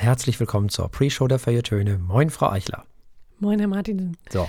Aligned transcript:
Herzlich 0.00 0.40
willkommen 0.40 0.70
zur 0.70 0.88
Pre-Show 0.88 1.28
der 1.28 1.38
Feiertöne. 1.38 1.98
Moin, 1.98 2.30
Frau 2.30 2.48
Eichler. 2.48 2.84
Moin, 3.38 3.58
Herr 3.58 3.68
Martin. 3.68 4.16
So. 4.30 4.48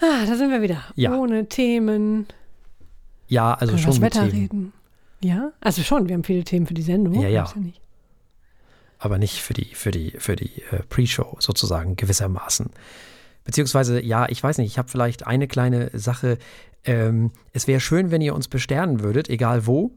Ah, 0.00 0.24
da 0.26 0.36
sind 0.36 0.50
wir 0.50 0.62
wieder. 0.62 0.82
Ja. 0.94 1.14
Ohne 1.14 1.50
Themen. 1.50 2.26
Ja, 3.28 3.52
also 3.52 3.74
Können 3.74 3.76
wir 3.76 3.82
schon 3.82 3.90
das 3.90 4.00
mit 4.00 4.14
Wetter 4.14 4.30
Themen, 4.30 4.40
reden. 4.42 4.72
Ja, 5.20 5.52
also 5.60 5.82
schon. 5.82 6.08
Wir 6.08 6.14
haben 6.14 6.24
viele 6.24 6.44
Themen 6.44 6.66
für 6.66 6.72
die 6.72 6.80
Sendung. 6.80 7.20
Ja, 7.20 7.28
ja. 7.28 7.44
Weiß 7.44 7.56
nicht. 7.56 7.78
aber 8.98 9.18
nicht 9.18 9.42
für 9.42 9.52
die, 9.52 9.66
für 9.74 9.90
die, 9.90 10.12
für 10.16 10.34
die 10.34 10.62
äh, 10.70 10.82
Pre-Show 10.88 11.36
sozusagen 11.40 11.96
gewissermaßen. 11.96 12.70
Beziehungsweise, 13.44 14.00
ja, 14.00 14.26
ich 14.30 14.42
weiß 14.42 14.56
nicht, 14.56 14.68
ich 14.68 14.78
habe 14.78 14.88
vielleicht 14.88 15.26
eine 15.26 15.46
kleine 15.46 15.90
Sache. 15.92 16.38
Ähm, 16.84 17.32
es 17.52 17.66
wäre 17.66 17.80
schön, 17.80 18.10
wenn 18.10 18.22
ihr 18.22 18.34
uns 18.34 18.48
besternen 18.48 19.00
würdet, 19.00 19.28
egal 19.28 19.66
wo. 19.66 19.90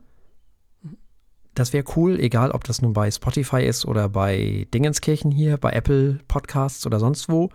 Das 1.58 1.74
wäre 1.74 1.86
cool, 1.96 2.20
egal 2.20 2.52
ob 2.52 2.66
das 2.66 2.84
nun 2.84 2.94
bei 2.94 3.10
Spotify 3.10 3.64
ist 3.64 3.84
oder 3.84 4.10
bei 4.10 4.68
Dingenskirchen 4.76 5.32
hier, 5.32 5.58
bei 5.58 5.72
Apple 5.72 6.20
Podcasts 6.28 6.86
oder 6.86 7.00
sonst 7.00 7.30
wo. 7.30 7.50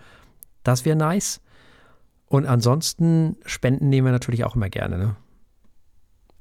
Das 0.65 0.85
wäre 0.85 0.97
nice. 0.97 1.41
Und 2.27 2.47
ansonsten 2.47 3.37
Spenden 3.47 3.91
nehmen 3.91 4.09
wir 4.09 4.13
natürlich 4.13 4.43
auch 4.43 4.57
immer 4.57 4.71
gerne. 4.71 4.99
Ne? 4.99 5.17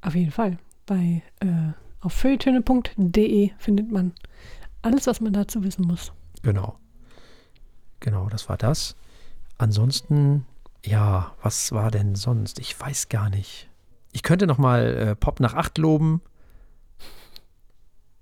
Auf 0.02 0.16
jeden 0.16 0.32
Fall. 0.32 0.58
Bei 0.88 1.22
äh, 1.40 1.74
auf 2.00 2.14
feuilletöne.de 2.14 3.52
findet 3.60 3.92
man 3.92 4.14
alles, 4.82 5.06
was 5.06 5.22
man 5.22 5.32
dazu 5.32 5.64
wissen 5.64 5.86
muss. 5.86 6.14
Genau. 6.42 6.80
Genau, 8.00 8.28
das 8.28 8.50
war 8.50 8.58
das. 8.58 8.96
Ansonsten, 9.60 10.48
ja, 10.84 11.36
was 11.44 11.72
war 11.74 11.92
denn 11.92 12.16
sonst? 12.16 12.58
Ich 12.58 12.80
weiß 12.80 13.10
gar 13.10 13.30
nicht. 13.30 13.70
Ich 14.14 14.24
könnte 14.24 14.48
noch 14.48 14.58
mal 14.58 14.98
äh, 14.98 15.16
Pop 15.16 15.40
nach 15.40 15.54
acht 15.54 15.78
loben. 15.78 16.24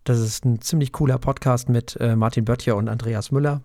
Das 0.09 0.17
ist 0.19 0.43
ein 0.43 0.59
ziemlich 0.59 0.91
cooler 0.91 1.19
Podcast 1.19 1.69
mit 1.69 1.95
äh, 1.99 2.15
Martin 2.15 2.43
Böttcher 2.43 2.75
und 2.75 2.89
Andreas 2.89 3.29
Müller, 3.29 3.61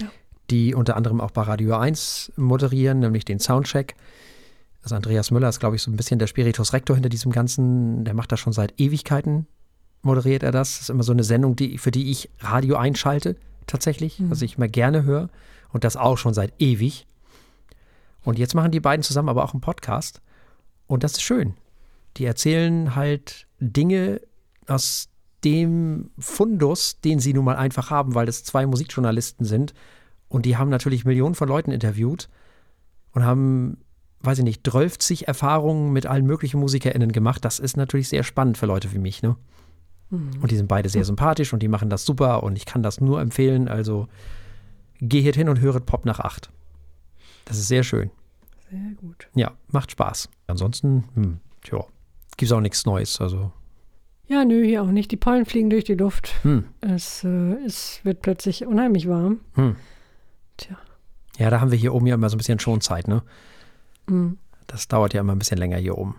Ja. 0.00 0.06
die 0.48 0.76
unter 0.76 0.94
anderem 0.94 1.20
auch 1.20 1.32
bei 1.32 1.42
Radio 1.42 1.76
1 1.76 2.34
moderieren, 2.36 3.00
nämlich 3.00 3.24
den 3.24 3.40
Soundcheck. 3.40 3.96
Also 4.84 4.94
Andreas 4.94 5.32
Müller 5.32 5.48
ist, 5.48 5.58
glaube 5.58 5.74
ich, 5.74 5.82
so 5.82 5.90
ein 5.90 5.96
bisschen 5.96 6.20
der 6.20 6.28
Spiritus 6.28 6.72
Rector 6.72 6.94
hinter 6.94 7.08
diesem 7.08 7.32
Ganzen. 7.32 8.04
Der 8.04 8.14
macht 8.14 8.30
das 8.30 8.38
schon 8.38 8.52
seit 8.52 8.80
Ewigkeiten, 8.80 9.48
moderiert 10.02 10.44
er 10.44 10.52
das. 10.52 10.74
Das 10.74 10.82
ist 10.82 10.90
immer 10.90 11.02
so 11.02 11.10
eine 11.10 11.24
Sendung, 11.24 11.56
die, 11.56 11.78
für 11.78 11.90
die 11.90 12.12
ich 12.12 12.30
Radio 12.38 12.76
einschalte, 12.76 13.34
tatsächlich, 13.66 14.20
Mhm. 14.20 14.30
was 14.30 14.40
ich 14.42 14.56
immer 14.56 14.68
gerne 14.68 15.02
höre. 15.02 15.30
Und 15.72 15.82
das 15.82 15.96
auch 15.96 16.16
schon 16.16 16.32
seit 16.32 16.52
ewig. 16.62 17.08
Und 18.22 18.38
jetzt 18.38 18.54
machen 18.54 18.70
die 18.70 18.78
beiden 18.78 19.02
zusammen 19.02 19.30
aber 19.30 19.42
auch 19.42 19.52
einen 19.52 19.62
Podcast. 19.62 20.22
Und 20.86 21.02
das 21.02 21.14
ist 21.14 21.22
schön. 21.22 21.54
Die 22.18 22.24
erzählen 22.24 22.94
halt 22.94 23.48
Dinge 23.58 24.20
aus 24.68 25.08
dem 25.44 26.10
Fundus, 26.18 27.00
den 27.00 27.20
sie 27.20 27.32
nun 27.32 27.44
mal 27.44 27.56
einfach 27.56 27.90
haben, 27.90 28.14
weil 28.14 28.26
das 28.26 28.44
zwei 28.44 28.66
Musikjournalisten 28.66 29.44
sind. 29.44 29.74
Und 30.28 30.46
die 30.46 30.56
haben 30.56 30.68
natürlich 30.68 31.04
Millionen 31.04 31.34
von 31.34 31.48
Leuten 31.48 31.70
interviewt 31.70 32.28
und 33.12 33.24
haben, 33.24 33.78
weiß 34.20 34.38
ich 34.38 34.44
nicht, 34.44 34.66
12 34.68 35.22
Erfahrungen 35.22 35.92
mit 35.92 36.06
allen 36.06 36.26
möglichen 36.26 36.60
MusikerInnen 36.60 37.12
gemacht. 37.12 37.44
Das 37.44 37.58
ist 37.58 37.76
natürlich 37.76 38.08
sehr 38.08 38.24
spannend 38.24 38.58
für 38.58 38.66
Leute 38.66 38.92
wie 38.92 38.98
mich, 38.98 39.22
ne? 39.22 39.36
Mhm. 40.10 40.30
Und 40.40 40.50
die 40.50 40.56
sind 40.56 40.68
beide 40.68 40.88
sehr 40.88 41.04
sympathisch 41.04 41.52
und 41.52 41.62
die 41.62 41.68
machen 41.68 41.90
das 41.90 42.04
super 42.04 42.42
und 42.42 42.56
ich 42.56 42.66
kann 42.66 42.82
das 42.82 43.00
nur 43.00 43.20
empfehlen. 43.20 43.68
Also 43.68 44.08
geht 45.00 45.36
hin 45.36 45.48
und 45.48 45.60
höret 45.60 45.86
Pop 45.86 46.04
nach 46.04 46.20
acht. 46.20 46.50
Das 47.44 47.58
ist 47.58 47.68
sehr 47.68 47.82
schön. 47.82 48.10
Sehr 48.70 48.94
gut. 48.96 49.28
Ja, 49.34 49.52
macht 49.68 49.90
Spaß. 49.92 50.28
Ansonsten, 50.46 51.04
hm, 51.14 51.38
tja, 51.62 51.84
gibt's 52.36 52.52
auch 52.52 52.60
nichts 52.60 52.84
Neues. 52.84 53.20
Also, 53.20 53.52
Ja, 54.28 54.44
nö, 54.44 54.62
hier 54.64 54.82
auch 54.82 54.90
nicht. 54.90 55.10
Die 55.10 55.16
Pollen 55.16 55.46
fliegen 55.46 55.70
durch 55.70 55.84
die 55.84 55.94
Luft. 55.94 56.34
hm, 56.42 56.64
Es, 56.80 57.24
äh, 57.24 57.54
es 57.64 58.00
wird 58.04 58.20
plötzlich 58.22 58.66
unheimlich 58.66 59.08
warm. 59.08 59.40
hm. 59.54 59.76
Tja. 60.58 60.76
Ja, 61.38 61.50
da 61.50 61.60
haben 61.60 61.70
wir 61.70 61.78
hier 61.78 61.94
oben 61.94 62.06
ja 62.06 62.14
immer 62.16 62.28
so 62.28 62.34
ein 62.34 62.38
bisschen 62.38 62.58
Schonzeit, 62.58 63.06
ne? 63.08 63.22
Mhm. 64.08 64.38
Das 64.66 64.88
dauert 64.88 65.14
ja 65.14 65.20
immer 65.20 65.32
ein 65.34 65.38
bisschen 65.38 65.58
länger 65.58 65.76
hier 65.78 65.96
oben. 65.96 66.16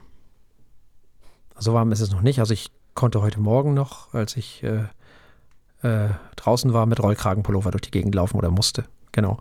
So 1.58 1.74
warm 1.74 1.92
ist 1.92 2.00
es 2.00 2.12
noch 2.12 2.22
nicht. 2.22 2.40
Also 2.40 2.54
ich 2.54 2.72
konnte 2.96 3.22
heute 3.22 3.40
Morgen 3.42 3.74
noch, 3.74 4.14
als 4.14 4.38
ich 4.38 4.64
äh, 4.64 4.86
äh, 5.82 6.10
draußen 6.38 6.72
war, 6.74 6.86
mit 6.86 7.02
Rollkragenpullover 7.04 7.72
durch 7.72 7.82
die 7.82 7.92
Gegend 7.92 8.16
laufen 8.16 8.38
oder 8.38 8.50
musste. 8.50 8.86
Genau. 9.12 9.40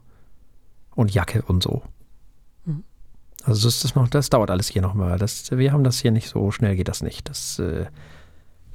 Und 0.97 1.15
Jacke 1.15 1.43
und 1.43 1.63
so. 1.63 1.83
Mhm. 2.65 2.83
Also 3.45 3.67
das, 3.69 3.77
ist 3.77 3.85
das, 3.85 3.95
noch, 3.95 4.09
das 4.09 4.31
dauert 4.31 4.51
alles 4.51 4.67
hier 4.69 4.83
noch 4.83 4.95
mal. 4.95 5.17
Das, 5.17 5.51
wir 5.53 5.73
haben 5.73 5.85
das 5.85 6.01
hier 6.01 6.11
nicht 6.11 6.29
so 6.29 6.51
schnell, 6.51 6.75
geht 6.75 6.89
das 6.89 7.03
nicht. 7.03 7.29
Das 7.29 7.61
äh, 7.61 7.87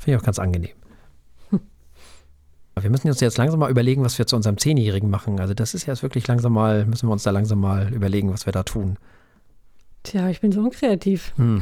finde 0.03 0.17
ich 0.17 0.21
auch 0.21 0.25
ganz 0.25 0.39
angenehm. 0.39 0.75
Wir 2.79 2.89
müssen 2.89 3.07
uns 3.07 3.19
jetzt 3.19 3.37
langsam 3.37 3.59
mal 3.59 3.69
überlegen, 3.69 4.03
was 4.03 4.17
wir 4.17 4.25
zu 4.25 4.35
unserem 4.35 4.57
Zehnjährigen 4.57 5.09
machen. 5.09 5.39
Also 5.39 5.53
das 5.53 5.75
ist 5.75 5.85
jetzt 5.85 6.01
wirklich 6.01 6.27
langsam 6.27 6.53
mal, 6.53 6.85
müssen 6.85 7.07
wir 7.07 7.13
uns 7.13 7.23
da 7.23 7.29
langsam 7.29 7.59
mal 7.59 7.93
überlegen, 7.93 8.33
was 8.33 8.47
wir 8.47 8.53
da 8.53 8.63
tun. 8.63 8.97
Tja, 10.01 10.29
ich 10.29 10.41
bin 10.41 10.51
so 10.51 10.61
unkreativ. 10.61 11.33
Hm. 11.37 11.61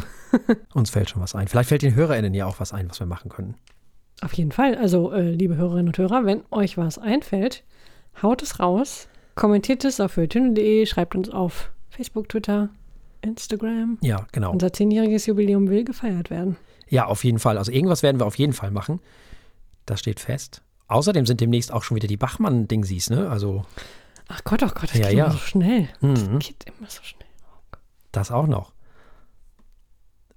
Uns 0.73 0.89
fällt 0.89 1.09
schon 1.09 1.21
was 1.21 1.35
ein. 1.35 1.47
Vielleicht 1.47 1.69
fällt 1.69 1.81
den 1.81 1.95
HörerInnen 1.95 2.33
ja 2.33 2.45
auch 2.45 2.59
was 2.59 2.73
ein, 2.73 2.89
was 2.89 2.99
wir 2.99 3.07
machen 3.07 3.29
können. 3.29 3.55
Auf 4.21 4.33
jeden 4.33 4.51
Fall. 4.51 4.75
Also, 4.75 5.11
äh, 5.11 5.29
liebe 5.29 5.57
Hörerinnen 5.57 5.87
und 5.87 5.97
Hörer, 5.97 6.25
wenn 6.25 6.43
euch 6.49 6.77
was 6.77 6.97
einfällt, 6.97 7.63
haut 8.21 8.41
es 8.41 8.59
raus, 8.59 9.07
kommentiert 9.35 9.83
es 9.83 9.99
auf 9.99 10.13
feuilletöne.de, 10.13 10.85
schreibt 10.85 11.15
uns 11.15 11.29
auf 11.29 11.71
Facebook, 11.89 12.29
Twitter, 12.29 12.69
Instagram. 13.21 13.97
Ja, 14.01 14.25
genau. 14.31 14.51
Unser 14.51 14.73
zehnjähriges 14.73 15.25
Jubiläum 15.25 15.69
will 15.69 15.83
gefeiert 15.83 16.29
werden. 16.29 16.55
Ja, 16.91 17.05
auf 17.05 17.23
jeden 17.23 17.39
Fall. 17.39 17.57
Also 17.57 17.71
irgendwas 17.71 18.03
werden 18.03 18.19
wir 18.19 18.25
auf 18.27 18.37
jeden 18.37 18.53
Fall 18.53 18.69
machen. 18.69 18.99
Das 19.87 19.99
steht 20.01 20.19
fest. 20.19 20.61
Außerdem 20.87 21.25
sind 21.25 21.41
demnächst 21.41 21.71
auch 21.71 21.83
schon 21.83 21.95
wieder 21.95 22.07
die 22.07 22.17
Bachmann-Dingsies, 22.17 23.09
ne? 23.09 23.29
Also 23.29 23.65
Ach 24.27 24.43
Gott, 24.43 24.61
oh 24.61 24.67
Gott, 24.67 24.83
das 24.91 24.93
Ja, 24.97 25.07
geht 25.07 25.17
ja. 25.17 25.23
immer 25.25 25.33
so 25.33 25.39
schnell. 25.39 25.89
Mhm. 26.01 26.13
Das 26.15 26.47
geht 26.47 26.65
immer 26.77 26.89
so 26.89 27.01
schnell. 27.01 27.27
das 28.11 28.29
auch 28.29 28.45
noch. 28.45 28.73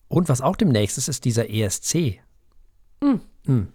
Und 0.09 0.28
was 0.28 0.41
auch 0.41 0.54
demnächst 0.56 0.97
ist, 0.97 1.09
ist 1.09 1.25
dieser 1.25 1.50
ESC. 1.50 2.20
Mhm. 3.03 3.21
Hm. 3.47 3.69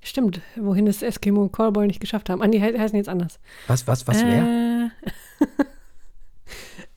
Stimmt, 0.00 0.40
wohin 0.56 0.86
es 0.86 1.02
Eskimo 1.02 1.48
Callboy 1.48 1.86
nicht 1.88 1.98
geschafft 2.00 2.30
haben. 2.30 2.42
Ah, 2.42 2.46
die 2.46 2.60
he- 2.60 2.78
heißen 2.78 2.96
jetzt 2.96 3.08
anders. 3.08 3.40
Was, 3.66 3.86
was, 3.88 4.06
was 4.06 4.22
wäre? 4.22 4.90
Äh, 5.40 5.62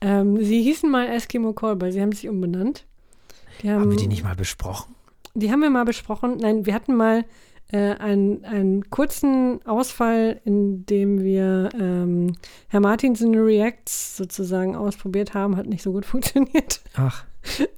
ähm, 0.00 0.44
sie 0.44 0.62
hießen 0.62 0.88
mal 0.90 1.08
Eskimo 1.08 1.52
Callboy, 1.54 1.90
sie 1.90 2.00
haben 2.00 2.12
sich 2.12 2.28
umbenannt. 2.28 2.86
Die 3.62 3.70
haben, 3.70 3.80
Haben 3.80 3.90
wir 3.90 3.96
die 3.98 4.06
nicht 4.06 4.22
mal 4.22 4.36
besprochen? 4.36 4.94
Die 5.38 5.50
haben 5.52 5.60
wir 5.60 5.70
mal 5.70 5.84
besprochen. 5.84 6.36
Nein, 6.40 6.66
wir 6.66 6.74
hatten 6.74 6.94
mal 6.96 7.24
äh, 7.70 7.94
einen, 7.96 8.44
einen 8.44 8.90
kurzen 8.90 9.60
Ausfall, 9.66 10.40
in 10.44 10.84
dem 10.86 11.20
wir 11.22 11.68
ähm, 11.78 12.32
Herr 12.68 12.80
Martinsen 12.80 13.34
Reacts 13.34 14.16
sozusagen 14.16 14.74
ausprobiert 14.74 15.34
haben. 15.34 15.56
Hat 15.56 15.66
nicht 15.66 15.82
so 15.82 15.92
gut 15.92 16.04
funktioniert, 16.12 16.80
Ach, 16.96 17.24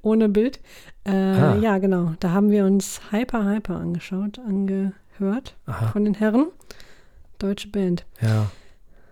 ohne 0.03 0.29
Bild. 0.29 0.59
Äh, 1.05 1.11
Ah. 1.13 1.57
Ja, 1.61 1.79
genau. 1.79 2.13
Da 2.21 2.31
haben 2.31 2.51
wir 2.51 2.65
uns 2.67 3.01
Hyper 3.11 3.45
Hyper 3.45 3.77
angeschaut, 3.77 4.39
angehört 4.39 5.57
aha, 5.67 5.89
von 5.89 6.05
den 6.05 6.15
Herren. 6.15 6.47
Deutsche 7.39 7.69
Band. 7.69 8.05
ja. 8.21 8.51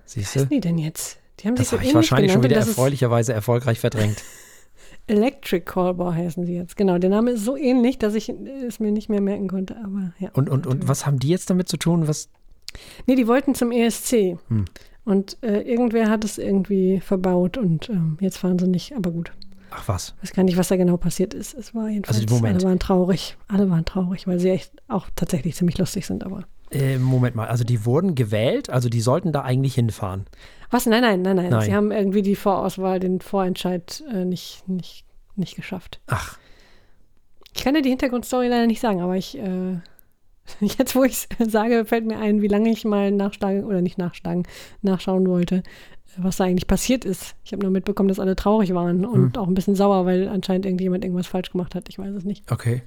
Was 0.05 0.13
Siehst 0.15 0.35
du? 0.37 0.41
heißen 0.41 0.51
die 0.51 0.61
denn 0.61 0.79
jetzt? 0.79 1.19
Die 1.41 1.49
haben 1.49 1.55
Das 1.57 1.69
sich 1.69 1.71
so 1.71 1.77
habe 1.79 1.87
ich 1.89 1.95
wahrscheinlich 1.95 2.33
schon 2.33 2.41
genannt 2.43 2.51
wieder 2.53 2.61
das 2.61 2.69
ist 2.69 2.77
erfreulicherweise 2.79 3.33
erfolgreich 3.35 3.79
verdrängt. 3.81 4.23
Electric 5.09 5.65
Callboy 5.65 6.15
heißen 6.15 6.45
sie 6.47 6.55
jetzt. 6.55 6.77
Genau, 6.77 6.99
der 6.99 7.11
Name 7.11 7.33
ist 7.33 7.45
so 7.45 7.57
ähnlich, 7.57 7.99
dass 7.99 8.15
ich 8.15 8.29
es 8.29 8.79
mir 8.81 8.93
nicht 8.93 9.09
mehr 9.09 9.21
merken 9.21 9.49
konnte. 9.49 9.77
Aber 9.83 10.13
ja. 10.19 10.31
Und, 10.35 10.49
und, 10.49 10.67
und 10.67 10.87
was 10.89 11.07
haben 11.07 11.19
die 11.19 11.29
jetzt 11.29 11.51
damit 11.51 11.69
zu 11.69 11.77
tun? 11.77 12.07
Was? 12.09 12.29
Nee, 13.07 13.15
die 13.17 13.27
wollten 13.27 13.55
zum 13.55 13.73
ESC. 13.73 14.39
Hm. 14.49 14.65
Und 15.05 15.39
äh, 15.43 15.63
irgendwer 15.63 16.11
hat 16.11 16.23
es 16.25 16.37
irgendwie 16.39 17.01
verbaut 17.01 17.57
und 17.57 17.89
ähm, 17.89 18.19
jetzt 18.21 18.37
fahren 18.39 18.59
sie 18.59 18.69
nicht. 18.69 18.95
Aber 18.95 19.11
gut, 19.11 19.33
Ach 19.71 19.89
was. 19.89 20.15
weiß 20.21 20.33
gar 20.35 20.43
nicht, 20.43 20.59
was 20.59 20.69
da 20.69 20.77
genau 20.77 20.99
passiert 20.99 21.33
ist. 21.33 21.55
Es 21.55 21.75
war 21.75 21.89
jedenfalls, 21.89 22.21
Also, 22.21 22.35
Moment. 22.35 22.57
alle 22.57 22.65
waren 22.69 22.79
traurig. 22.79 23.37
Alle 23.49 23.71
waren 23.71 23.87
traurig, 23.87 24.27
weil 24.27 24.39
sie 24.39 24.51
echt 24.51 24.71
auch 24.87 25.09
tatsächlich 25.17 25.55
ziemlich 25.57 25.79
lustig 25.79 26.05
sind. 26.07 26.25
Aber 26.25 26.45
Äh, 26.71 26.99
Moment 26.99 27.35
mal, 27.37 27.49
also 27.49 27.65
die 27.65 27.87
wurden 27.87 28.15
gewählt, 28.15 28.69
also 28.69 28.91
die 28.91 29.01
sollten 29.01 29.33
da 29.33 29.41
eigentlich 29.43 29.75
hinfahren. 29.75 30.27
Was? 30.71 30.87
Nein, 30.87 31.03
nein, 31.03 31.23
nein, 31.23 31.37
nein. 31.37 31.51
Nein. 31.51 31.63
Sie 31.63 31.75
haben 31.75 31.91
irgendwie 31.91 32.23
die 32.23 32.37
Vorauswahl, 32.37 33.01
den 33.01 33.21
Vorentscheid 33.21 34.03
äh, 34.13 34.25
nicht, 34.25 34.69
nicht, 34.69 35.05
nicht 35.37 35.57
geschafft. 35.57 36.01
Ach, 36.07 36.39
Ich 37.55 37.65
kann 37.65 37.75
dir 37.75 37.83
die 37.83 37.91
Hintergrundstory 37.91 38.49
leider 38.49 38.67
nicht 38.67 38.81
sagen, 38.81 39.01
aber 39.01 39.17
ich, 39.17 39.39
äh, 39.39 39.79
jetzt 40.61 40.95
wo 40.95 41.05
ich 41.05 41.27
es 41.39 41.53
sage, 41.53 41.85
fällt 41.85 42.07
mir 42.07 42.19
ein, 42.19 42.43
wie 42.43 42.49
lange 42.49 42.71
ich 42.71 42.85
mal 42.85 43.11
nachschlagen, 43.11 43.65
oder 43.65 43.81
nicht 43.83 43.99
nachschlagen, 43.99 44.47
nachschauen 44.83 45.27
wollte, 45.29 45.57
äh, 45.57 45.63
was 46.19 46.37
da 46.37 46.45
eigentlich 46.45 46.67
passiert 46.67 47.05
ist. 47.05 47.35
Ich 47.45 47.53
habe 47.53 47.63
nur 47.63 47.71
mitbekommen, 47.71 48.09
dass 48.09 48.21
alle 48.21 48.37
traurig 48.37 48.75
waren 48.75 49.05
und 49.05 49.37
Hm. 49.37 49.43
auch 49.43 49.47
ein 49.47 49.55
bisschen 49.55 49.75
sauer, 49.77 50.05
weil 50.07 50.29
anscheinend 50.29 50.67
irgendjemand 50.67 51.05
irgendwas 51.05 51.27
falsch 51.27 51.51
gemacht 51.51 51.75
hat. 51.75 51.89
Ich 51.89 51.99
weiß 51.99 52.15
es 52.15 52.25
nicht. 52.25 52.51
okay. 52.51 52.83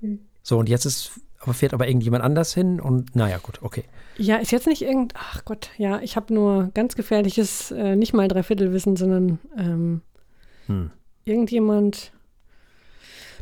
Hm. 0.00 0.20
So, 0.42 0.58
und 0.58 0.68
jetzt 0.68 0.84
ist, 0.84 1.20
aber 1.46 1.54
fährt 1.54 1.72
aber 1.72 1.86
irgendjemand 1.88 2.22
anders 2.22 2.52
hin 2.52 2.80
und 2.80 3.16
naja, 3.16 3.38
gut, 3.42 3.62
okay. 3.62 3.84
Ja, 4.18 4.36
ist 4.36 4.50
jetzt 4.52 4.66
nicht 4.66 4.82
irgend, 4.82 5.14
ach 5.16 5.44
Gott, 5.44 5.70
ja, 5.78 6.00
ich 6.00 6.16
habe 6.16 6.34
nur 6.34 6.70
ganz 6.74 6.94
gefährliches, 6.96 7.70
äh, 7.70 7.96
nicht 7.96 8.12
mal 8.12 8.28
Dreiviertelwissen, 8.28 8.96
sondern 8.96 9.38
ähm, 9.56 10.02
Hm. 10.66 10.90
irgendjemand 11.24 12.12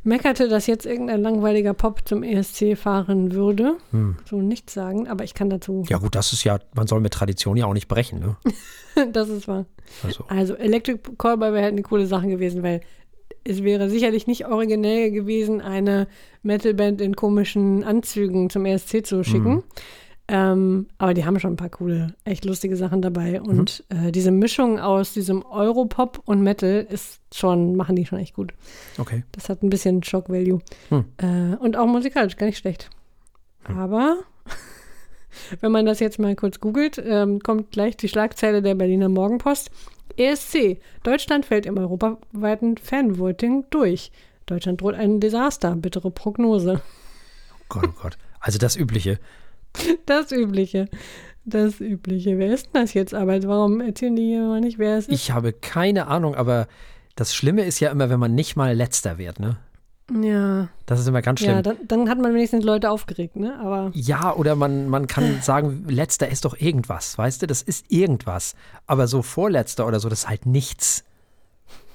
meckerte, 0.03 0.49
dass 0.49 0.67
jetzt 0.67 0.85
irgendein 0.85 1.23
langweiliger 1.23 1.73
Pop 1.73 2.07
zum 2.07 2.23
ESC 2.23 2.77
fahren 2.77 3.33
würde. 3.33 3.77
Hm. 3.91 4.17
So 4.29 4.43
nichts 4.43 4.75
sagen, 4.75 5.09
aber 5.09 5.25
ich 5.25 5.33
kann 5.33 5.49
dazu. 5.49 5.85
Ja, 5.89 5.97
gut, 5.99 6.15
das 6.15 6.33
ist 6.35 6.45
ja, 6.45 6.59
man 6.75 6.87
soll 6.87 7.01
mit 7.01 7.15
Tradition 7.15 7.57
ja 7.57 7.65
auch 7.67 7.73
nicht 7.73 7.89
brechen, 7.89 8.21
ne? 8.21 8.37
das 9.13 9.29
ist 9.31 9.49
wahr. 9.49 9.65
Also, 10.03 10.25
Also 10.29 10.55
Electric 10.57 11.01
Callboy 11.17 11.53
wäre 11.53 11.63
halt 11.63 11.73
eine 11.73 11.83
coole 11.83 12.07
Sache 12.07 12.27
gewesen, 12.27 12.63
weil 12.63 12.83
es 13.45 13.63
wäre 13.63 13.91
sicherlich 13.91 14.27
nicht 14.27 14.47
originell 14.47 15.11
gewesen, 15.11 15.61
eine 15.61 16.09
Metalband 16.43 17.01
in 17.01 17.15
komischen 17.15 17.85
Anzügen 17.85 18.51
zum 18.51 18.65
ESC 18.65 19.07
zu 19.07 19.23
schicken. 19.23 19.63
Ähm, 20.27 20.87
aber 20.97 21.13
die 21.13 21.27
haben 21.27 21.39
schon 21.39 21.53
ein 21.53 21.57
paar 21.57 21.69
coole, 21.69 22.15
echt 22.25 22.47
lustige 22.47 22.77
Sachen 22.77 23.03
dabei. 23.03 23.43
Und 23.43 23.85
äh, 23.91 24.11
diese 24.11 24.31
Mischung 24.31 24.79
aus 24.79 25.13
diesem 25.13 25.45
Europop 25.45 26.23
und 26.25 26.43
Metal 26.43 26.87
ist 26.89 27.21
schon, 27.33 27.77
machen 27.77 27.95
die 27.95 28.07
schon 28.07 28.19
echt 28.19 28.35
gut. 28.35 28.55
okay. 28.97 29.23
Das 29.33 29.51
hat 29.51 29.63
ein 29.63 29.69
bisschen 29.69 30.03
Shock 30.03 30.31
Value. 30.31 30.61
Hm. 30.89 31.05
Äh, 31.19 31.57
und 31.57 31.77
auch 31.77 31.87
musikalisch 31.87 32.37
gar 32.37 32.47
nicht 32.47 32.59
schlecht. 32.59 32.89
Aber 33.65 34.21
wenn 35.61 35.73
man 35.73 35.85
das 35.85 36.01
jetzt 36.01 36.19
mal 36.19 36.35
kurz 36.37 36.59
googelt, 36.59 37.03
ähm, 37.05 37.41
kommt 37.41 37.71
gleich 37.71 37.97
die 37.99 38.09
Schlagzeile 38.09 38.63
der 38.63 38.75
Berliner 38.75 39.11
Morgenpost. 39.11 39.71
ESC. 40.19 40.79
Deutschland 41.03 41.47
fällt 41.47 41.67
im 41.67 41.79
europaweiten 41.79 42.77
Fanvoting 42.77 43.65
durch. 43.71 44.11
Deutschland 44.47 44.81
droht 44.81 44.95
ein 44.95 45.21
Desaster. 45.21 45.75
Bittere 45.77 46.11
Prognose. 46.11 46.81
Gott, 47.69 47.89
oh 47.89 48.03
Gott. 48.03 48.19
Also 48.41 48.59
das 48.59 48.77
Übliche. 48.77 49.19
Das 50.07 50.33
Übliche. 50.33 50.89
Das 51.45 51.81
Übliche. 51.81 52.39
Wer 52.39 52.55
ist 52.55 52.67
denn 52.67 52.83
das 52.83 52.95
jetzt 52.95 53.15
aber? 53.15 53.43
Warum 53.45 53.81
erzählen 53.81 54.17
die 54.17 54.29
hier 54.29 54.43
mal 54.43 54.61
nicht, 54.61 54.79
wer 54.79 54.99
es 54.99 55.09
ist? 55.09 55.15
Ich 55.15 55.31
habe 55.31 55.53
keine 55.53 56.07
Ahnung, 56.07 56.35
aber 56.35 56.69
das 57.17 57.35
Schlimme 57.35 57.65
ist 57.65 57.81
ja 57.81 57.91
immer, 57.91 58.11
wenn 58.11 58.21
man 58.21 58.35
nicht 58.35 58.57
mal 58.57 58.75
Letzter 58.75 59.19
wird, 59.19 59.41
ne? 59.41 59.57
Ja, 60.13 60.69
Das 60.87 61.01
ist 61.01 61.07
immer 61.07 61.23
ganz 61.23 61.41
schlimm. 61.41 61.53
ja 61.53 61.63
dann, 61.63 61.77
dann 61.89 62.09
hat 62.11 62.19
man 62.19 62.35
wenigstens 62.35 62.63
Leute 62.65 62.91
aufgeregt, 62.91 63.37
ne? 63.37 63.59
Aber 63.59 63.91
Ja, 63.95 64.35
oder 64.35 64.55
man, 64.55 64.89
man 64.89 65.07
kann 65.07 65.39
sagen, 65.43 65.85
letzter 65.89 66.29
ist 66.29 66.45
doch 66.45 66.59
irgendwas, 66.61 67.17
weißt 67.17 67.43
du? 67.43 67.47
Das 67.47 67.63
ist 67.63 67.87
irgendwas. 67.91 68.55
Aber 68.87 69.07
so 69.07 69.23
vorletzter 69.23 69.87
oder 69.87 70.01
so, 70.01 70.09
das 70.09 70.21
ist 70.21 70.29
halt 70.29 70.45
nichts. 70.47 71.05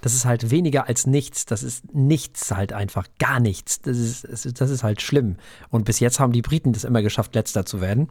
Das 0.02 0.14
ist 0.14 0.26
halt 0.26 0.50
weniger 0.50 0.88
als 0.88 1.06
nichts. 1.06 1.46
Das 1.46 1.62
ist 1.62 1.94
nichts 1.94 2.52
halt 2.52 2.72
einfach, 2.74 3.06
gar 3.20 3.40
nichts. 3.40 3.82
Das 3.82 3.98
ist, 3.98 4.24
das 4.60 4.70
ist- 4.72 4.84
halt 4.84 5.02
schlimm. 5.02 5.36
Und 5.70 5.84
bis 5.86 6.00
jetzt 6.00 6.20
haben 6.20 6.32
die 6.32 6.42
Briten 6.42 6.72
das 6.74 6.86
immer 6.86 7.02
geschafft, 7.02 7.36
letzter 7.36 7.66
zu 7.66 7.80
werden. 7.82 8.08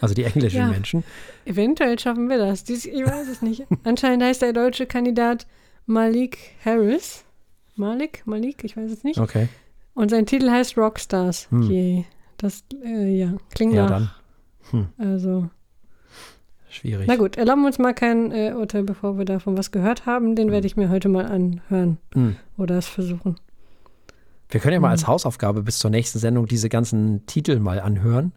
Also 0.00 0.14
die 0.14 0.24
englischen 0.24 0.56
Ja. 0.60 0.68
Menschen. 0.68 1.04
Eventuell 1.44 1.98
schaffen 1.98 2.28
wir 2.28 2.38
das. 2.38 2.64
Dies, 2.64 2.86
ich 2.86 3.04
weiß 3.04 3.28
es 3.28 3.42
nicht. 3.42 3.66
Anscheinend 3.84 4.22
heißt 4.22 4.40
der 4.42 4.52
deutsche 4.52 4.86
Kandidat 4.86 5.46
Malik 5.86 6.38
Harris. 6.64 7.24
Malik? 7.76 8.22
Malik? 8.26 8.64
Ich 8.64 8.76
weiß 8.76 8.90
es 8.90 9.04
nicht. 9.04 9.18
Okay. 9.18 9.48
Und 9.94 10.10
sein 10.10 10.26
Titel 10.26 10.50
heißt 10.50 10.76
Rockstars. 10.78 11.50
Hm. 11.50 11.62
Je. 11.62 12.04
Das, 12.38 12.64
äh, 12.84 13.16
ja, 13.18 13.34
klingt 13.54 13.72
Ja, 13.74 13.88
nach. 13.88 14.20
dann. 14.72 14.88
Also, 14.98 15.48
Schwierig. 16.70 17.06
na 17.06 17.16
gut, 17.16 17.36
erlauben 17.36 17.62
wir 17.62 17.66
uns 17.66 17.78
mal 17.78 17.92
kein 17.92 18.32
äh, 18.32 18.54
Urteil, 18.56 18.84
bevor 18.84 19.18
wir 19.18 19.24
davon 19.26 19.56
was 19.58 19.70
gehört 19.70 20.06
haben. 20.06 20.34
Den 20.34 20.50
werde 20.50 20.66
ich 20.66 20.76
mir 20.76 20.88
heute 20.88 21.08
mal 21.08 21.26
anhören 21.26 21.98
Hm. 22.14 22.36
oder 22.56 22.78
es 22.78 22.88
versuchen. 22.88 23.36
Wir 24.48 24.60
können 24.60 24.74
ja 24.74 24.80
mal 24.80 24.88
Hm. 24.88 24.92
als 24.92 25.06
Hausaufgabe 25.06 25.62
bis 25.62 25.78
zur 25.78 25.90
nächsten 25.90 26.18
Sendung 26.18 26.46
diese 26.46 26.68
ganzen 26.68 27.26
Titel 27.26 27.58
mal 27.60 27.80
anhören. 27.80 28.32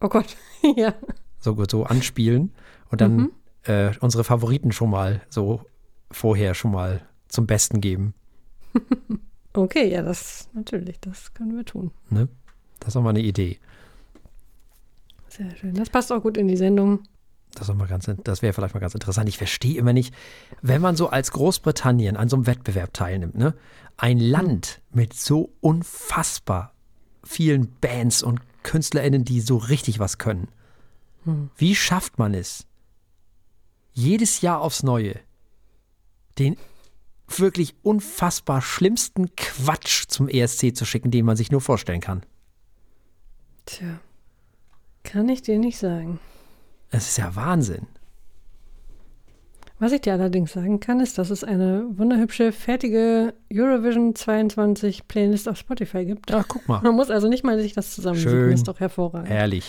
Oh 0.00 0.08
Gott, 0.08 0.36
ja. 0.76 0.94
so, 1.40 1.56
so 1.68 1.84
anspielen 1.84 2.52
und 2.90 3.00
dann 3.00 3.16
Mhm. 3.16 3.30
äh, 3.64 3.90
unsere 4.00 4.22
Favoriten 4.24 4.70
schon 4.72 4.90
mal 4.90 5.22
so 5.28 5.62
vorher 6.10 6.54
schon 6.54 6.70
mal 6.70 7.02
zum 7.28 7.46
Besten 7.46 7.80
geben. 7.80 8.14
Okay, 9.54 9.90
ja, 9.90 10.02
das 10.02 10.48
natürlich, 10.52 11.00
das 11.00 11.34
können 11.34 11.56
wir 11.56 11.64
tun. 11.64 11.90
Ne? 12.10 12.28
Das 12.78 12.88
ist 12.88 12.94
doch 12.94 13.02
mal 13.02 13.10
eine 13.10 13.20
Idee. 13.20 13.58
Sehr 15.28 15.54
schön. 15.56 15.74
Das 15.74 15.90
passt 15.90 16.12
auch 16.12 16.22
gut 16.22 16.36
in 16.36 16.46
die 16.46 16.56
Sendung. 16.56 17.00
Das, 17.54 17.66
ganz, 17.88 18.08
das 18.22 18.42
wäre 18.42 18.52
vielleicht 18.52 18.74
mal 18.74 18.80
ganz 18.80 18.94
interessant. 18.94 19.28
Ich 19.28 19.38
verstehe 19.38 19.76
immer 19.76 19.92
nicht, 19.92 20.14
wenn 20.62 20.80
man 20.80 20.96
so 20.96 21.08
als 21.08 21.32
Großbritannien 21.32 22.16
an 22.16 22.28
so 22.28 22.36
einem 22.36 22.46
Wettbewerb 22.46 22.92
teilnimmt, 22.92 23.36
ne? 23.36 23.54
ein 23.96 24.18
Land 24.20 24.80
mit 24.92 25.14
so 25.14 25.50
unfassbar 25.60 26.72
vielen 27.24 27.74
Bands 27.80 28.22
und 28.22 28.40
KünstlerInnen, 28.62 29.24
die 29.24 29.40
so 29.40 29.56
richtig 29.56 29.98
was 29.98 30.18
können. 30.18 30.48
Hm. 31.24 31.50
Wie 31.56 31.74
schafft 31.74 32.18
man 32.18 32.34
es, 32.34 32.66
jedes 33.92 34.40
Jahr 34.40 34.60
aufs 34.60 34.82
Neue 34.82 35.16
den 36.38 36.56
wirklich 37.36 37.74
unfassbar 37.82 38.62
schlimmsten 38.62 39.34
Quatsch 39.36 40.04
zum 40.08 40.28
ESC 40.28 40.74
zu 40.74 40.84
schicken, 40.84 41.10
den 41.10 41.24
man 41.24 41.36
sich 41.36 41.50
nur 41.50 41.60
vorstellen 41.60 42.00
kann? 42.00 42.22
Tja, 43.66 44.00
kann 45.04 45.28
ich 45.28 45.42
dir 45.42 45.58
nicht 45.58 45.78
sagen. 45.78 46.20
Es 46.90 47.08
ist 47.08 47.18
ja 47.18 47.34
Wahnsinn. 47.36 47.86
Was 49.80 49.92
ich 49.92 50.00
dir 50.00 50.12
allerdings 50.12 50.52
sagen 50.52 50.80
kann, 50.80 50.98
ist, 50.98 51.18
dass 51.18 51.30
es 51.30 51.44
eine 51.44 51.86
wunderhübsche, 51.90 52.50
fertige 52.50 53.34
Eurovision 53.52 54.14
22 54.14 55.06
Playlist 55.06 55.48
auf 55.48 55.56
Spotify 55.56 56.04
gibt. 56.04 56.32
Ach, 56.32 56.46
guck 56.48 56.66
mal. 56.66 56.80
Man 56.82 56.96
muss 56.96 57.10
also 57.10 57.28
nicht 57.28 57.44
mal 57.44 57.60
sich 57.60 57.74
das 57.74 57.94
zusammensuchen. 57.94 58.30
Schön. 58.30 58.52
Ist 58.52 58.66
doch 58.66 58.80
hervorragend. 58.80 59.28
Herrlich. 59.28 59.64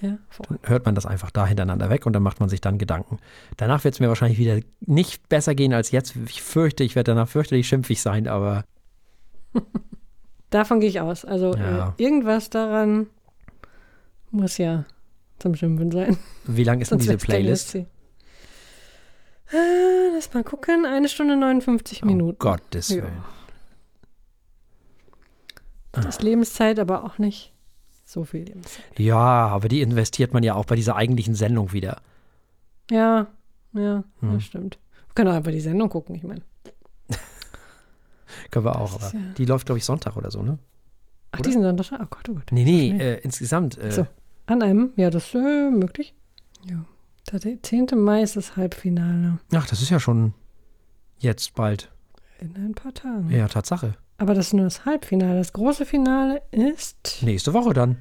Hervorragend. 0.00 0.60
Dann 0.64 0.70
hört 0.70 0.86
man 0.86 0.94
das 0.94 1.06
einfach 1.06 1.30
da 1.30 1.46
hintereinander 1.46 1.90
weg 1.90 2.06
und 2.06 2.12
dann 2.12 2.22
macht 2.22 2.40
man 2.40 2.48
sich 2.48 2.60
dann 2.60 2.78
Gedanken. 2.78 3.18
Danach 3.56 3.84
wird 3.84 3.94
es 3.94 4.00
mir 4.00 4.08
wahrscheinlich 4.08 4.38
wieder 4.38 4.60
nicht 4.80 5.28
besser 5.28 5.54
gehen 5.54 5.72
als 5.72 5.90
jetzt. 5.90 6.14
Ich 6.26 6.42
fürchte, 6.42 6.84
ich 6.84 6.94
werde 6.96 7.12
danach 7.12 7.28
fürchterlich 7.28 7.66
schimpfig 7.68 8.00
sein, 8.00 8.28
aber 8.28 8.64
Davon 10.50 10.80
gehe 10.80 10.88
ich 10.88 11.00
aus. 11.00 11.24
Also 11.24 11.54
Ja. 11.54 11.94
äh, 11.98 12.02
irgendwas 12.02 12.48
daran 12.50 13.06
muss 14.30 14.56
ja 14.58 14.84
zum 15.38 15.54
Schimpfen 15.54 15.90
sein. 15.90 16.16
wie 16.46 16.64
lang 16.64 16.80
ist 16.80 16.90
denn 16.90 16.98
diese 16.98 17.16
Playlist? 17.18 17.74
Äh, 17.74 17.84
lass 20.14 20.32
mal 20.34 20.44
gucken. 20.44 20.84
Eine 20.86 21.08
Stunde 21.08 21.36
59 21.36 22.04
Minuten. 22.04 22.36
Oh 22.40 22.50
Gottes 22.52 22.88
Ja. 22.90 22.96
Willen. 23.02 23.22
Das 25.92 26.06
ist 26.06 26.22
Lebenszeit, 26.22 26.78
aber 26.78 27.04
auch 27.04 27.18
nicht 27.18 27.52
so 28.08 28.24
viel 28.24 28.44
Lebenszeit. 28.44 28.84
Ja, 28.98 29.18
aber 29.48 29.68
die 29.68 29.82
investiert 29.82 30.32
man 30.32 30.42
ja 30.42 30.54
auch 30.54 30.64
bei 30.64 30.76
dieser 30.76 30.96
eigentlichen 30.96 31.34
Sendung 31.34 31.72
wieder. 31.72 32.00
Ja, 32.90 33.26
ja, 33.74 34.02
Hm. 34.20 34.32
das 34.34 34.44
stimmt. 34.44 34.78
Wir 35.08 35.14
können 35.14 35.30
auch 35.30 35.34
einfach 35.36 35.50
die 35.52 35.60
Sendung 35.60 35.88
gucken, 35.90 36.14
ich 36.16 36.22
meine. 36.22 36.40
Können 38.50 38.64
wir 38.64 38.76
auch, 38.80 38.94
Das 38.98 39.10
aber 39.14 39.18
ja- 39.18 39.32
die 39.36 39.44
läuft, 39.44 39.66
glaube 39.66 39.78
ich, 39.78 39.84
Sonntag 39.84 40.16
oder 40.16 40.30
so, 40.30 40.42
ne? 40.42 40.58
Ach, 41.32 41.40
Oder? 41.40 41.48
die 41.48 41.52
sind 41.52 41.62
dann 41.62 41.76
doch. 41.76 41.90
Oh 41.92 41.96
Gott, 42.08 42.28
oh 42.30 42.34
Gott. 42.34 42.50
Nee, 42.52 42.64
nee, 42.64 42.88
schnell. 42.94 43.00
äh, 43.16 43.20
insgesamt. 43.20 43.76
Äh, 43.78 43.90
So. 43.92 44.06
An 44.46 44.62
einem, 44.62 44.92
ja, 44.96 45.10
das 45.10 45.26
ist 45.26 45.34
äh, 45.34 45.70
möglich. 45.70 46.14
Ja. 46.64 46.84
Der 47.30 47.62
10. 47.62 47.88
Mai 47.96 48.22
ist 48.22 48.36
das 48.36 48.56
Halbfinale. 48.56 49.38
Ach, 49.54 49.66
das 49.66 49.82
ist 49.82 49.90
ja 49.90 50.00
schon 50.00 50.32
jetzt 51.18 51.54
bald. 51.54 51.90
In 52.40 52.54
ein 52.56 52.74
paar 52.74 52.94
Tagen. 52.94 53.28
Ja, 53.30 53.48
Tatsache. 53.48 53.94
Aber 54.18 54.34
das 54.34 54.48
ist 54.48 54.52
nur 54.54 54.64
das 54.64 54.84
Halbfinale. 54.84 55.38
Das 55.38 55.52
große 55.52 55.86
Finale 55.86 56.42
ist 56.50 57.22
Nächste 57.22 57.54
Woche 57.54 57.72
dann. 57.72 57.96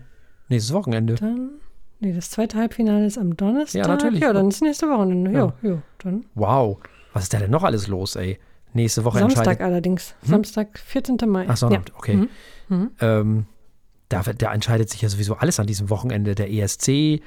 Nächstes 0.49 0.73
Wochenende. 0.73 1.15
dann. 1.15 1.51
Nee, 1.99 2.13
das 2.13 2.29
zweite 2.31 2.57
Halbfinale 2.57 3.05
ist 3.05 3.17
am 3.17 3.35
Donnerstag. 3.37 3.79
Ja, 3.81 3.87
natürlich. 3.87 4.21
Ja, 4.21 4.33
dann 4.33 4.49
ist 4.49 4.61
nächste 4.61 4.87
Wochenende. 4.87 5.31
Ja, 5.31 5.53
Ja. 5.61 5.69
ja, 5.71 5.81
dann. 5.99 6.25
Wow. 6.35 6.77
Was 7.13 7.23
ist 7.23 7.33
da 7.33 7.39
denn 7.39 7.51
noch 7.51 7.63
alles 7.63 7.87
los, 7.87 8.15
ey? 8.15 8.39
Nächste 8.73 9.03
Woche 9.03 9.19
Samstag 9.19 9.39
entscheidet. 9.45 9.61
allerdings. 9.61 10.15
Hm? 10.21 10.29
Samstag, 10.29 10.77
14. 10.79 11.17
Mai. 11.27 11.45
Ach 11.47 11.57
so, 11.57 11.69
ja. 11.69 11.81
okay. 11.95 12.15
Mhm. 12.15 12.29
Mhm. 12.69 12.91
Ähm, 12.99 13.45
da, 14.09 14.21
da 14.21 14.53
entscheidet 14.53 14.89
sich 14.89 15.01
ja 15.01 15.09
sowieso 15.09 15.35
alles 15.35 15.59
an 15.59 15.67
diesem 15.67 15.89
Wochenende. 15.89 16.35
Der 16.35 16.51
ESC, 16.51 17.21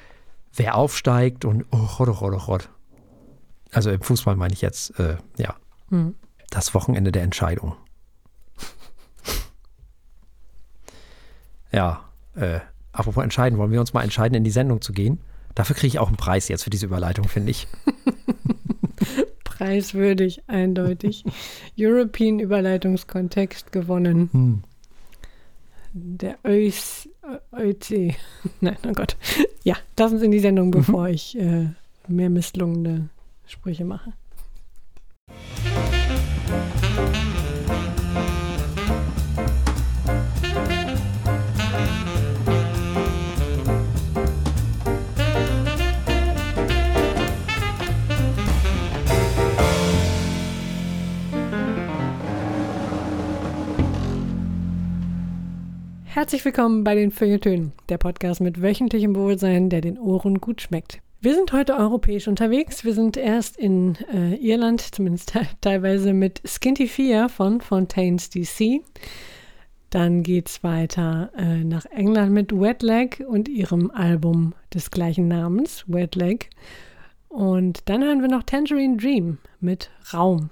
wer 0.55 0.75
aufsteigt 0.75 1.43
und 1.45 1.65
oh 1.71 1.87
Gott, 1.97 2.09
oh 2.09 2.37
Gott. 2.45 2.69
Also 3.71 3.89
im 3.91 4.01
Fußball 4.01 4.35
meine 4.35 4.53
ich 4.53 4.61
jetzt, 4.61 4.97
äh, 4.99 5.17
ja, 5.37 5.55
Mhm. 5.89 6.15
das 6.49 6.73
Wochenende 6.73 7.11
der 7.11 7.23
Entscheidung. 7.23 7.75
Ja, 11.71 12.03
äh, 12.35 12.59
apropos 12.91 13.23
entscheiden, 13.23 13.57
wollen 13.57 13.71
wir 13.71 13.79
uns 13.79 13.93
mal 13.93 14.03
entscheiden, 14.03 14.35
in 14.35 14.43
die 14.43 14.51
Sendung 14.51 14.81
zu 14.81 14.93
gehen? 14.93 15.19
Dafür 15.55 15.75
kriege 15.75 15.87
ich 15.87 15.99
auch 15.99 16.07
einen 16.07 16.17
Preis 16.17 16.47
jetzt 16.47 16.63
für 16.63 16.69
diese 16.69 16.85
Überleitung, 16.85 17.27
finde 17.27 17.51
ich. 17.51 17.67
Preiswürdig, 19.43 20.41
eindeutig. 20.47 21.23
European 21.79 22.39
Überleitungskontext 22.39 23.71
gewonnen. 23.71 24.29
Hm. 24.31 24.63
Der 25.93 26.37
ÖC. 26.45 27.09
Nein, 28.61 28.77
oh 28.87 28.93
Gott. 28.93 29.17
Ja, 29.63 29.75
lass 29.97 30.13
uns 30.13 30.21
in 30.21 30.31
die 30.31 30.39
Sendung, 30.39 30.71
bevor 30.71 31.09
ich 31.09 31.37
äh, 31.37 31.67
mehr 32.07 32.29
misslungene 32.29 33.09
Sprüche 33.45 33.85
mache. 33.85 34.13
Herzlich 56.13 56.43
willkommen 56.43 56.83
bei 56.83 56.93
den 56.93 57.09
Feuilletönen, 57.09 57.71
der 57.87 57.97
Podcast 57.97 58.41
mit 58.41 58.61
wöchentlichem 58.61 59.15
Wohlsein, 59.15 59.69
der 59.69 59.79
den 59.79 59.97
Ohren 59.97 60.41
gut 60.41 60.61
schmeckt. 60.61 60.99
Wir 61.21 61.33
sind 61.33 61.53
heute 61.53 61.77
europäisch 61.77 62.27
unterwegs. 62.27 62.83
Wir 62.83 62.93
sind 62.93 63.15
erst 63.15 63.55
in 63.55 63.95
äh, 64.13 64.35
Irland, 64.35 64.81
zumindest 64.81 65.31
teilweise 65.61 66.11
mit 66.11 66.41
Skinty 66.45 66.89
Fear 66.89 67.29
von 67.29 67.61
Fontaines 67.61 68.29
DC. 68.29 68.81
Dann 69.89 70.21
geht 70.21 70.49
es 70.49 70.63
weiter 70.65 71.31
äh, 71.37 71.63
nach 71.63 71.85
England 71.85 72.33
mit 72.33 72.51
Wet 72.51 72.83
Leg 72.83 73.23
und 73.25 73.47
ihrem 73.47 73.89
Album 73.89 74.53
des 74.73 74.91
gleichen 74.91 75.29
Namens, 75.29 75.85
Wet 75.87 76.15
Leg. 76.15 76.49
Und 77.29 77.87
dann 77.87 78.03
hören 78.03 78.19
wir 78.19 78.27
noch 78.27 78.43
Tangerine 78.43 78.97
Dream 78.97 79.37
mit 79.61 79.89
Raum. 80.13 80.49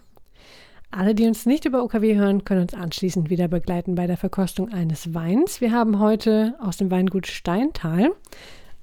Alle, 0.92 1.14
die 1.14 1.28
uns 1.28 1.46
nicht 1.46 1.66
über 1.66 1.84
OKW 1.84 2.16
hören, 2.16 2.44
können 2.46 2.62
uns 2.62 2.74
anschließend 2.74 3.30
wieder 3.30 3.48
begleiten 3.48 3.94
bei 3.94 4.08
der 4.08 4.18
Verkostung 4.18 4.74
eines 4.74 5.14
Weins. 5.14 5.62
Wir 5.62 5.72
haben 5.72 6.00
heute 6.00 6.56
aus 6.60 6.78
dem 6.78 6.90
Weingut 6.90 7.28
Steintal 7.28 8.10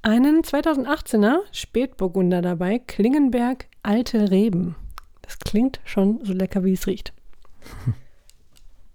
einen 0.03 0.43
2018er 0.43 1.39
Spätburgunder 1.51 2.43
dabei, 2.43 2.79
Klingenberg 2.79 3.67
Alte 3.83 4.31
Reben. 4.31 4.77
Das 5.23 5.41
klingt 5.41 5.81
schon 5.85 6.21
so 6.25 6.33
lecker, 6.33 6.63
wie 6.63 6.75
es 6.75 6.87
riecht. 6.87 7.13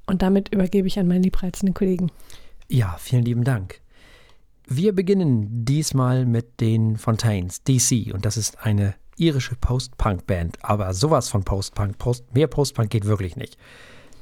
Und 0.08 0.22
damit 0.22 0.54
übergebe 0.54 0.88
ich 0.88 0.98
an 0.98 1.08
meinen 1.08 1.24
liebreizenden 1.24 1.74
Kollegen. 1.74 2.12
Ja, 2.70 2.96
vielen 2.98 3.26
lieben 3.26 3.44
Dank. 3.44 3.82
Wir 4.68 4.96
beginnen 4.96 5.66
diesmal 5.66 6.26
mit 6.26 6.62
den 6.62 6.96
Fontaines, 6.96 7.62
DC, 7.64 8.14
und 8.14 8.26
das 8.26 8.38
ist 8.38 8.66
eine 8.66 8.96
irische 9.22 9.56
Post-Punk-Band, 9.56 10.58
aber 10.62 10.94
sowas 10.94 11.30
von 11.30 11.44
Post-Punk, 11.44 11.98
Post, 11.98 12.34
mehr 12.34 12.48
Post-Punk 12.48 12.90
geht 12.90 13.06
wirklich 13.06 13.36
nicht. 13.36 13.58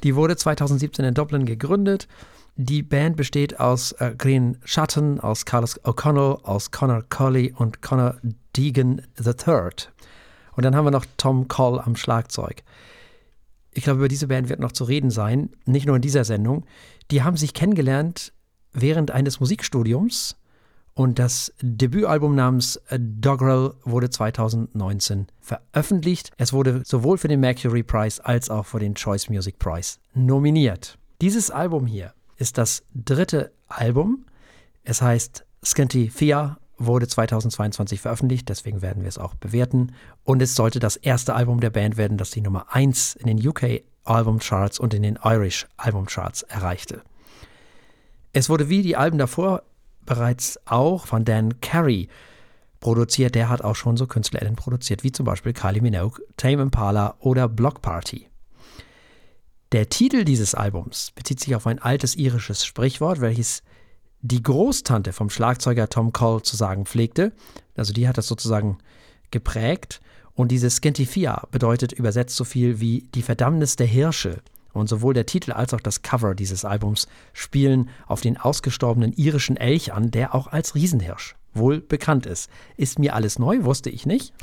Die 0.04 0.16
wurde 0.16 0.36
2017 0.36 1.06
in 1.06 1.14
Dublin 1.14 1.46
gegründet. 1.46 2.08
Die 2.56 2.84
Band 2.84 3.16
besteht 3.16 3.60
aus 3.60 3.94
äh, 3.94 4.14
Green 4.18 4.58
Sutton, 4.66 5.20
aus 5.20 5.46
Carlos 5.46 5.82
O'Connell, 5.84 6.44
aus 6.44 6.72
Connor 6.72 7.04
Colley 7.10 7.54
und 7.56 7.82
Connor 7.82 8.18
Deegan 8.56 9.02
III. 9.18 9.70
Und 10.56 10.66
dann 10.66 10.76
haben 10.76 10.86
wir 10.86 10.92
noch 10.92 11.06
Tom 11.18 11.48
Coll 11.48 11.80
am 11.80 11.96
Schlagzeug. 11.96 12.64
Ich 13.72 13.84
glaube, 13.84 14.00
über 14.00 14.08
diese 14.10 14.28
Band 14.28 14.50
wird 14.50 14.60
noch 14.60 14.74
zu 14.74 14.84
reden 14.84 15.10
sein, 15.12 15.52
nicht 15.66 15.86
nur 15.86 15.96
in 15.96 16.02
dieser 16.02 16.26
Sendung. 16.26 16.66
Die 17.12 17.24
haben 17.24 17.38
sich 17.38 17.54
kennengelernt 17.54 18.34
während 18.74 19.12
eines 19.12 19.40
Musikstudiums 19.40 20.36
und 21.00 21.18
das 21.18 21.54
Debütalbum 21.62 22.36
namens 22.36 22.78
Doggerel 22.92 23.74
wurde 23.86 24.10
2019 24.10 25.28
veröffentlicht. 25.40 26.32
Es 26.36 26.52
wurde 26.52 26.82
sowohl 26.84 27.18
für 27.18 27.30
den 27.30 27.40
Mercury 27.40 27.84
Prize 27.84 28.26
als 28.26 28.50
auch 28.50 28.66
für 28.66 28.80
den 28.80 28.96
Choice 28.96 29.30
Music 29.30 29.60
Prize 29.60 30.00
nominiert. 30.14 30.98
Dieses 31.22 31.52
Album 31.52 31.88
hier 31.88 32.14
ist 32.36 32.58
das 32.58 32.84
dritte 32.94 33.54
Album. 33.70 34.26
Es 34.84 35.02
heißt 35.02 35.46
Scanty 35.64 36.10
Fia, 36.10 36.58
wurde 36.78 37.08
2022 37.08 38.02
veröffentlicht, 38.02 38.50
deswegen 38.50 38.82
werden 38.82 39.04
wir 39.04 39.08
es 39.08 39.18
auch 39.18 39.36
bewerten. 39.36 39.94
Und 40.26 40.42
es 40.42 40.54
sollte 40.54 40.80
das 40.82 40.98
erste 40.98 41.34
Album 41.34 41.62
der 41.62 41.70
Band 41.70 41.96
werden, 41.96 42.18
das 42.18 42.32
die 42.32 42.42
Nummer 42.42 42.76
1 42.76 43.16
in 43.16 43.28
den 43.28 43.48
UK 43.48 43.84
Album 44.04 44.40
Charts 44.40 44.82
und 44.82 44.94
in 44.94 45.04
den 45.04 45.18
Irish 45.24 45.66
Album 45.78 46.08
Charts 46.08 46.42
erreichte. 46.42 47.04
Es 48.34 48.50
wurde 48.50 48.68
wie 48.68 48.82
die 48.82 48.98
Alben 48.98 49.18
davor 49.18 49.64
bereits 50.10 50.60
auch 50.66 51.06
von 51.06 51.24
Dan 51.24 51.62
Carey 51.62 52.10
produziert. 52.82 53.36
Der 53.36 53.48
hat 53.48 53.62
auch 53.62 53.76
schon 53.76 53.96
so 53.96 54.08
KünstlerInnen 54.08 54.56
produziert, 54.56 55.04
wie 55.04 55.12
zum 55.12 55.26
Beispiel 55.26 55.54
Kylie 55.54 55.82
Minogue, 55.82 56.20
Tame 56.36 56.64
Impala 56.64 57.16
oder 57.20 57.48
Block 57.48 57.82
Party. 57.82 58.28
Der 59.72 59.88
Titel 59.88 60.26
dieses 60.26 60.56
Albums 60.56 61.12
bezieht 61.14 61.40
sich 61.40 61.56
auf 61.56 61.68
ein 61.68 61.80
altes 61.80 62.16
irisches 62.16 62.66
Sprichwort, 62.66 63.22
welches 63.22 63.62
die 64.22 64.42
Großtante 64.42 65.14
vom 65.14 65.30
Schlagzeuger 65.30 65.88
Tom 65.88 66.12
Cole 66.12 66.42
zu 66.42 66.58
sagen 66.58 66.86
pflegte. 66.86 67.32
Also 67.78 67.94
die 67.94 68.08
hat 68.08 68.18
das 68.18 68.28
sozusagen 68.28 68.80
geprägt. 69.30 70.02
Und 70.34 70.50
dieses 70.50 70.78
Skentifia 70.78 71.48
bedeutet 71.52 71.92
übersetzt 71.92 72.36
so 72.36 72.46
viel 72.46 72.80
wie 72.80 73.08
die 73.14 73.22
Verdammnis 73.22 73.76
der 73.76 73.88
Hirsche. 73.88 74.42
Und 74.74 74.88
sowohl 74.88 75.14
der 75.14 75.26
Titel 75.26 75.52
als 75.52 75.74
auch 75.74 75.82
das 75.82 76.02
Cover 76.02 76.36
dieses 76.36 76.66
Albums 76.66 77.08
spielen 77.34 77.90
auf 78.08 78.22
den 78.22 78.38
ausgestorbenen 78.38 79.14
irischen 79.14 79.58
Elch 79.58 79.94
an, 79.94 80.12
der 80.12 80.36
auch 80.36 80.48
als 80.48 80.76
Riesenhirsch 80.76 81.36
wohl 81.54 81.82
bekannt 81.82 82.26
ist. 82.26 82.50
Ist 82.78 83.00
mir 83.00 83.16
alles 83.16 83.40
neu, 83.40 83.64
wusste 83.64 83.90
ich 83.90 84.06
nicht. 84.06 84.34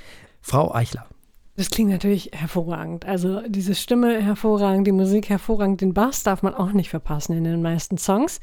Frau 0.41 0.75
Eichler. 0.75 1.07
Das 1.57 1.71
klingt 1.71 1.91
natürlich 1.91 2.31
hervorragend. 2.35 3.07
Also 3.07 3.41
diese 3.49 3.75
Stimme 3.75 4.21
hervorragend, 4.21 4.87
die 4.87 4.93
Musik 4.93 5.31
hervorragend, 5.31 5.81
den 5.81 5.95
Bass 5.95 6.23
darf 6.23 6.43
man 6.43 6.55
auch 6.55 6.73
nicht 6.73 6.91
verpassen 6.91 7.33
in 7.37 7.45
den 7.45 7.63
meisten 7.63 7.97
Songs. 7.97 8.41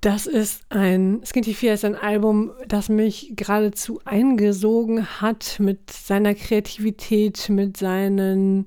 Das 0.00 0.26
ist 0.26 0.62
ein, 0.68 1.22
Skinty 1.24 1.54
Fear 1.54 1.74
ist 1.74 1.84
ein 1.84 1.96
Album, 1.96 2.52
das 2.68 2.88
mich 2.88 3.32
geradezu 3.34 4.00
eingesogen 4.04 5.20
hat 5.20 5.56
mit 5.58 5.90
seiner 5.90 6.34
Kreativität, 6.34 7.48
mit 7.48 7.76
seinen 7.76 8.66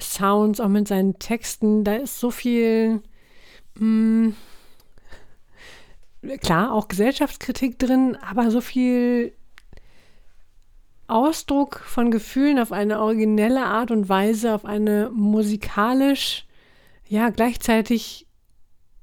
Sounds, 0.00 0.60
auch 0.60 0.68
mit 0.68 0.88
seinen 0.88 1.18
Texten. 1.18 1.84
Da 1.84 1.96
ist 1.96 2.20
so 2.20 2.30
viel, 2.30 3.02
mh, 3.78 4.32
hm, 6.22 6.38
klar, 6.40 6.72
auch 6.72 6.88
Gesellschaftskritik 6.88 7.78
drin, 7.78 8.16
aber 8.16 8.50
so 8.50 8.60
viel 8.60 9.32
Ausdruck 11.06 11.80
von 11.80 12.10
Gefühlen 12.10 12.58
auf 12.58 12.72
eine 12.72 13.00
originelle 13.00 13.64
Art 13.64 13.90
und 13.90 14.08
Weise, 14.08 14.54
auf 14.54 14.64
eine 14.64 15.10
musikalisch, 15.12 16.46
ja, 17.08 17.28
gleichzeitig 17.28 18.26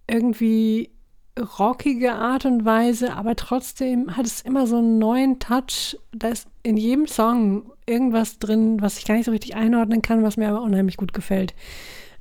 irgendwie 0.08 0.92
rockige 1.40 2.14
Art 2.14 2.46
und 2.46 2.66
Weise, 2.66 3.14
aber 3.14 3.36
trotzdem 3.36 4.16
hat 4.18 4.26
es 4.26 4.42
immer 4.42 4.68
so 4.68 4.78
einen 4.78 5.00
neuen 5.00 5.40
Touch. 5.40 5.98
Da 6.12 6.30
ist 6.30 6.48
in 6.64 6.78
jedem 6.78 7.08
Song 7.08 7.72
irgendwas 7.86 8.40
drin, 8.40 8.82
was 8.82 8.98
ich 8.98 9.06
gar 9.06 9.16
nicht 9.16 9.26
so 9.26 9.32
richtig 9.32 9.56
einordnen 9.56 10.02
kann, 10.02 10.24
was 10.24 10.38
mir 10.38 10.50
aber 10.50 10.62
unheimlich 10.62 10.98
gut 10.98 11.14
gefällt. 11.14 11.54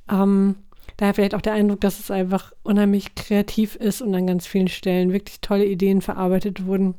Ähm, 0.09 0.55
daher 0.97 1.13
vielleicht 1.13 1.35
auch 1.35 1.41
der 1.41 1.53
Eindruck, 1.53 1.81
dass 1.81 1.99
es 1.99 2.09
einfach 2.09 2.53
unheimlich 2.63 3.15
kreativ 3.15 3.75
ist 3.75 4.01
und 4.01 4.15
an 4.15 4.27
ganz 4.27 4.47
vielen 4.47 4.69
Stellen 4.69 5.13
wirklich 5.13 5.41
tolle 5.41 5.65
Ideen 5.65 6.01
verarbeitet 6.01 6.65
wurden. 6.65 6.95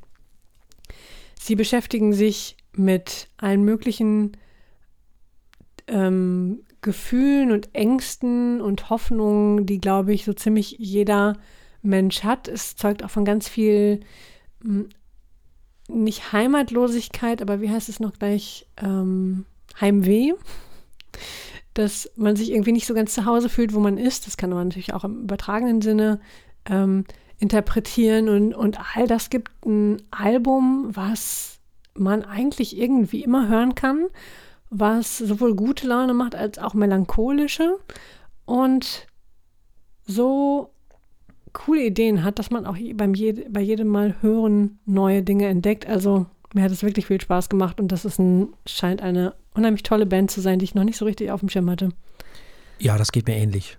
Sie 1.38 1.56
beschäftigen 1.56 2.12
sich 2.12 2.56
mit 2.74 3.28
allen 3.38 3.64
möglichen 3.64 4.32
ähm, 5.88 6.60
Gefühlen 6.82 7.52
und 7.52 7.74
Ängsten 7.74 8.60
und 8.60 8.90
Hoffnungen, 8.90 9.66
die, 9.66 9.80
glaube 9.80 10.12
ich, 10.12 10.24
so 10.24 10.32
ziemlich 10.32 10.76
jeder 10.78 11.34
Mensch 11.82 12.22
hat. 12.22 12.48
Es 12.48 12.76
zeugt 12.76 13.04
auch 13.04 13.10
von 13.10 13.24
ganz 13.24 13.48
viel, 13.48 14.00
hm, 14.62 14.88
nicht 15.88 16.32
Heimatlosigkeit, 16.32 17.42
aber 17.42 17.60
wie 17.60 17.70
heißt 17.70 17.88
es 17.88 18.00
noch 18.00 18.12
gleich, 18.14 18.66
ähm, 18.82 19.44
Heimweh. 19.80 20.32
Dass 21.74 22.10
man 22.16 22.36
sich 22.36 22.52
irgendwie 22.52 22.72
nicht 22.72 22.86
so 22.86 22.92
ganz 22.92 23.14
zu 23.14 23.24
Hause 23.24 23.48
fühlt, 23.48 23.72
wo 23.72 23.80
man 23.80 23.96
ist. 23.96 24.26
Das 24.26 24.36
kann 24.36 24.50
man 24.50 24.68
natürlich 24.68 24.92
auch 24.92 25.04
im 25.04 25.22
übertragenen 25.22 25.80
Sinne 25.80 26.20
ähm, 26.68 27.04
interpretieren. 27.38 28.28
Und, 28.28 28.54
und 28.54 28.78
all 28.94 29.06
das 29.06 29.30
gibt 29.30 29.50
ein 29.64 30.02
Album, 30.10 30.90
was 30.92 31.58
man 31.94 32.24
eigentlich 32.24 32.78
irgendwie 32.78 33.22
immer 33.22 33.48
hören 33.48 33.74
kann, 33.74 34.06
was 34.70 35.18
sowohl 35.18 35.54
gute 35.54 35.86
Laune 35.86 36.14
macht 36.14 36.34
als 36.34 36.58
auch 36.58 36.74
melancholische 36.74 37.78
und 38.44 39.06
so 40.06 40.71
coole 41.52 41.84
Ideen 41.84 42.24
hat, 42.24 42.38
dass 42.38 42.50
man 42.50 42.66
auch 42.66 42.76
beim 42.94 43.14
je, 43.14 43.32
bei 43.50 43.60
jedem 43.60 43.88
Mal 43.88 44.16
hören 44.20 44.78
neue 44.84 45.22
Dinge 45.22 45.46
entdeckt. 45.46 45.86
Also 45.86 46.26
mir 46.54 46.64
hat 46.64 46.70
es 46.70 46.82
wirklich 46.82 47.06
viel 47.06 47.20
Spaß 47.20 47.48
gemacht 47.48 47.80
und 47.80 47.88
das 47.88 48.04
ist 48.04 48.18
ein, 48.18 48.48
scheint 48.66 49.02
eine 49.02 49.34
unheimlich 49.54 49.82
tolle 49.82 50.06
Band 50.06 50.30
zu 50.30 50.40
sein, 50.40 50.58
die 50.58 50.64
ich 50.64 50.74
noch 50.74 50.84
nicht 50.84 50.96
so 50.96 51.04
richtig 51.04 51.30
auf 51.30 51.40
dem 51.40 51.48
Schirm 51.48 51.70
hatte. 51.70 51.90
Ja, 52.78 52.98
das 52.98 53.12
geht 53.12 53.26
mir 53.26 53.36
ähnlich. 53.36 53.78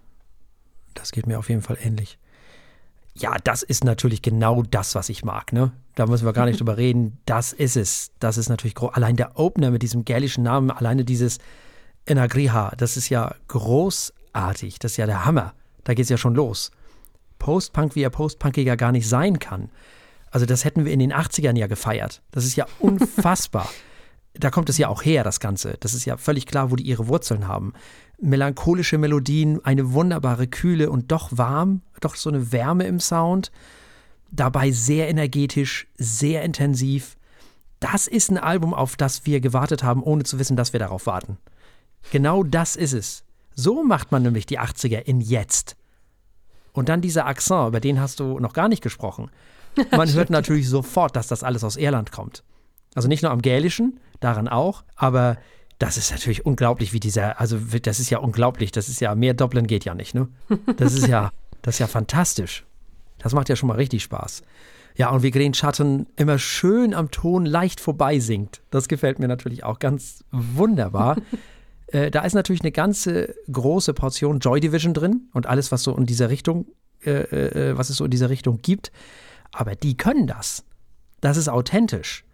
Das 0.94 1.12
geht 1.12 1.28
mir 1.28 1.40
auf 1.40 1.50
jeden 1.50 1.62
Fall 1.62 1.78
ähnlich. 1.82 2.18
Ja, 3.16 3.36
das 3.44 3.62
ist 3.62 3.84
natürlich 3.84 4.22
genau 4.22 4.64
das, 4.64 4.96
was 4.96 5.10
ich 5.10 5.24
mag, 5.24 5.54
ne? 5.54 5.72
Da 5.96 6.08
müssen 6.08 6.26
wir 6.26 6.34
gar 6.34 6.46
nicht 6.46 6.60
drüber 6.60 6.78
reden. 6.78 7.20
Das 7.26 7.54
ist 7.54 7.78
es. 7.78 8.12
Das 8.20 8.38
ist 8.38 8.50
natürlich 8.50 8.76
groß. 8.76 8.94
Allein 8.94 9.16
der 9.16 9.40
Opener 9.40 9.70
mit 9.72 9.84
diesem 9.84 10.06
gälischen 10.06 10.44
Namen, 10.44 10.72
alleine 10.72 11.06
dieses 11.06 11.38
Enagriha, 12.06 12.74
das 12.78 12.98
ist 12.98 13.10
ja 13.10 13.36
großartig. 13.50 14.80
Das 14.80 14.94
ist 14.94 14.98
ja 14.98 15.06
der 15.06 15.26
Hammer. 15.26 15.54
Da 15.84 15.94
geht 15.94 16.04
es 16.04 16.10
ja 16.10 16.18
schon 16.18 16.34
los. 16.34 16.72
Post-Punk, 17.44 17.96
wie 17.96 18.04
er 18.04 18.10
Post-Punkiger 18.10 18.78
gar 18.78 18.94
nicht 18.94 19.10
sein 19.10 19.38
kann. 19.38 19.70
Also 20.32 20.46
das 20.46 20.64
hätten 20.64 20.86
wir 20.86 20.94
in 20.94 21.00
den 21.00 21.12
80ern 21.12 21.58
ja 21.58 21.68
gefeiert. 21.68 22.22
Das 22.32 22.46
ist 22.46 22.56
ja 22.56 22.66
unfassbar. 22.80 23.70
da 24.34 24.50
kommt 24.50 24.70
es 24.70 24.78
ja 24.78 24.88
auch 24.88 25.04
her, 25.04 25.26
das 25.26 25.42
Ganze. 25.42 25.76
Das 25.82 25.94
ist 25.94 26.06
ja 26.06 26.16
völlig 26.16 26.46
klar, 26.46 26.72
wo 26.72 26.78
die 26.78 26.86
ihre 26.86 27.10
Wurzeln 27.10 27.50
haben. 27.50 27.74
Melancholische 28.18 28.98
Melodien, 28.98 29.60
eine 29.66 29.92
wunderbare 29.92 30.48
Kühle 30.48 30.90
und 30.90 31.12
doch 31.12 31.32
warm, 31.34 31.82
doch 32.00 32.16
so 32.16 32.30
eine 32.30 32.54
Wärme 32.54 32.88
im 32.88 33.02
Sound. 33.02 33.52
Dabei 34.32 34.72
sehr 34.72 35.10
energetisch, 35.10 35.88
sehr 35.98 36.44
intensiv. 36.44 37.18
Das 37.82 38.08
ist 38.08 38.32
ein 38.32 38.38
Album, 38.38 38.74
auf 38.74 38.96
das 38.96 39.26
wir 39.26 39.42
gewartet 39.42 39.84
haben, 39.84 40.02
ohne 40.02 40.24
zu 40.24 40.40
wissen, 40.40 40.56
dass 40.56 40.72
wir 40.72 40.80
darauf 40.80 41.08
warten. 41.08 41.38
Genau 42.10 42.44
das 42.44 42.78
ist 42.78 42.94
es. 42.94 43.26
So 43.54 43.84
macht 43.84 44.14
man 44.14 44.24
nämlich 44.24 44.46
die 44.46 44.62
80er 44.62 45.00
in 45.00 45.20
jetzt. 45.20 45.76
Und 46.74 46.90
dann 46.90 47.02
dieser 47.02 47.26
Akzent, 47.26 47.70
über 47.70 47.80
den 47.80 48.02
hast 48.02 48.20
du 48.20 48.40
noch 48.40 48.54
gar 48.54 48.68
nicht 48.68 48.84
gesprochen. 48.84 49.30
Man 49.92 50.12
hört 50.14 50.30
natürlich 50.30 50.68
sofort, 50.68 51.16
dass 51.16 51.28
das 51.28 51.44
alles 51.44 51.64
aus 51.64 51.78
Irland 51.78 52.12
kommt. 52.12 52.44
Also 52.96 53.08
nicht 53.08 53.24
nur 53.24 53.32
am 53.32 53.42
Gälischen, 53.42 54.00
daran 54.20 54.48
auch, 54.48 54.84
aber 54.96 55.38
das 55.80 55.98
ist 55.98 56.12
natürlich 56.12 56.46
unglaublich, 56.46 56.94
wie 56.94 57.00
dieser, 57.00 57.40
also 57.40 57.58
das 57.58 58.00
ist 58.00 58.10
ja 58.10 58.20
unglaublich, 58.20 58.72
das 58.72 58.90
ist 58.90 59.02
ja, 59.02 59.16
mehr 59.16 59.34
Dublin 59.34 59.68
geht 59.68 59.86
ja 59.86 59.96
nicht, 59.96 60.14
ne? 60.14 60.28
Das 60.78 60.94
ist 60.94 61.08
ja, 61.08 61.32
das 61.62 61.76
ist 61.76 61.80
ja 61.80 61.88
fantastisch. 61.88 62.66
Das 63.18 63.34
macht 63.34 63.50
ja 63.50 63.56
schon 63.56 63.68
mal 63.68 63.76
richtig 63.76 64.04
Spaß. 64.04 64.44
Ja, 64.96 65.10
und 65.10 65.24
wie 65.24 65.32
Green 65.32 65.54
Schatten 65.54 66.08
immer 66.16 66.38
schön 66.38 66.94
am 66.94 67.10
Ton 67.10 67.46
leicht 67.46 67.80
vorbei 67.80 68.20
singt. 68.20 68.62
Das 68.70 68.88
gefällt 68.88 69.18
mir 69.18 69.28
natürlich 69.28 69.64
auch 69.64 69.80
ganz 69.80 70.24
wunderbar. 70.32 71.18
äh, 71.94 72.10
da 72.10 72.22
ist 72.22 72.34
natürlich 72.34 72.62
eine 72.62 72.72
ganze 72.72 73.36
große 73.52 73.94
Portion 73.94 74.40
Joy 74.40 74.60
Division 74.60 74.94
drin 74.94 75.30
und 75.32 75.46
alles, 75.46 75.72
was 75.72 75.84
so 75.84 75.96
in 75.96 76.06
dieser 76.06 76.30
Richtung, 76.30 76.66
äh, 77.06 77.12
äh, 77.12 77.78
was 77.78 77.90
es 77.90 77.98
so 77.98 78.06
in 78.06 78.12
dieser 78.12 78.30
Richtung 78.30 78.62
gibt. 78.62 78.92
Aber 79.52 79.76
die 79.76 79.96
können 79.96 80.26
das. 80.26 80.66
Das 81.22 81.38
ist 81.38 81.48
authentisch. 81.48 82.26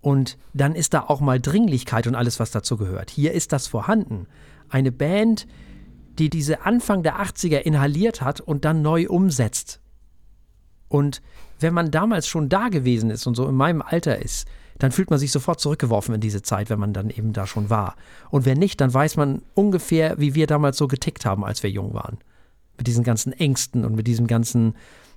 Und 0.00 0.36
dann 0.52 0.74
ist 0.74 0.92
da 0.94 1.02
auch 1.02 1.20
mal 1.20 1.40
Dringlichkeit 1.40 2.08
und 2.08 2.16
alles, 2.16 2.40
was 2.40 2.50
dazu 2.50 2.76
gehört. 2.76 3.10
Hier 3.10 3.32
ist 3.32 3.52
das 3.52 3.68
vorhanden. 3.68 4.26
Eine 4.68 4.90
Band, 4.90 5.46
die 6.18 6.28
diese 6.28 6.62
Anfang 6.66 7.04
der 7.04 7.20
80er 7.20 7.58
inhaliert 7.58 8.22
hat 8.22 8.40
und 8.40 8.64
dann 8.64 8.82
neu 8.82 9.06
umsetzt. 9.08 9.80
Und 10.92 11.22
wenn 11.58 11.72
man 11.72 11.90
damals 11.90 12.26
schon 12.26 12.50
da 12.50 12.68
gewesen 12.68 13.08
ist 13.08 13.26
und 13.26 13.34
so 13.34 13.48
in 13.48 13.54
meinem 13.54 13.80
Alter 13.80 14.20
ist, 14.20 14.46
dann 14.78 14.92
fühlt 14.92 15.08
man 15.08 15.18
sich 15.18 15.32
sofort 15.32 15.58
zurückgeworfen 15.58 16.14
in 16.14 16.20
diese 16.20 16.42
Zeit, 16.42 16.68
wenn 16.68 16.78
man 16.78 16.92
dann 16.92 17.08
eben 17.08 17.32
da 17.32 17.46
schon 17.46 17.70
war. 17.70 17.96
Und 18.28 18.44
wenn 18.44 18.58
nicht, 18.58 18.78
dann 18.82 18.92
weiß 18.92 19.16
man 19.16 19.40
ungefähr, 19.54 20.18
wie 20.18 20.34
wir 20.34 20.46
damals 20.46 20.76
so 20.76 20.88
getickt 20.88 21.24
haben, 21.24 21.46
als 21.46 21.62
wir 21.62 21.70
jung 21.70 21.94
waren. 21.94 22.18
Mit 22.76 22.88
diesen 22.88 23.04
ganzen 23.04 23.32
Ängsten 23.32 23.86
und 23.86 23.94
mit 23.94 24.06
diesem 24.06 24.26
ganzen, 24.26 24.74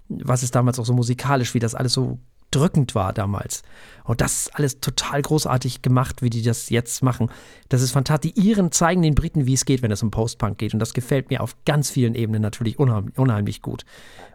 was 0.07 0.43
ist 0.43 0.55
damals 0.55 0.79
auch 0.79 0.85
so 0.85 0.93
musikalisch, 0.93 1.53
wie 1.53 1.59
das 1.59 1.75
alles 1.75 1.91
so 1.91 2.19
drückend 2.51 2.95
war 2.95 3.11
damals. 3.11 3.63
Und 4.05 4.21
das 4.21 4.43
ist 4.43 4.55
alles 4.55 4.79
total 4.79 5.21
großartig 5.21 5.81
gemacht, 5.81 6.21
wie 6.21 6.29
die 6.29 6.41
das 6.41 6.69
jetzt 6.69 7.03
machen. 7.03 7.29
Das 7.67 7.81
ist 7.81 7.91
fantastisch. 7.91 8.31
Die 8.33 8.47
Iren 8.47 8.71
zeigen 8.71 9.01
den 9.01 9.15
Briten, 9.15 9.45
wie 9.45 9.53
es 9.53 9.65
geht, 9.65 9.81
wenn 9.81 9.91
es 9.91 10.03
um 10.03 10.11
Post-Punk 10.11 10.57
geht. 10.57 10.73
Und 10.73 10.79
das 10.79 10.93
gefällt 10.93 11.31
mir 11.31 11.41
auf 11.41 11.57
ganz 11.65 11.89
vielen 11.89 12.15
Ebenen 12.15 12.41
natürlich 12.41 12.79
unheimlich, 12.79 13.17
unheimlich 13.17 13.61
gut. 13.61 13.83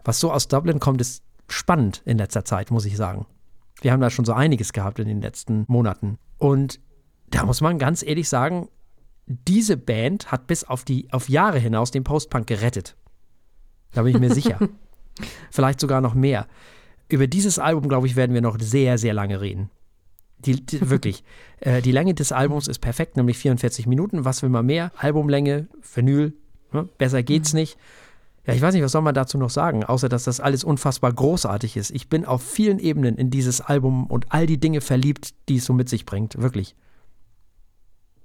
Was 0.03 0.19
so 0.19 0.31
aus 0.31 0.47
Dublin 0.47 0.79
kommt, 0.79 1.01
ist 1.01 1.23
spannend 1.51 2.01
in 2.05 2.17
letzter 2.17 2.45
Zeit, 2.45 2.71
muss 2.71 2.85
ich 2.85 2.97
sagen. 2.97 3.25
Wir 3.81 3.91
haben 3.91 4.01
da 4.01 4.09
schon 4.09 4.25
so 4.25 4.33
einiges 4.33 4.73
gehabt 4.73 4.99
in 4.99 5.07
den 5.07 5.21
letzten 5.21 5.65
Monaten. 5.67 6.17
Und 6.37 6.79
da 7.29 7.45
muss 7.45 7.61
man 7.61 7.79
ganz 7.79 8.03
ehrlich 8.03 8.29
sagen, 8.29 8.67
diese 9.25 9.77
Band 9.77 10.31
hat 10.31 10.47
bis 10.47 10.63
auf 10.63 10.83
die 10.83 11.11
auf 11.11 11.29
Jahre 11.29 11.59
hinaus 11.59 11.91
den 11.91 12.03
Post-Punk 12.03 12.47
gerettet. 12.47 12.95
Da 13.93 14.03
bin 14.03 14.15
ich 14.15 14.19
mir 14.19 14.33
sicher. 14.33 14.59
Vielleicht 15.51 15.79
sogar 15.79 16.01
noch 16.01 16.13
mehr 16.13 16.47
über 17.11 17.27
dieses 17.27 17.59
Album, 17.59 17.87
glaube 17.89 18.07
ich, 18.07 18.15
werden 18.15 18.33
wir 18.33 18.41
noch 18.41 18.57
sehr, 18.59 18.97
sehr 18.97 19.13
lange 19.13 19.41
reden. 19.41 19.69
Die, 20.39 20.65
die, 20.65 20.89
wirklich. 20.89 21.23
Äh, 21.59 21.81
die 21.81 21.91
Länge 21.91 22.13
des 22.13 22.31
Albums 22.31 22.67
ist 22.67 22.79
perfekt, 22.79 23.17
nämlich 23.17 23.37
44 23.37 23.87
Minuten. 23.87 24.25
Was 24.25 24.41
will 24.41 24.49
man 24.49 24.65
mehr? 24.65 24.91
Albumlänge, 24.97 25.67
Vinyl, 25.93 26.33
ne? 26.71 26.89
besser 26.97 27.23
geht's 27.23 27.53
mhm. 27.53 27.59
nicht. 27.59 27.77
Ja, 28.51 28.55
ich 28.55 28.61
weiß 28.61 28.73
nicht, 28.73 28.83
was 28.83 28.91
soll 28.91 29.01
man 29.01 29.15
dazu 29.15 29.37
noch 29.37 29.49
sagen, 29.49 29.85
außer 29.85 30.09
dass 30.09 30.25
das 30.25 30.41
alles 30.41 30.63
unfassbar 30.63 31.13
großartig 31.13 31.77
ist. 31.77 31.91
Ich 31.91 32.09
bin 32.09 32.25
auf 32.25 32.43
vielen 32.43 32.79
Ebenen 32.79 33.15
in 33.15 33.29
dieses 33.29 33.61
Album 33.61 34.07
und 34.07 34.25
all 34.29 34.45
die 34.45 34.59
Dinge 34.59 34.81
verliebt, 34.81 35.33
die 35.47 35.57
es 35.57 35.65
so 35.65 35.73
mit 35.73 35.87
sich 35.87 36.05
bringt. 36.05 36.41
Wirklich. 36.41 36.75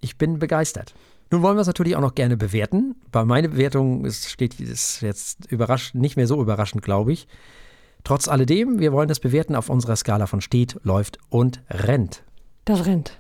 Ich 0.01 0.19
bin 0.19 0.41
begeistert. 0.41 0.95
Nun 1.31 1.43
wollen 1.43 1.57
wir 1.57 1.61
es 1.61 1.67
natürlich 1.67 1.97
auch 1.97 2.01
noch 2.01 2.15
gerne 2.15 2.37
bewerten. 2.37 2.97
Bei 3.13 3.25
meiner 3.25 3.49
Bewertung 3.49 4.05
ist, 4.05 4.29
steht 4.29 4.59
ist 4.59 5.01
jetzt 5.01 5.51
überrascht, 5.51 5.95
nicht 5.95 6.17
mehr 6.17 6.27
so 6.27 6.41
überraschend, 6.41 6.83
glaube 6.83 7.13
ich. 7.13 7.29
Trotz 8.05 8.29
alledem, 8.29 8.79
wir 8.81 8.93
wollen 8.93 9.09
das 9.09 9.21
bewerten 9.21 9.55
auf 9.55 9.69
unserer 9.69 9.97
Skala 9.97 10.27
von 10.27 10.41
steht, 10.41 10.79
läuft 10.83 11.19
und 11.29 11.63
rennt. 11.71 12.25
Das 12.65 12.87
rennt. 12.87 13.19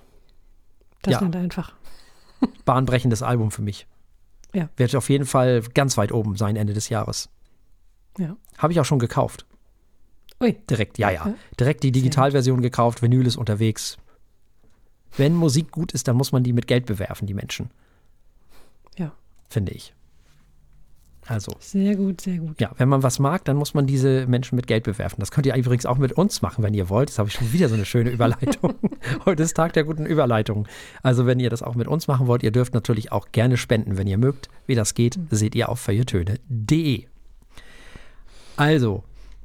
Das 1.02 1.14
ja. 1.14 1.18
rennt 1.18 1.36
einfach. 1.36 1.74
Bahnbrechendes 2.64 3.22
Album 3.22 3.50
für 3.50 3.62
mich. 3.62 3.86
Ja. 4.56 4.70
Wird 4.78 4.96
auf 4.96 5.10
jeden 5.10 5.26
Fall 5.26 5.60
ganz 5.74 5.98
weit 5.98 6.12
oben 6.12 6.36
sein 6.36 6.56
Ende 6.56 6.72
des 6.72 6.88
Jahres. 6.88 7.28
Ja. 8.16 8.38
Habe 8.56 8.72
ich 8.72 8.80
auch 8.80 8.86
schon 8.86 8.98
gekauft. 8.98 9.44
Ui. 10.40 10.56
Direkt, 10.70 10.96
ja, 10.96 11.10
ja. 11.10 11.34
Direkt 11.60 11.82
die 11.82 11.92
Digitalversion 11.92 12.62
gekauft, 12.62 13.02
Vinyl 13.02 13.26
ist 13.26 13.36
unterwegs. 13.36 13.98
Wenn 15.14 15.34
Musik 15.34 15.70
gut 15.70 15.92
ist, 15.92 16.08
dann 16.08 16.16
muss 16.16 16.32
man 16.32 16.42
die 16.42 16.54
mit 16.54 16.66
Geld 16.66 16.86
bewerfen, 16.86 17.26
die 17.26 17.34
Menschen. 17.34 17.70
Ja. 18.96 19.12
Finde 19.50 19.72
ich. 19.72 19.92
Also. 21.28 21.52
Sehr 21.58 21.96
gut, 21.96 22.20
sehr 22.20 22.38
gut. 22.38 22.60
Ja, 22.60 22.70
wenn 22.78 22.88
man 22.88 23.02
was 23.02 23.18
mag, 23.18 23.44
dann 23.44 23.56
muss 23.56 23.74
man 23.74 23.86
diese 23.86 24.26
Menschen 24.26 24.54
mit 24.54 24.66
Geld 24.66 24.84
bewerfen. 24.84 25.16
Das 25.18 25.30
könnt 25.30 25.46
ihr 25.46 25.56
übrigens 25.56 25.84
auch 25.84 25.98
mit 25.98 26.12
uns 26.12 26.40
machen, 26.40 26.62
wenn 26.62 26.72
ihr 26.72 26.88
wollt. 26.88 27.08
Das 27.08 27.18
habe 27.18 27.28
ich 27.28 27.34
schon 27.34 27.52
wieder 27.52 27.68
so 27.68 27.74
eine 27.74 27.84
schöne 27.84 28.10
Überleitung. 28.10 28.74
Heute 29.24 29.42
ist 29.42 29.54
Tag 29.54 29.72
der 29.72 29.84
guten 29.84 30.06
Überleitung. 30.06 30.68
Also, 31.02 31.26
wenn 31.26 31.40
ihr 31.40 31.50
das 31.50 31.62
auch 31.62 31.74
mit 31.74 31.88
uns 31.88 32.06
machen 32.06 32.26
wollt, 32.28 32.42
ihr 32.42 32.52
dürft 32.52 32.74
natürlich 32.74 33.10
auch 33.10 33.32
gerne 33.32 33.56
spenden, 33.56 33.98
wenn 33.98 34.06
ihr 34.06 34.18
mögt. 34.18 34.48
Wie 34.66 34.76
das 34.76 34.94
geht, 34.94 35.18
seht 35.30 35.54
ihr 35.54 35.68
auf 35.68 35.80
feuilletöne.de. 35.80 37.06
Also, 38.56 39.02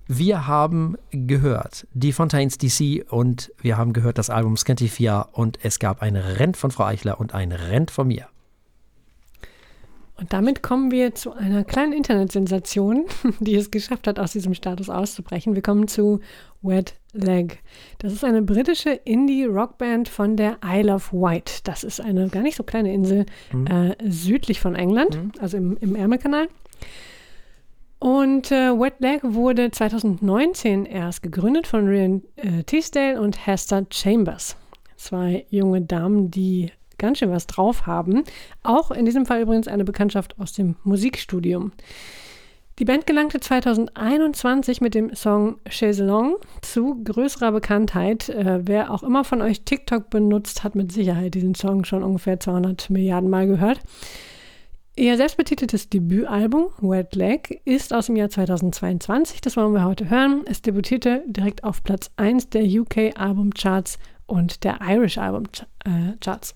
wir 0.08 0.46
haben 0.46 0.98
gehört 1.12 1.88
die 1.94 2.12
Fontaines 2.12 2.58
DC 2.58 3.06
und 3.10 3.52
wir 3.62 3.78
haben 3.78 3.94
gehört 3.94 4.18
das 4.18 4.30
Album 4.30 4.58
Scantifia 4.58 5.22
und 5.32 5.58
es 5.64 5.80
gab 5.80 6.02
ein 6.02 6.16
Rent 6.16 6.58
von 6.58 6.70
Frau 6.70 6.84
Eichler 6.84 7.20
und 7.20 7.34
ein 7.34 7.52
Rent 7.52 7.92
von 7.92 8.08
mir. 8.08 8.28
Und 10.22 10.32
damit 10.32 10.62
kommen 10.62 10.92
wir 10.92 11.16
zu 11.16 11.34
einer 11.34 11.64
kleinen 11.64 11.94
Internetsensation, 11.94 13.06
die 13.40 13.56
es 13.56 13.72
geschafft 13.72 14.06
hat, 14.06 14.20
aus 14.20 14.34
diesem 14.34 14.54
Status 14.54 14.88
auszubrechen. 14.88 15.56
Wir 15.56 15.64
kommen 15.64 15.88
zu 15.88 16.20
Wet 16.62 16.94
Leg. 17.12 17.64
Das 17.98 18.14
ist 18.14 18.24
eine 18.24 18.44
britische 18.44 18.92
Indie-Rockband 18.92 20.08
von 20.08 20.38
der 20.38 20.60
Isle 20.64 20.94
of 20.94 21.12
Wight. 21.12 21.68
Das 21.68 21.84
ist 21.84 22.00
eine 22.00 22.30
gar 22.30 22.44
nicht 22.44 22.56
so 22.56 22.64
kleine 22.64 22.94
Insel 22.94 23.26
mhm. 23.52 23.66
äh, 23.66 23.96
südlich 24.08 24.60
von 24.60 24.76
England, 24.76 25.18
mhm. 25.18 25.32
also 25.40 25.58
im, 25.58 25.76
im 25.78 25.96
Ärmelkanal. 25.96 26.48
Und 27.98 28.52
äh, 28.52 28.80
Wet 28.80 29.00
Leg 29.00 29.22
wurde 29.24 29.72
2019 29.72 30.86
erst 30.86 31.24
gegründet 31.24 31.66
von 31.66 31.88
Ryan 31.88 32.22
äh, 32.36 32.64
Teasdale 32.64 33.20
und 33.20 33.48
Hester 33.48 33.88
Chambers. 33.90 34.56
Zwei 34.98 35.48
junge 35.50 35.82
Damen, 35.82 36.30
die 36.30 36.72
ganz 37.02 37.18
schön 37.18 37.32
was 37.32 37.48
drauf 37.48 37.86
haben. 37.86 38.24
Auch 38.64 38.92
in 38.92 39.06
diesem 39.06 39.26
Fall 39.26 39.42
übrigens 39.42 39.68
eine 39.68 39.84
Bekanntschaft 39.84 40.40
aus 40.40 40.54
dem 40.54 40.76
Musikstudium. 40.84 41.74
Die 42.80 42.86
Band 42.86 43.06
gelangte 43.06 43.40
2021 43.40 44.82
mit 44.82 44.96
dem 44.96 45.14
Song 45.14 45.58
Chaiselong 45.70 46.38
zu 46.62 47.04
größerer 47.04 47.52
Bekanntheit. 47.52 48.30
Äh, 48.30 48.62
wer 48.64 48.92
auch 48.92 49.04
immer 49.04 49.24
von 49.24 49.42
euch 49.42 49.66
TikTok 49.66 50.10
benutzt, 50.10 50.64
hat 50.64 50.76
mit 50.76 50.92
Sicherheit 50.92 51.36
diesen 51.36 51.54
Song 51.54 51.84
schon 51.84 52.02
ungefähr 52.02 52.40
200 52.40 52.90
Milliarden 52.90 53.30
Mal 53.30 53.48
gehört. 53.48 53.82
Ihr 54.96 55.16
selbstbetiteltes 55.16 55.90
Debütalbum 55.90 56.70
Wet 56.80 57.16
Leg 57.16 57.62
ist 57.66 57.94
aus 57.94 58.08
dem 58.08 58.16
Jahr 58.16 58.30
2022. 58.30 59.42
Das 59.42 59.58
wollen 59.58 59.74
wir 59.74 59.86
heute 59.86 60.10
hören. 60.10 60.42
Es 60.46 60.62
debütierte 60.62 61.24
direkt 61.28 61.64
auf 61.64 61.84
Platz 61.84 62.12
1 62.18 62.50
der 62.50 62.64
UK 62.64 63.18
Album 63.18 63.54
Charts 63.54 64.00
und 64.26 64.64
der 64.64 64.80
Irish 64.82 65.18
Album 65.18 65.44
äh, 65.86 66.18
Charts. 66.20 66.56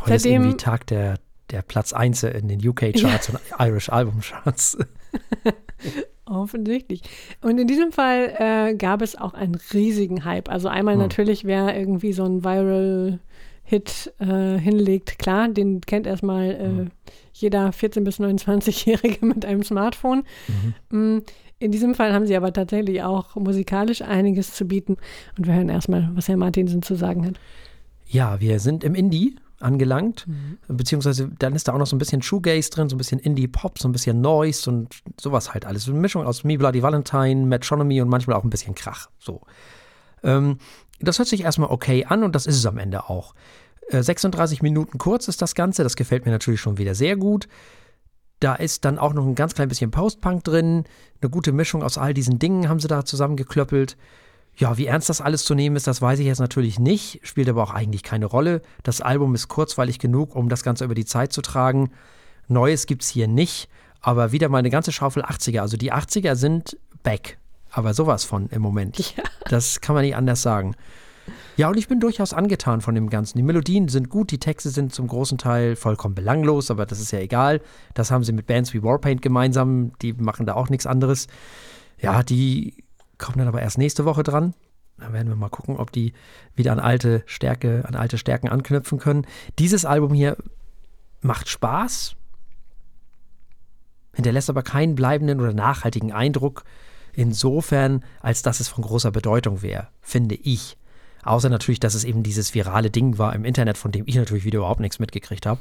Heute 0.00 0.18
Seitdem, 0.18 0.42
ist 0.42 0.46
irgendwie 0.46 0.56
Tag 0.56 0.86
der, 0.86 1.18
der 1.50 1.62
Platz 1.62 1.92
1 1.92 2.22
in 2.22 2.48
den 2.48 2.66
UK-Charts 2.66 3.28
ja. 3.28 3.34
und 3.34 3.40
Irish 3.58 3.88
Album-Charts. 3.88 4.78
Offensichtlich. 6.24 7.02
Und 7.40 7.58
in 7.58 7.66
diesem 7.66 7.90
Fall 7.90 8.34
äh, 8.38 8.74
gab 8.76 9.02
es 9.02 9.16
auch 9.16 9.34
einen 9.34 9.56
riesigen 9.72 10.24
Hype. 10.24 10.48
Also 10.48 10.68
einmal 10.68 10.94
hm. 10.94 11.00
natürlich, 11.00 11.44
wer 11.44 11.76
irgendwie 11.76 12.12
so 12.12 12.24
ein 12.24 12.44
Viral-Hit 12.44 14.12
äh, 14.20 14.58
hinlegt, 14.58 15.18
klar, 15.18 15.48
den 15.48 15.80
kennt 15.80 16.06
erstmal 16.06 16.50
äh, 16.50 16.64
hm. 16.64 16.90
jeder 17.32 17.70
14- 17.70 18.04
bis 18.04 18.20
29-Jährige 18.20 19.26
mit 19.26 19.44
einem 19.44 19.64
Smartphone. 19.64 20.22
Mhm. 20.90 21.16
Mm, 21.16 21.22
in 21.58 21.72
diesem 21.72 21.94
Fall 21.94 22.14
haben 22.14 22.26
sie 22.26 22.36
aber 22.36 22.52
tatsächlich 22.52 23.02
auch 23.02 23.34
musikalisch 23.34 24.00
einiges 24.00 24.54
zu 24.54 24.66
bieten. 24.66 24.96
Und 25.36 25.46
wir 25.46 25.54
hören 25.54 25.68
erstmal, 25.68 26.10
was 26.14 26.28
Herr 26.28 26.36
Martinsen 26.36 26.80
zu 26.80 26.94
sagen 26.94 27.26
hat. 27.26 27.34
Ja, 28.06 28.40
wir 28.40 28.60
sind 28.60 28.82
im 28.82 28.94
Indie 28.94 29.36
angelangt. 29.60 30.26
Mhm. 30.26 30.58
Beziehungsweise 30.76 31.30
dann 31.38 31.54
ist 31.54 31.68
da 31.68 31.72
auch 31.72 31.78
noch 31.78 31.86
so 31.86 31.96
ein 31.96 31.98
bisschen 31.98 32.22
Shoegaze 32.22 32.70
drin, 32.70 32.88
so 32.88 32.96
ein 32.96 32.98
bisschen 32.98 33.20
Indie-Pop, 33.20 33.78
so 33.78 33.88
ein 33.88 33.92
bisschen 33.92 34.20
Noise 34.20 34.70
und 34.70 35.02
sowas 35.20 35.52
halt 35.52 35.66
alles. 35.66 35.84
So 35.84 35.92
eine 35.92 36.00
Mischung 36.00 36.26
aus 36.26 36.44
Me 36.44 36.58
Bloody 36.58 36.82
Valentine, 36.82 37.46
Metronomy 37.46 38.00
und 38.00 38.08
manchmal 38.08 38.36
auch 38.36 38.44
ein 38.44 38.50
bisschen 38.50 38.74
Krach. 38.74 39.08
So. 39.18 39.42
Ähm, 40.22 40.58
das 41.00 41.18
hört 41.18 41.28
sich 41.28 41.42
erstmal 41.42 41.70
okay 41.70 42.04
an 42.04 42.24
und 42.24 42.34
das 42.34 42.46
ist 42.46 42.56
es 42.56 42.66
am 42.66 42.78
Ende 42.78 43.08
auch. 43.08 43.34
Äh, 43.88 44.02
36 44.02 44.62
Minuten 44.62 44.98
kurz 44.98 45.28
ist 45.28 45.42
das 45.42 45.54
Ganze, 45.54 45.82
das 45.82 45.96
gefällt 45.96 46.26
mir 46.26 46.32
natürlich 46.32 46.60
schon 46.60 46.78
wieder 46.78 46.94
sehr 46.94 47.16
gut. 47.16 47.48
Da 48.40 48.54
ist 48.54 48.86
dann 48.86 48.98
auch 48.98 49.12
noch 49.12 49.26
ein 49.26 49.34
ganz 49.34 49.54
klein 49.54 49.68
bisschen 49.68 49.90
Post-Punk 49.90 50.44
drin, 50.44 50.84
eine 51.20 51.30
gute 51.30 51.52
Mischung 51.52 51.82
aus 51.82 51.98
all 51.98 52.14
diesen 52.14 52.38
Dingen 52.38 52.68
haben 52.68 52.80
sie 52.80 52.88
da 52.88 53.04
zusammengeklöppelt. 53.04 53.96
Ja, 54.56 54.76
wie 54.76 54.86
ernst 54.86 55.08
das 55.08 55.20
alles 55.20 55.44
zu 55.44 55.54
nehmen 55.54 55.76
ist, 55.76 55.86
das 55.86 56.02
weiß 56.02 56.18
ich 56.18 56.26
jetzt 56.26 56.38
natürlich 56.38 56.78
nicht, 56.78 57.20
spielt 57.22 57.48
aber 57.48 57.62
auch 57.62 57.70
eigentlich 57.70 58.02
keine 58.02 58.26
Rolle. 58.26 58.60
Das 58.82 59.00
Album 59.00 59.34
ist 59.34 59.48
kurzweilig 59.48 59.98
genug, 59.98 60.34
um 60.34 60.48
das 60.48 60.62
Ganze 60.62 60.84
über 60.84 60.94
die 60.94 61.06
Zeit 61.06 61.32
zu 61.32 61.40
tragen. 61.40 61.90
Neues 62.48 62.86
gibt 62.86 63.02
es 63.02 63.08
hier 63.08 63.28
nicht, 63.28 63.68
aber 64.00 64.32
wieder 64.32 64.48
mal 64.48 64.58
eine 64.58 64.70
ganze 64.70 64.92
Schaufel 64.92 65.22
80er. 65.22 65.60
Also 65.60 65.76
die 65.76 65.92
80er 65.92 66.34
sind 66.34 66.76
back. 67.02 67.38
Aber 67.70 67.94
sowas 67.94 68.24
von 68.24 68.48
im 68.48 68.62
Moment. 68.62 68.98
Ja. 69.16 69.24
Das 69.48 69.80
kann 69.80 69.94
man 69.94 70.04
nicht 70.04 70.14
anders 70.14 70.42
sagen. 70.42 70.76
Ja, 71.56 71.68
und 71.68 71.76
ich 71.76 71.88
bin 71.88 71.98
durchaus 72.00 72.32
angetan 72.32 72.80
von 72.80 72.94
dem 72.94 73.10
Ganzen. 73.10 73.38
Die 73.38 73.42
Melodien 73.42 73.88
sind 73.88 74.08
gut, 74.08 74.30
die 74.30 74.38
Texte 74.38 74.70
sind 74.70 74.94
zum 74.94 75.08
großen 75.08 75.38
Teil 75.38 75.76
vollkommen 75.76 76.14
belanglos, 76.14 76.70
aber 76.70 76.86
das 76.86 77.00
ist 77.00 77.10
ja 77.10 77.18
egal. 77.18 77.60
Das 77.94 78.10
haben 78.10 78.24
sie 78.24 78.32
mit 78.32 78.46
Bands 78.46 78.72
wie 78.74 78.82
Warpaint 78.82 79.22
gemeinsam, 79.22 79.92
die 80.00 80.12
machen 80.12 80.46
da 80.46 80.54
auch 80.54 80.68
nichts 80.68 80.86
anderes. 80.86 81.26
Ja, 81.98 82.22
die 82.22 82.74
kommen 83.20 83.38
dann 83.38 83.48
aber 83.48 83.62
erst 83.62 83.78
nächste 83.78 84.04
Woche 84.04 84.22
dran. 84.22 84.54
Da 84.98 85.12
werden 85.12 85.28
wir 85.28 85.36
mal 85.36 85.48
gucken, 85.48 85.76
ob 85.76 85.92
die 85.92 86.12
wieder 86.54 86.72
an 86.72 86.80
alte 86.80 87.22
Stärke, 87.26 87.84
an 87.86 87.94
alte 87.94 88.18
Stärken 88.18 88.48
anknüpfen 88.48 88.98
können. 88.98 89.26
Dieses 89.58 89.84
Album 89.84 90.12
hier 90.12 90.36
macht 91.22 91.48
Spaß, 91.48 92.16
hinterlässt 94.14 94.50
aber 94.50 94.62
keinen 94.62 94.94
bleibenden 94.94 95.40
oder 95.40 95.54
nachhaltigen 95.54 96.12
Eindruck, 96.12 96.64
insofern, 97.14 98.04
als 98.20 98.42
dass 98.42 98.60
es 98.60 98.68
von 98.68 98.84
großer 98.84 99.10
Bedeutung 99.10 99.62
wäre, 99.62 99.88
finde 100.00 100.34
ich. 100.34 100.76
Außer 101.22 101.48
natürlich, 101.48 101.80
dass 101.80 101.94
es 101.94 102.04
eben 102.04 102.22
dieses 102.22 102.54
virale 102.54 102.90
Ding 102.90 103.18
war 103.18 103.34
im 103.34 103.44
Internet, 103.44 103.78
von 103.78 103.92
dem 103.92 104.04
ich 104.06 104.16
natürlich 104.16 104.44
wieder 104.44 104.58
überhaupt 104.58 104.80
nichts 104.80 104.98
mitgekriegt 104.98 105.46
habe. 105.46 105.60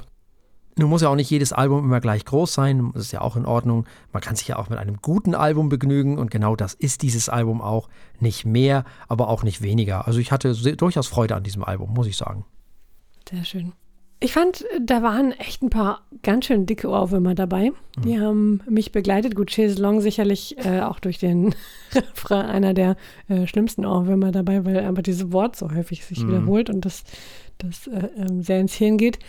Nun 0.80 0.90
muss 0.90 1.02
ja 1.02 1.10
auch 1.10 1.16
nicht 1.16 1.30
jedes 1.30 1.52
Album 1.52 1.84
immer 1.84 2.00
gleich 2.00 2.24
groß 2.24 2.54
sein, 2.54 2.92
das 2.94 3.04
ist 3.04 3.12
ja 3.12 3.20
auch 3.20 3.36
in 3.36 3.46
Ordnung. 3.46 3.86
Man 4.14 4.22
kann 4.22 4.38
sich 4.38 4.48
ja 4.48 4.56
auch 4.56 4.70
mit 4.70 4.80
einem 4.80 4.98
guten 5.02 5.36
Album 5.36 5.68
begnügen 5.68 6.18
und 6.18 6.32
genau 6.32 6.56
das 6.56 6.74
ist 6.74 7.02
dieses 7.02 7.28
Album 7.28 7.62
auch. 7.62 7.90
Nicht 8.22 8.46
mehr, 8.46 8.86
aber 9.10 9.28
auch 9.28 9.44
nicht 9.44 9.62
weniger. 9.62 10.08
Also 10.08 10.20
ich 10.20 10.32
hatte 10.32 10.54
durchaus 10.76 11.08
Freude 11.08 11.36
an 11.36 11.44
diesem 11.44 11.64
Album, 11.66 11.94
muss 11.94 12.08
ich 12.08 12.16
sagen. 12.16 12.46
Sehr 13.30 13.44
schön. 13.44 13.74
Ich 14.22 14.34
fand, 14.34 14.66
da 14.82 15.02
waren 15.02 15.32
echt 15.34 15.62
ein 15.62 15.70
paar 15.70 16.02
ganz 16.24 16.46
schön 16.46 16.66
dicke 16.66 16.90
Ohrwürmer 16.90 17.36
dabei. 17.36 17.72
Die 18.04 18.18
mhm. 18.18 18.22
haben 18.22 18.62
mich 18.70 18.92
begleitet. 18.92 19.36
Gut, 19.36 19.50
Chase 19.50 19.82
Long 19.82 20.02
sicherlich 20.02 20.58
äh, 20.66 20.82
auch 20.82 21.00
durch 21.00 21.20
den 21.20 21.56
Refrain 21.94 22.46
einer 22.46 22.74
der 22.74 22.96
äh, 23.28 23.48
schlimmsten 23.48 23.86
Ohrwürmer 23.86 24.32
dabei, 24.32 24.66
weil 24.66 24.80
einfach 24.80 25.04
dieses 25.04 25.32
Wort 25.32 25.56
so 25.56 25.72
häufig 25.72 26.06
sich 26.06 26.24
mhm. 26.24 26.30
wiederholt 26.30 26.70
und 26.70 26.84
das, 26.84 27.04
das 27.60 27.88
äh, 27.88 28.10
ähm, 28.18 28.42
sehr 28.42 28.60
ins 28.60 28.74
Hirn 28.74 28.98
geht. 28.98 29.20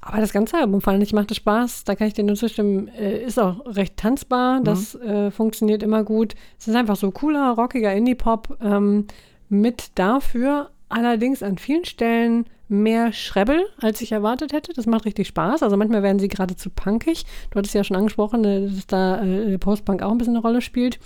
Aber 0.00 0.18
das 0.18 0.32
ganze 0.32 0.56
Album 0.56 0.80
fand 0.80 1.02
ich, 1.02 1.12
machte 1.12 1.34
Spaß. 1.34 1.84
Da 1.84 1.96
kann 1.96 2.06
ich 2.06 2.14
dir 2.14 2.24
nur 2.24 2.36
zustimmen. 2.36 2.88
Äh, 2.88 3.24
ist 3.24 3.38
auch 3.38 3.64
recht 3.66 3.96
tanzbar. 3.96 4.60
Das 4.62 4.94
mhm. 4.94 5.08
Äh, 5.08 5.30
funktioniert 5.30 5.82
immer 5.82 6.04
gut. 6.04 6.34
Es 6.58 6.68
ist 6.68 6.76
einfach 6.76 6.96
so 6.96 7.10
cooler, 7.10 7.50
rockiger 7.52 7.92
Indie-Pop 7.92 8.58
ähm, 8.62 9.06
mit 9.48 9.90
dafür 9.96 10.70
allerdings 10.88 11.42
an 11.42 11.58
vielen 11.58 11.84
Stellen 11.84 12.46
mehr 12.68 13.12
Schrebbel, 13.12 13.66
als 13.80 14.00
ich 14.00 14.12
erwartet 14.12 14.52
hätte. 14.52 14.72
Das 14.74 14.86
macht 14.86 15.06
richtig 15.06 15.26
Spaß. 15.28 15.62
Also 15.62 15.76
manchmal 15.76 16.02
werden 16.02 16.18
sie 16.18 16.28
geradezu 16.28 16.70
punkig. 16.70 17.24
Du 17.50 17.58
hattest 17.58 17.74
ja 17.74 17.82
schon 17.82 17.96
angesprochen, 17.96 18.44
äh, 18.44 18.68
dass 18.68 18.86
da 18.86 19.22
äh, 19.22 19.58
Postpunk 19.58 20.02
auch 20.02 20.12
ein 20.12 20.18
bisschen 20.18 20.36
eine 20.36 20.42
Rolle 20.42 20.60
spielt. 20.60 20.98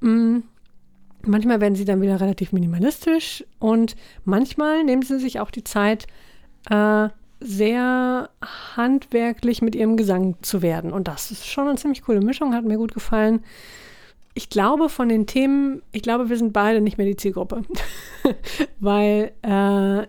Mm. 0.00 0.38
Manchmal 1.26 1.60
werden 1.60 1.74
sie 1.74 1.84
dann 1.84 2.00
wieder 2.00 2.20
relativ 2.20 2.52
minimalistisch 2.52 3.44
und 3.58 3.96
manchmal 4.24 4.84
nehmen 4.84 5.02
sie 5.02 5.18
sich 5.18 5.40
auch 5.40 5.50
die 5.50 5.64
Zeit, 5.64 6.06
äh, 6.70 7.08
sehr 7.38 8.30
handwerklich 8.76 9.60
mit 9.60 9.74
ihrem 9.74 9.96
Gesang 9.96 10.36
zu 10.42 10.62
werden. 10.62 10.92
Und 10.92 11.06
das 11.06 11.30
ist 11.30 11.46
schon 11.46 11.68
eine 11.68 11.76
ziemlich 11.76 12.02
coole 12.02 12.20
Mischung, 12.20 12.54
hat 12.54 12.64
mir 12.64 12.78
gut 12.78 12.94
gefallen 12.94 13.42
ich 14.36 14.50
glaube 14.50 14.90
von 14.90 15.08
den 15.08 15.26
Themen, 15.26 15.82
ich 15.92 16.02
glaube, 16.02 16.28
wir 16.28 16.36
sind 16.36 16.52
beide 16.52 16.82
nicht 16.82 16.98
mehr 16.98 17.06
die 17.06 17.16
Zielgruppe. 17.16 17.62
Weil 18.80 19.32
äh, 19.40 20.06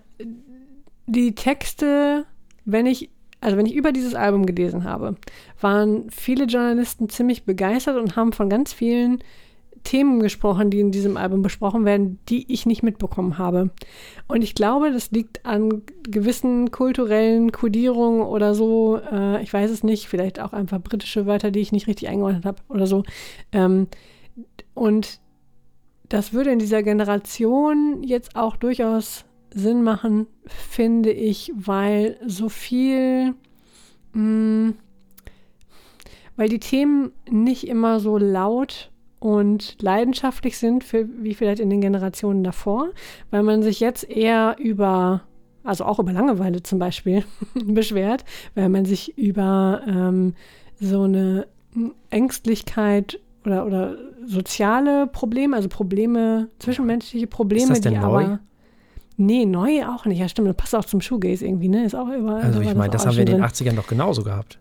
die 1.06 1.34
Texte, 1.34 2.26
wenn 2.66 2.86
ich, 2.86 3.10
also 3.40 3.56
wenn 3.56 3.66
ich 3.66 3.74
über 3.74 3.94
dieses 3.94 4.16
Album 4.16 4.46
gelesen 4.46 4.84
habe, 4.84 5.16
waren 5.62 6.10
viele 6.12 6.44
Journalisten 6.44 7.08
ziemlich 7.08 7.46
begeistert 7.46 7.96
und 7.96 8.18
haben 8.18 8.34
von 8.34 8.50
ganz 8.50 8.74
vielen 8.74 9.24
Themen 9.88 10.20
gesprochen, 10.20 10.70
die 10.70 10.82
in 10.82 10.92
diesem 10.92 11.16
Album 11.16 11.42
besprochen 11.42 11.86
werden, 11.86 12.20
die 12.28 12.52
ich 12.52 12.66
nicht 12.66 12.84
mitbekommen 12.84 13.38
habe. 13.38 13.70
Und 14.28 14.44
ich 14.44 14.54
glaube, 14.54 14.92
das 14.92 15.12
liegt 15.12 15.46
an 15.46 15.82
gewissen 16.04 16.72
kulturellen 16.72 17.54
Kodierungen 17.54 18.22
oder 18.22 18.54
so. 18.54 18.98
Äh, 18.98 19.42
ich 19.42 19.54
weiß 19.54 19.72
es 19.72 19.86
nicht, 19.86 20.10
vielleicht 20.10 20.42
auch 20.42 20.52
einfach 20.52 20.82
britische 20.82 21.26
Wörter, 21.26 21.52
die 21.52 21.62
ich 21.62 21.72
nicht 21.72 21.88
richtig 21.88 22.10
eingeordnet 22.10 22.44
habe 22.44 22.62
oder 22.68 22.86
so. 22.86 23.04
Ähm, 23.54 23.88
und 24.74 25.22
das 26.10 26.34
würde 26.34 26.52
in 26.52 26.60
dieser 26.60 26.84
Generation 26.84 28.04
jetzt 28.04 28.36
auch 28.36 28.58
durchaus 28.58 29.24
Sinn 29.54 29.84
machen, 29.84 30.28
finde 30.48 31.12
ich, 31.12 31.54
weil 31.56 32.20
so 32.28 32.50
viel, 32.50 33.36
mh, 34.12 34.22
mm, 34.22 34.74
weil 36.36 36.50
die 36.50 36.60
Themen 36.60 37.14
nicht 37.32 37.70
immer 37.70 38.02
so 38.02 38.18
laut 38.18 38.92
und 39.20 39.82
leidenschaftlich 39.82 40.58
sind, 40.58 40.84
für, 40.84 41.08
wie 41.22 41.34
vielleicht 41.34 41.60
in 41.60 41.70
den 41.70 41.82
Generationen 41.82 42.44
davor, 42.44 42.90
weil 43.32 43.44
man 43.44 43.64
sich 43.64 43.80
jetzt 43.80 44.10
eher 44.10 44.56
über, 44.60 45.22
also 45.64 45.86
auch 45.86 46.00
über 46.00 46.12
Langeweile 46.12 46.64
zum 46.64 46.80
Beispiel, 46.80 47.24
beschwert, 47.66 48.26
weil 48.56 48.70
man 48.70 48.86
sich 48.86 49.18
über 49.18 49.82
ähm, 49.88 50.36
so 50.80 51.04
eine 51.04 51.48
Ängstlichkeit 52.10 53.20
oder, 53.46 53.66
oder 53.66 53.96
soziale 54.26 55.08
Probleme, 55.08 55.56
also 55.56 55.70
Probleme, 55.70 56.50
zwischenmenschliche 56.60 57.28
Probleme, 57.28 57.64
ist 57.64 57.70
das 57.70 57.82
denn 57.82 57.94
die 57.94 58.00
neu? 58.00 58.06
aber. 58.06 58.40
Nee, 59.20 59.46
neu 59.46 59.84
auch 59.88 60.06
nicht. 60.06 60.20
Ja, 60.20 60.30
stimmt. 60.30 60.48
Das 60.48 60.56
passt 60.56 60.76
auch 60.76 60.86
zum 60.86 61.02
Shoegaze 61.02 61.44
irgendwie, 61.44 61.70
ne? 61.70 61.86
Ist 61.86 61.96
auch 61.96 62.08
überall. 62.08 62.44
Also, 62.44 62.62
ich 62.62 62.76
meine, 62.76 62.92
das, 62.92 63.02
das 63.02 63.08
haben 63.08 63.16
wir 63.16 63.26
in 63.26 63.38
den 63.38 63.44
80ern 63.44 63.74
doch 63.74 63.88
genauso 63.88 64.22
gehabt. 64.22 64.60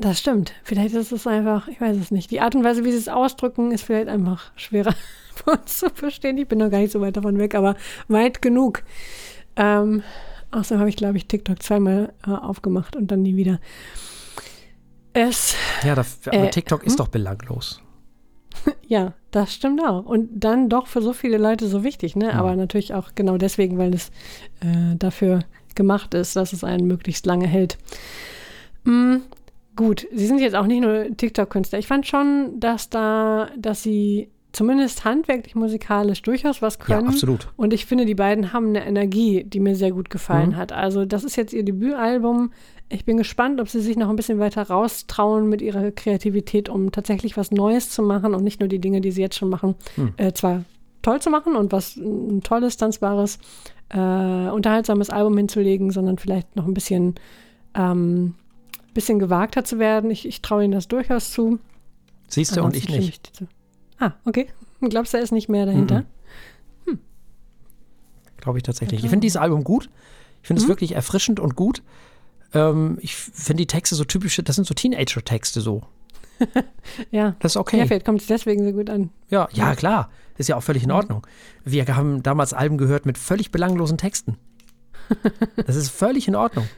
Das 0.00 0.18
stimmt. 0.18 0.54
Vielleicht 0.64 0.94
ist 0.94 1.12
es 1.12 1.26
einfach, 1.26 1.68
ich 1.68 1.80
weiß 1.80 1.96
es 1.98 2.10
nicht. 2.10 2.30
Die 2.30 2.40
Art 2.40 2.54
und 2.54 2.64
Weise, 2.64 2.84
wie 2.84 2.90
sie 2.90 2.98
es 2.98 3.08
ausdrücken, 3.08 3.70
ist 3.70 3.84
vielleicht 3.84 4.08
einfach 4.08 4.50
schwerer 4.56 4.94
für 5.34 5.52
uns 5.52 5.78
zu 5.78 5.90
verstehen. 5.90 6.38
Ich 6.38 6.48
bin 6.48 6.58
noch 6.58 6.70
gar 6.70 6.78
nicht 6.78 6.92
so 6.92 7.00
weit 7.00 7.16
davon 7.16 7.38
weg, 7.38 7.54
aber 7.54 7.76
weit 8.08 8.40
genug. 8.40 8.82
Ähm, 9.56 10.02
außerdem 10.52 10.80
habe 10.80 10.88
ich, 10.88 10.96
glaube 10.96 11.18
ich, 11.18 11.26
TikTok 11.26 11.62
zweimal 11.62 12.14
äh, 12.26 12.30
aufgemacht 12.30 12.96
und 12.96 13.10
dann 13.10 13.22
nie 13.22 13.36
wieder. 13.36 13.60
Es. 15.12 15.54
Ja, 15.84 15.94
das, 15.94 16.20
aber 16.26 16.44
äh, 16.44 16.50
TikTok 16.50 16.84
ist 16.84 16.92
hm? 16.92 16.98
doch 16.98 17.08
belanglos. 17.08 17.82
Ja, 18.86 19.12
das 19.30 19.54
stimmt 19.54 19.80
auch. 19.80 20.04
Und 20.04 20.28
dann 20.32 20.68
doch 20.68 20.88
für 20.88 21.00
so 21.00 21.12
viele 21.12 21.38
Leute 21.38 21.68
so 21.68 21.84
wichtig, 21.84 22.16
ne? 22.16 22.26
Ja. 22.26 22.32
Aber 22.32 22.56
natürlich 22.56 22.92
auch 22.92 23.10
genau 23.14 23.38
deswegen, 23.38 23.78
weil 23.78 23.94
es 23.94 24.08
äh, 24.60 24.96
dafür 24.96 25.44
gemacht 25.76 26.12
ist, 26.14 26.34
dass 26.34 26.52
es 26.52 26.64
einen 26.64 26.88
möglichst 26.88 27.24
lange 27.24 27.46
hält. 27.46 27.78
Mm, 29.72 29.76
gut, 29.76 30.06
sie 30.12 30.26
sind 30.26 30.40
jetzt 30.40 30.54
auch 30.54 30.66
nicht 30.66 30.80
nur 30.80 31.16
TikTok-Künstler. 31.16 31.78
Ich 31.78 31.86
fand 31.86 32.06
schon, 32.06 32.58
dass 32.58 32.90
da, 32.90 33.48
dass 33.56 33.82
sie 33.82 34.30
zumindest 34.52 35.04
handwerklich 35.04 35.54
musikalisch 35.54 36.22
durchaus 36.22 36.60
was 36.60 36.78
können. 36.78 37.06
Ja, 37.06 37.08
absolut. 37.08 37.48
Und 37.56 37.72
ich 37.72 37.86
finde, 37.86 38.04
die 38.04 38.14
beiden 38.14 38.52
haben 38.52 38.68
eine 38.68 38.84
Energie, 38.84 39.44
die 39.44 39.60
mir 39.60 39.76
sehr 39.76 39.92
gut 39.92 40.10
gefallen 40.10 40.50
mhm. 40.50 40.56
hat. 40.56 40.72
Also, 40.72 41.04
das 41.04 41.24
ist 41.24 41.36
jetzt 41.36 41.52
ihr 41.52 41.64
Debütalbum. 41.64 42.52
Ich 42.88 43.04
bin 43.04 43.16
gespannt, 43.16 43.60
ob 43.60 43.68
sie 43.68 43.80
sich 43.80 43.96
noch 43.96 44.10
ein 44.10 44.16
bisschen 44.16 44.40
weiter 44.40 44.62
raustrauen 44.62 45.48
mit 45.48 45.62
ihrer 45.62 45.92
Kreativität, 45.92 46.68
um 46.68 46.90
tatsächlich 46.90 47.36
was 47.36 47.52
Neues 47.52 47.90
zu 47.90 48.02
machen 48.02 48.34
und 48.34 48.42
nicht 48.42 48.58
nur 48.58 48.68
die 48.68 48.80
Dinge, 48.80 49.00
die 49.00 49.12
sie 49.12 49.20
jetzt 49.20 49.36
schon 49.36 49.48
machen, 49.48 49.76
hm. 49.94 50.12
äh, 50.16 50.32
zwar 50.32 50.64
toll 51.02 51.20
zu 51.20 51.30
machen 51.30 51.54
und 51.54 51.70
was 51.72 51.96
ein 51.96 52.42
tolles, 52.42 52.76
tanzbares, 52.76 53.38
äh, 53.90 53.98
unterhaltsames 53.98 55.10
Album 55.10 55.36
hinzulegen, 55.36 55.90
sondern 55.92 56.18
vielleicht 56.18 56.56
noch 56.56 56.66
ein 56.66 56.74
bisschen, 56.74 57.14
ähm, 57.74 58.34
bisschen 58.94 59.18
gewagter 59.18 59.64
zu 59.64 59.78
werden. 59.78 60.10
Ich, 60.10 60.26
ich 60.26 60.42
traue 60.42 60.64
ihnen 60.64 60.72
das 60.72 60.88
durchaus 60.88 61.32
zu. 61.32 61.58
Siehst 62.28 62.56
du 62.56 62.62
und 62.62 62.76
ich 62.76 62.88
nicht. 62.88 63.32
ah, 63.98 64.12
okay. 64.24 64.48
Glaubst 64.80 65.12
du, 65.12 65.18
er 65.18 65.22
ist 65.22 65.32
nicht 65.32 65.48
mehr 65.48 65.66
dahinter? 65.66 66.04
Hm. 66.86 66.98
Glaube 68.38 68.58
ich 68.58 68.62
tatsächlich. 68.62 69.04
Ich 69.04 69.10
finde 69.10 69.24
dieses 69.24 69.36
Album 69.36 69.64
gut. 69.64 69.90
Ich 70.42 70.48
finde 70.48 70.62
mhm. 70.62 70.64
es 70.64 70.68
wirklich 70.68 70.94
erfrischend 70.94 71.40
und 71.40 71.56
gut. 71.56 71.82
Ähm, 72.54 72.98
ich 73.00 73.14
finde 73.14 73.62
die 73.62 73.66
Texte 73.66 73.94
so 73.94 74.04
typische, 74.04 74.42
das 74.42 74.56
sind 74.56 74.66
so 74.66 74.74
Teenager-Texte 74.74 75.60
so. 75.60 75.82
ja. 77.10 77.36
Das 77.40 77.52
ist 77.52 77.56
okay. 77.56 77.78
Ja, 77.78 77.86
vielleicht 77.86 78.06
kommt 78.06 78.22
es 78.22 78.26
deswegen 78.26 78.64
so 78.64 78.72
gut 78.72 78.88
an. 78.88 79.10
Ja, 79.28 79.48
ja, 79.52 79.74
klar. 79.74 80.10
Ist 80.38 80.48
ja 80.48 80.56
auch 80.56 80.62
völlig 80.62 80.82
in 80.84 80.90
Ordnung. 80.90 81.26
Wir 81.64 81.86
haben 81.94 82.22
damals 82.22 82.54
Alben 82.54 82.78
gehört 82.78 83.04
mit 83.04 83.18
völlig 83.18 83.50
belanglosen 83.50 83.98
Texten. 83.98 84.36
Das 85.66 85.74
ist 85.74 85.90
völlig 85.90 86.28
in 86.28 86.36
Ordnung. 86.36 86.68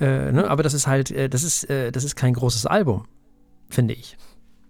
Äh, 0.00 0.32
ne? 0.32 0.48
Aber 0.48 0.62
das 0.62 0.74
ist 0.74 0.86
halt, 0.86 1.10
äh, 1.10 1.28
das 1.28 1.42
ist, 1.42 1.68
äh, 1.68 1.90
das 1.90 2.04
ist 2.04 2.16
kein 2.16 2.34
großes 2.34 2.66
Album, 2.66 3.06
finde 3.68 3.94
ich. 3.94 4.16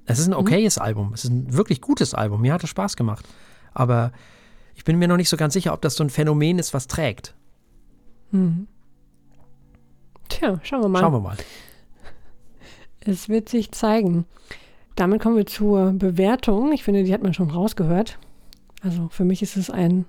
Es 0.06 0.18
ist 0.18 0.26
ein 0.26 0.32
mhm. 0.32 0.38
okayes 0.38 0.76
mhm. 0.76 0.82
Album. 0.82 1.12
Es 1.12 1.24
ist 1.24 1.30
ein 1.30 1.54
wirklich 1.54 1.80
gutes 1.80 2.14
Album. 2.14 2.40
Mir 2.40 2.54
hat 2.54 2.64
es 2.64 2.70
Spaß 2.70 2.96
gemacht. 2.96 3.26
Aber 3.74 4.12
ich 4.74 4.84
bin 4.84 4.98
mir 4.98 5.08
noch 5.08 5.16
nicht 5.16 5.28
so 5.28 5.36
ganz 5.36 5.52
sicher, 5.52 5.74
ob 5.74 5.82
das 5.82 5.96
so 5.96 6.04
ein 6.04 6.10
Phänomen 6.10 6.58
ist, 6.58 6.72
was 6.72 6.86
trägt. 6.86 7.34
Mhm. 8.30 8.66
Tja, 10.28 10.60
schauen 10.62 10.82
wir 10.82 10.88
mal. 10.88 11.00
Schauen 11.00 11.12
wir 11.12 11.20
mal. 11.20 11.36
Es 13.00 13.28
wird 13.28 13.48
sich 13.48 13.72
zeigen. 13.72 14.24
Damit 14.96 15.22
kommen 15.22 15.36
wir 15.36 15.46
zur 15.46 15.92
Bewertung. 15.92 16.72
Ich 16.72 16.84
finde, 16.84 17.04
die 17.04 17.12
hat 17.12 17.22
man 17.22 17.34
schon 17.34 17.50
rausgehört. 17.50 18.18
Also 18.82 19.08
für 19.08 19.24
mich 19.24 19.42
ist 19.42 19.56
es 19.56 19.70
ein 19.70 20.06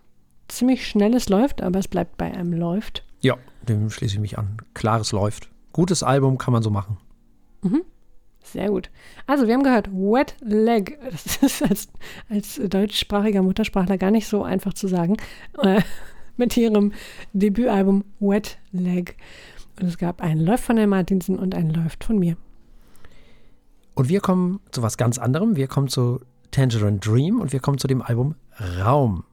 ziemlich 0.47 0.87
schnelles 0.87 1.29
Läuft, 1.29 1.61
aber 1.61 1.79
es 1.79 1.87
bleibt 1.87 2.17
bei 2.17 2.31
einem 2.31 2.53
Läuft. 2.53 3.03
Ja, 3.21 3.37
dem 3.69 3.89
schließe 3.89 4.15
ich 4.15 4.19
mich 4.19 4.37
an. 4.37 4.57
Klares 4.73 5.11
Läuft. 5.11 5.49
Gutes 5.71 6.03
Album 6.03 6.37
kann 6.37 6.51
man 6.51 6.63
so 6.63 6.69
machen. 6.69 6.97
Mhm. 7.61 7.83
Sehr 8.43 8.69
gut. 8.69 8.89
Also, 9.27 9.47
wir 9.47 9.53
haben 9.53 9.63
gehört, 9.63 9.89
Wet 9.91 10.35
Leg. 10.41 10.97
Das 11.11 11.37
ist 11.37 11.61
als, 11.61 11.87
als 12.29 12.59
deutschsprachiger 12.67 13.41
Muttersprachler 13.41 13.97
gar 13.97 14.11
nicht 14.11 14.27
so 14.27 14.43
einfach 14.43 14.73
zu 14.73 14.87
sagen. 14.87 15.17
Äh, 15.61 15.81
mit 16.37 16.55
ihrem 16.57 16.93
Debütalbum 17.33 18.05
Wet 18.19 18.57
Leg. 18.71 19.17
Und 19.79 19.87
es 19.87 19.97
gab 19.97 20.21
einen 20.21 20.41
Läuft 20.41 20.63
von 20.63 20.77
Herrn 20.77 20.89
Martinsen 20.89 21.37
und 21.37 21.53
einen 21.53 21.69
Läuft 21.69 22.03
von 22.03 22.17
mir. 22.17 22.37
Und 23.93 24.09
wir 24.09 24.21
kommen 24.21 24.61
zu 24.71 24.81
was 24.81 24.97
ganz 24.97 25.17
anderem. 25.17 25.55
Wir 25.55 25.67
kommen 25.67 25.89
zu 25.89 26.21
Tangerine 26.51 26.99
Dream 26.99 27.39
und 27.39 27.53
wir 27.53 27.59
kommen 27.59 27.77
zu 27.77 27.87
dem 27.87 28.01
Album 28.01 28.35
Raum. 28.79 29.25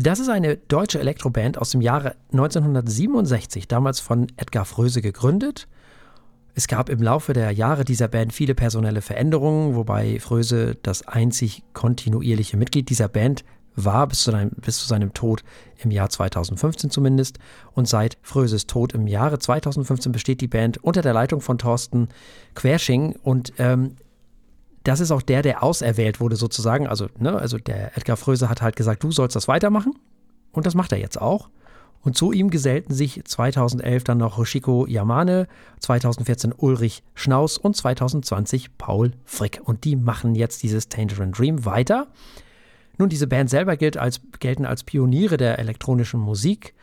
Das 0.00 0.20
ist 0.20 0.28
eine 0.28 0.56
deutsche 0.56 1.00
Elektroband 1.00 1.58
aus 1.58 1.70
dem 1.70 1.80
Jahre 1.80 2.14
1967, 2.32 3.66
damals 3.66 4.00
von 4.00 4.28
Edgar 4.36 4.64
Fröse 4.64 5.02
gegründet 5.02 5.66
es 6.58 6.66
gab 6.66 6.88
im 6.88 7.00
Laufe 7.00 7.34
der 7.34 7.52
Jahre 7.52 7.84
dieser 7.84 8.08
Band 8.08 8.32
viele 8.32 8.56
personelle 8.56 9.00
Veränderungen, 9.00 9.76
wobei 9.76 10.18
Fröse 10.18 10.76
das 10.82 11.06
einzig 11.06 11.62
kontinuierliche 11.72 12.56
Mitglied 12.56 12.90
dieser 12.90 13.06
Band 13.06 13.44
war, 13.76 14.08
bis 14.08 14.24
zu, 14.24 14.32
seinem, 14.32 14.50
bis 14.56 14.78
zu 14.78 14.88
seinem 14.88 15.14
Tod 15.14 15.44
im 15.84 15.92
Jahr 15.92 16.10
2015 16.10 16.90
zumindest. 16.90 17.38
Und 17.74 17.86
seit 17.86 18.18
Fröses 18.22 18.66
Tod 18.66 18.92
im 18.92 19.06
Jahre 19.06 19.38
2015 19.38 20.10
besteht 20.10 20.40
die 20.40 20.48
Band 20.48 20.82
unter 20.82 21.00
der 21.00 21.12
Leitung 21.12 21.40
von 21.40 21.58
Thorsten 21.58 22.08
Quersching. 22.56 23.14
Und 23.22 23.52
ähm, 23.58 23.94
das 24.88 25.00
ist 25.00 25.10
auch 25.10 25.22
der, 25.22 25.42
der 25.42 25.62
auserwählt 25.62 26.18
wurde 26.18 26.36
sozusagen. 26.36 26.86
Also, 26.86 27.08
ne, 27.18 27.36
also 27.36 27.58
der 27.58 27.96
Edgar 27.96 28.16
Fröse 28.16 28.48
hat 28.48 28.62
halt 28.62 28.74
gesagt, 28.74 29.04
du 29.04 29.12
sollst 29.12 29.36
das 29.36 29.46
weitermachen. 29.46 29.94
Und 30.52 30.64
das 30.64 30.74
macht 30.74 30.92
er 30.92 30.98
jetzt 30.98 31.20
auch. 31.20 31.50
Und 32.02 32.16
zu 32.16 32.32
ihm 32.32 32.48
gesellten 32.48 32.94
sich 32.94 33.22
2011 33.22 34.04
dann 34.04 34.18
noch 34.18 34.38
Hoshiko 34.38 34.86
Yamane, 34.86 35.46
2014 35.80 36.54
Ulrich 36.56 37.02
Schnaus 37.14 37.58
und 37.58 37.76
2020 37.76 38.78
Paul 38.78 39.12
Frick. 39.26 39.60
Und 39.62 39.84
die 39.84 39.94
machen 39.94 40.34
jetzt 40.34 40.62
dieses 40.62 40.88
Tangerine 40.88 41.32
Dream 41.32 41.66
weiter. 41.66 42.06
Nun, 42.96 43.10
diese 43.10 43.26
Band 43.26 43.50
selber 43.50 43.76
gilt 43.76 43.98
als, 43.98 44.22
gelten 44.40 44.64
als 44.64 44.84
Pioniere 44.84 45.36
der 45.36 45.58
elektronischen 45.58 46.18
Musik 46.18 46.74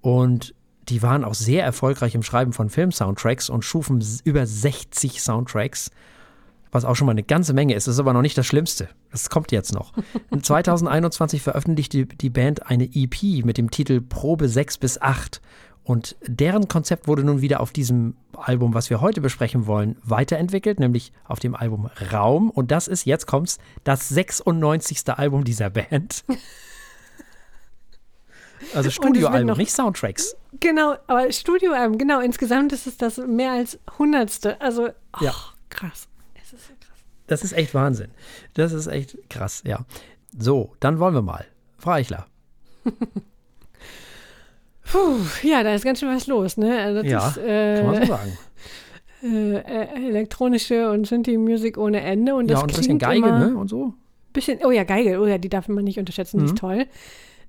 und 0.00 0.52
die 0.88 1.02
waren 1.02 1.24
auch 1.24 1.34
sehr 1.34 1.64
erfolgreich 1.64 2.14
im 2.14 2.22
Schreiben 2.22 2.52
von 2.52 2.70
Film-Soundtracks 2.70 3.50
und 3.50 3.64
schufen 3.64 4.04
über 4.24 4.46
60 4.46 5.22
Soundtracks 5.22 5.90
was 6.70 6.84
auch 6.84 6.94
schon 6.94 7.06
mal 7.06 7.12
eine 7.12 7.22
ganze 7.22 7.52
Menge 7.52 7.74
ist. 7.74 7.86
Das 7.86 7.94
ist 7.94 8.00
aber 8.00 8.12
noch 8.12 8.22
nicht 8.22 8.36
das 8.36 8.46
Schlimmste. 8.46 8.88
Das 9.10 9.30
kommt 9.30 9.52
jetzt 9.52 9.72
noch. 9.72 9.92
2021 10.42 11.42
veröffentlichte 11.42 12.06
die 12.06 12.30
Band 12.30 12.66
eine 12.66 12.84
EP 12.84 13.44
mit 13.44 13.58
dem 13.58 13.70
Titel 13.70 14.00
Probe 14.00 14.48
6 14.48 14.78
bis 14.78 15.00
8. 15.00 15.40
Und 15.84 16.16
deren 16.26 16.66
Konzept 16.66 17.06
wurde 17.06 17.22
nun 17.22 17.42
wieder 17.42 17.60
auf 17.60 17.70
diesem 17.70 18.16
Album, 18.36 18.74
was 18.74 18.90
wir 18.90 19.00
heute 19.00 19.20
besprechen 19.20 19.68
wollen, 19.68 19.96
weiterentwickelt, 20.02 20.80
nämlich 20.80 21.12
auf 21.24 21.38
dem 21.38 21.54
Album 21.54 21.88
Raum. 22.12 22.50
Und 22.50 22.72
das 22.72 22.88
ist, 22.88 23.06
jetzt 23.06 23.26
kommt's, 23.26 23.58
das 23.84 24.08
96. 24.08 25.08
Album 25.10 25.44
dieser 25.44 25.70
Band. 25.70 26.24
Also 28.74 28.90
Studioalbum, 28.90 29.56
nicht 29.58 29.70
Soundtracks. 29.70 30.34
Genau, 30.60 30.96
aber 31.06 31.30
Studioalbum, 31.30 31.98
genau. 31.98 32.20
Insgesamt 32.20 32.72
ist 32.72 32.86
es 32.86 32.96
das 32.96 33.18
mehr 33.18 33.52
als 33.52 33.78
Hundertste. 33.98 34.60
Also, 34.60 34.88
oh, 34.88 35.24
ja. 35.24 35.34
krass. 35.68 36.08
Das 37.26 37.42
ist 37.42 37.52
echt 37.52 37.74
Wahnsinn. 37.74 38.10
Das 38.54 38.72
ist 38.72 38.86
echt 38.86 39.16
krass, 39.28 39.62
ja. 39.66 39.80
So, 40.38 40.72
dann 40.80 40.98
wollen 40.98 41.14
wir 41.14 41.22
mal. 41.22 41.44
Frau 41.78 41.92
Eichler. 41.92 42.26
Puh, 44.92 45.18
ja, 45.42 45.62
da 45.64 45.74
ist 45.74 45.84
ganz 45.84 46.00
schön 46.00 46.14
was 46.14 46.26
los, 46.26 46.56
ne? 46.56 46.80
Also 46.80 47.02
das 47.02 47.10
ja, 47.10 47.28
ist, 47.28 47.38
äh, 47.38 47.76
kann 47.76 47.86
man 47.86 48.02
so 48.02 48.06
sagen. 48.06 48.38
Äh, 49.22 49.56
äh, 49.56 50.08
elektronische 50.08 50.90
und 50.90 51.06
Synthi-Musik 51.06 51.78
ohne 51.78 52.02
Ende. 52.02 52.34
Und 52.34 52.48
das 52.48 52.58
ja, 52.58 52.62
und 52.64 52.70
ein 52.70 52.76
bisschen 52.76 52.98
Geige, 52.98 53.26
immer, 53.26 53.38
ne? 53.38 53.56
Und 53.56 53.68
so. 53.68 53.94
Bisschen, 54.34 54.58
oh 54.62 54.70
ja, 54.70 54.84
Geige, 54.84 55.18
oh 55.18 55.26
ja, 55.26 55.38
die 55.38 55.48
darf 55.48 55.68
man 55.68 55.84
nicht 55.84 55.98
unterschätzen, 55.98 56.36
mhm. 56.36 56.40
die 56.40 56.46
ist 56.46 56.52
mhm. 56.52 56.56
toll. 56.56 56.86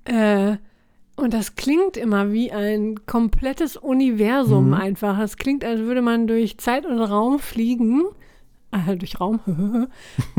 Äh, 0.06 0.56
und 1.16 1.34
das 1.34 1.56
klingt 1.56 1.98
immer 1.98 2.32
wie 2.32 2.52
ein 2.52 3.04
komplettes 3.04 3.76
Universum 3.76 4.68
mhm. 4.68 4.74
einfach. 4.74 5.18
Es 5.20 5.36
klingt, 5.36 5.62
als 5.62 5.80
würde 5.80 6.00
man 6.00 6.26
durch 6.26 6.56
Zeit 6.56 6.86
und 6.86 6.98
Raum 6.98 7.38
fliegen 7.38 8.04
äh, 8.72 8.96
durch 8.96 9.20
Raum. 9.20 9.40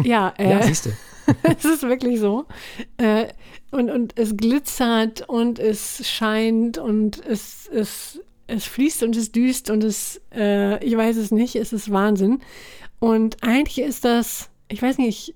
ja, 0.03 0.33
äh, 0.37 0.51
ja, 0.51 0.63
siehst 0.63 0.87
du. 0.87 0.89
es 1.43 1.65
ist 1.65 1.83
wirklich 1.83 2.19
so. 2.19 2.45
Äh, 2.97 3.27
und, 3.71 3.89
und 3.89 4.17
es 4.17 4.35
glitzert 4.35 5.27
und 5.27 5.59
es 5.59 6.09
scheint 6.09 6.77
und 6.77 7.23
es, 7.25 7.67
es, 7.67 8.19
es 8.47 8.65
fließt 8.65 9.03
und 9.03 9.15
es 9.15 9.31
düst 9.31 9.69
und 9.69 9.83
es, 9.83 10.21
äh, 10.33 10.83
ich 10.83 10.95
weiß 10.95 11.17
es 11.17 11.31
nicht, 11.31 11.55
es 11.55 11.73
ist 11.73 11.91
Wahnsinn. 11.91 12.39
Und 12.99 13.43
eigentlich 13.43 13.79
ist 13.79 14.05
das, 14.05 14.49
ich 14.67 14.81
weiß 14.81 14.97
nicht, 14.97 15.35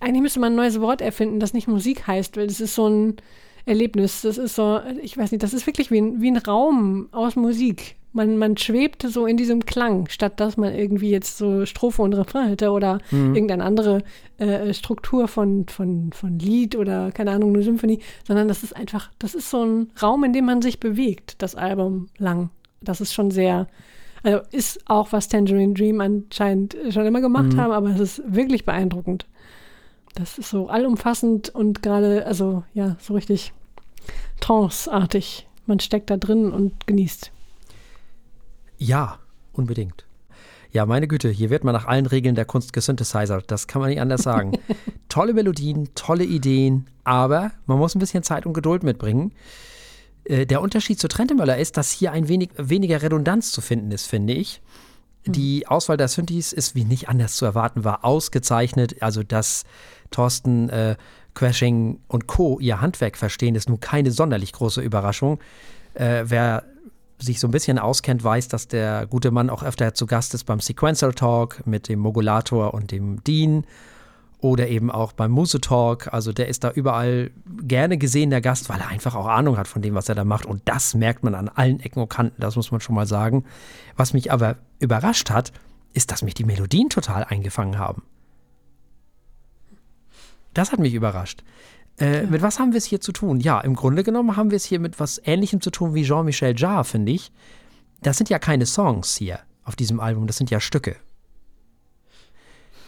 eigentlich 0.00 0.22
müsste 0.22 0.40
man 0.40 0.52
ein 0.52 0.56
neues 0.56 0.80
Wort 0.80 1.00
erfinden, 1.00 1.40
das 1.40 1.54
nicht 1.54 1.68
Musik 1.68 2.06
heißt, 2.06 2.36
weil 2.36 2.46
das 2.46 2.60
ist 2.60 2.74
so 2.74 2.88
ein 2.88 3.16
Erlebnis. 3.64 4.22
Das 4.22 4.36
ist 4.36 4.54
so, 4.54 4.80
ich 5.02 5.16
weiß 5.16 5.32
nicht, 5.32 5.42
das 5.42 5.54
ist 5.54 5.66
wirklich 5.66 5.90
wie 5.90 5.98
ein, 6.00 6.20
wie 6.20 6.30
ein 6.30 6.36
Raum 6.36 7.08
aus 7.12 7.36
Musik 7.36 7.96
man, 8.14 8.38
man 8.38 8.56
schwebt 8.56 9.02
so 9.02 9.26
in 9.26 9.36
diesem 9.36 9.66
Klang, 9.66 10.08
statt 10.08 10.38
dass 10.40 10.56
man 10.56 10.72
irgendwie 10.72 11.10
jetzt 11.10 11.36
so 11.36 11.66
Strophe 11.66 12.00
und 12.02 12.14
Refrain 12.14 12.48
hätte 12.48 12.70
oder 12.70 13.00
mhm. 13.10 13.34
irgendeine 13.34 13.64
andere 13.64 14.02
äh, 14.38 14.72
Struktur 14.72 15.28
von, 15.28 15.66
von, 15.68 16.12
von 16.12 16.38
Lied 16.38 16.76
oder 16.76 17.10
keine 17.12 17.32
Ahnung, 17.32 17.54
eine 17.54 17.62
Symphonie, 17.62 18.00
sondern 18.26 18.48
das 18.48 18.62
ist 18.62 18.74
einfach, 18.74 19.10
das 19.18 19.34
ist 19.34 19.50
so 19.50 19.64
ein 19.64 19.90
Raum, 20.00 20.24
in 20.24 20.32
dem 20.32 20.44
man 20.44 20.62
sich 20.62 20.80
bewegt, 20.80 21.42
das 21.42 21.56
Album 21.56 22.08
lang. 22.16 22.50
Das 22.80 23.00
ist 23.00 23.12
schon 23.12 23.30
sehr, 23.30 23.66
also 24.22 24.40
ist 24.52 24.88
auch, 24.88 25.12
was 25.12 25.28
Tangerine 25.28 25.74
Dream 25.74 26.00
anscheinend 26.00 26.76
schon 26.90 27.06
immer 27.06 27.20
gemacht 27.20 27.52
mhm. 27.52 27.60
haben, 27.60 27.72
aber 27.72 27.90
es 27.90 28.00
ist 28.00 28.22
wirklich 28.26 28.64
beeindruckend. 28.64 29.26
Das 30.14 30.38
ist 30.38 30.50
so 30.50 30.68
allumfassend 30.68 31.52
und 31.52 31.82
gerade, 31.82 32.24
also 32.26 32.62
ja, 32.74 32.96
so 33.00 33.14
richtig 33.14 33.52
trance-artig. 34.40 35.48
Man 35.66 35.80
steckt 35.80 36.10
da 36.10 36.16
drin 36.16 36.52
und 36.52 36.86
genießt. 36.86 37.32
Ja, 38.78 39.18
unbedingt. 39.52 40.04
Ja, 40.70 40.86
meine 40.86 41.06
Güte, 41.06 41.30
hier 41.30 41.50
wird 41.50 41.62
man 41.62 41.72
nach 41.72 41.86
allen 41.86 42.06
Regeln 42.06 42.34
der 42.34 42.46
Kunst 42.46 42.72
gesynthesizert. 42.72 43.48
Das 43.48 43.68
kann 43.68 43.80
man 43.80 43.90
nicht 43.90 44.00
anders 44.00 44.22
sagen. 44.22 44.58
tolle 45.08 45.32
Melodien, 45.32 45.94
tolle 45.94 46.24
Ideen, 46.24 46.86
aber 47.04 47.52
man 47.66 47.78
muss 47.78 47.94
ein 47.94 48.00
bisschen 48.00 48.24
Zeit 48.24 48.44
und 48.44 48.54
Geduld 48.54 48.82
mitbringen. 48.82 49.32
Äh, 50.24 50.46
der 50.46 50.60
Unterschied 50.60 50.98
zu 50.98 51.06
Trentemöller 51.06 51.58
ist, 51.58 51.76
dass 51.76 51.92
hier 51.92 52.10
ein 52.10 52.26
wenig 52.26 52.50
weniger 52.56 53.02
Redundanz 53.02 53.52
zu 53.52 53.60
finden 53.60 53.92
ist, 53.92 54.06
finde 54.06 54.32
ich. 54.32 54.62
Die 55.26 55.62
mhm. 55.64 55.70
Auswahl 55.70 55.96
der 55.96 56.08
Synthes 56.08 56.52
ist, 56.52 56.74
wie 56.74 56.84
nicht 56.84 57.08
anders 57.08 57.36
zu 57.36 57.44
erwarten 57.44 57.84
war, 57.84 58.04
ausgezeichnet. 58.04 59.00
Also, 59.00 59.22
dass 59.22 59.64
Thorsten 60.10 60.68
äh, 60.70 60.96
Crashing 61.34 62.00
und 62.08 62.26
Co. 62.26 62.58
ihr 62.58 62.80
Handwerk 62.80 63.16
verstehen, 63.16 63.54
ist 63.54 63.68
nun 63.68 63.80
keine 63.80 64.10
sonderlich 64.10 64.52
große 64.52 64.80
Überraschung. 64.80 65.38
Äh, 65.94 66.24
wer 66.26 66.64
sich 67.24 67.40
so 67.40 67.48
ein 67.48 67.50
bisschen 67.50 67.78
auskennt, 67.78 68.22
weiß, 68.22 68.48
dass 68.48 68.68
der 68.68 69.06
gute 69.06 69.30
Mann 69.30 69.50
auch 69.50 69.62
öfter 69.62 69.94
zu 69.94 70.06
Gast 70.06 70.34
ist 70.34 70.44
beim 70.44 70.60
Sequential 70.60 71.14
Talk 71.14 71.66
mit 71.66 71.88
dem 71.88 71.98
Modulator 72.00 72.74
und 72.74 72.90
dem 72.90 73.22
Dean 73.24 73.66
oder 74.44 74.68
eben 74.68 74.90
auch 74.90 75.12
beim 75.12 75.30
Muse 75.30 75.60
Talk. 75.60 76.12
Also 76.12 76.32
der 76.32 76.48
ist 76.48 76.64
da 76.64 76.70
überall 76.70 77.30
gerne 77.62 77.96
gesehen, 77.96 78.30
der 78.30 78.42
Gast, 78.42 78.68
weil 78.68 78.78
er 78.78 78.88
einfach 78.88 79.14
auch 79.14 79.26
Ahnung 79.26 79.56
hat 79.56 79.66
von 79.66 79.80
dem, 79.80 79.94
was 79.94 80.08
er 80.08 80.14
da 80.14 80.24
macht. 80.24 80.44
Und 80.44 80.62
das 80.66 80.94
merkt 80.94 81.24
man 81.24 81.34
an 81.34 81.48
allen 81.48 81.80
Ecken 81.80 82.02
und 82.02 82.08
Kanten, 82.08 82.40
das 82.40 82.54
muss 82.54 82.70
man 82.70 82.80
schon 82.80 82.94
mal 82.94 83.06
sagen. 83.06 83.44
Was 83.96 84.12
mich 84.12 84.30
aber 84.30 84.56
überrascht 84.80 85.30
hat, 85.30 85.52
ist, 85.94 86.10
dass 86.10 86.22
mich 86.22 86.34
die 86.34 86.44
Melodien 86.44 86.90
total 86.90 87.24
eingefangen 87.24 87.78
haben. 87.78 88.02
Das 90.52 90.72
hat 90.72 90.78
mich 90.78 90.92
überrascht. 90.92 91.42
Äh, 92.00 92.22
ja. 92.22 92.30
Mit 92.30 92.42
was 92.42 92.58
haben 92.58 92.72
wir 92.72 92.78
es 92.78 92.84
hier 92.84 93.00
zu 93.00 93.12
tun? 93.12 93.40
Ja, 93.40 93.60
im 93.60 93.74
Grunde 93.74 94.02
genommen 94.02 94.36
haben 94.36 94.50
wir 94.50 94.56
es 94.56 94.64
hier 94.64 94.80
mit 94.80 94.98
was 95.00 95.20
Ähnlichem 95.24 95.60
zu 95.60 95.70
tun 95.70 95.94
wie 95.94 96.04
Jean-Michel 96.04 96.58
Jarre, 96.58 96.84
finde 96.84 97.12
ich. 97.12 97.32
Das 98.02 98.16
sind 98.16 98.28
ja 98.30 98.38
keine 98.38 98.66
Songs 98.66 99.16
hier 99.16 99.40
auf 99.64 99.76
diesem 99.76 100.00
Album, 100.00 100.26
das 100.26 100.36
sind 100.36 100.50
ja 100.50 100.60
Stücke. 100.60 100.96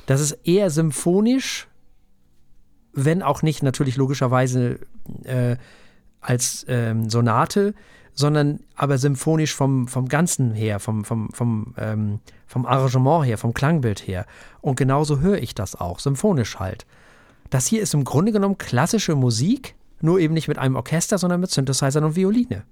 Das 0.06 0.20
ist 0.20 0.32
eher 0.44 0.70
symphonisch, 0.70 1.68
wenn 2.92 3.22
auch 3.22 3.42
nicht 3.42 3.62
natürlich 3.62 3.96
logischerweise 3.96 4.78
äh, 5.24 5.56
als 6.20 6.64
ähm, 6.68 7.08
Sonate, 7.10 7.74
sondern 8.12 8.60
aber 8.74 8.98
symphonisch 8.98 9.54
vom, 9.54 9.88
vom 9.88 10.08
Ganzen 10.08 10.54
her, 10.54 10.80
vom, 10.80 11.04
vom, 11.04 11.30
vom, 11.32 11.74
ähm, 11.76 12.20
vom 12.46 12.64
Arrangement 12.64 13.26
her, 13.26 13.36
vom 13.36 13.52
Klangbild 13.52 14.06
her. 14.06 14.26
Und 14.60 14.76
genauso 14.76 15.20
höre 15.20 15.38
ich 15.38 15.54
das 15.54 15.74
auch, 15.74 15.98
symphonisch 15.98 16.58
halt. 16.58 16.86
Das 17.50 17.66
hier 17.66 17.82
ist 17.82 17.94
im 17.94 18.04
Grunde 18.04 18.32
genommen 18.32 18.58
klassische 18.58 19.14
Musik, 19.14 19.74
nur 20.00 20.18
eben 20.18 20.34
nicht 20.34 20.48
mit 20.48 20.58
einem 20.58 20.76
Orchester, 20.76 21.18
sondern 21.18 21.40
mit 21.40 21.50
Synthesizern 21.50 22.04
und 22.04 22.16
Violine. 22.16 22.64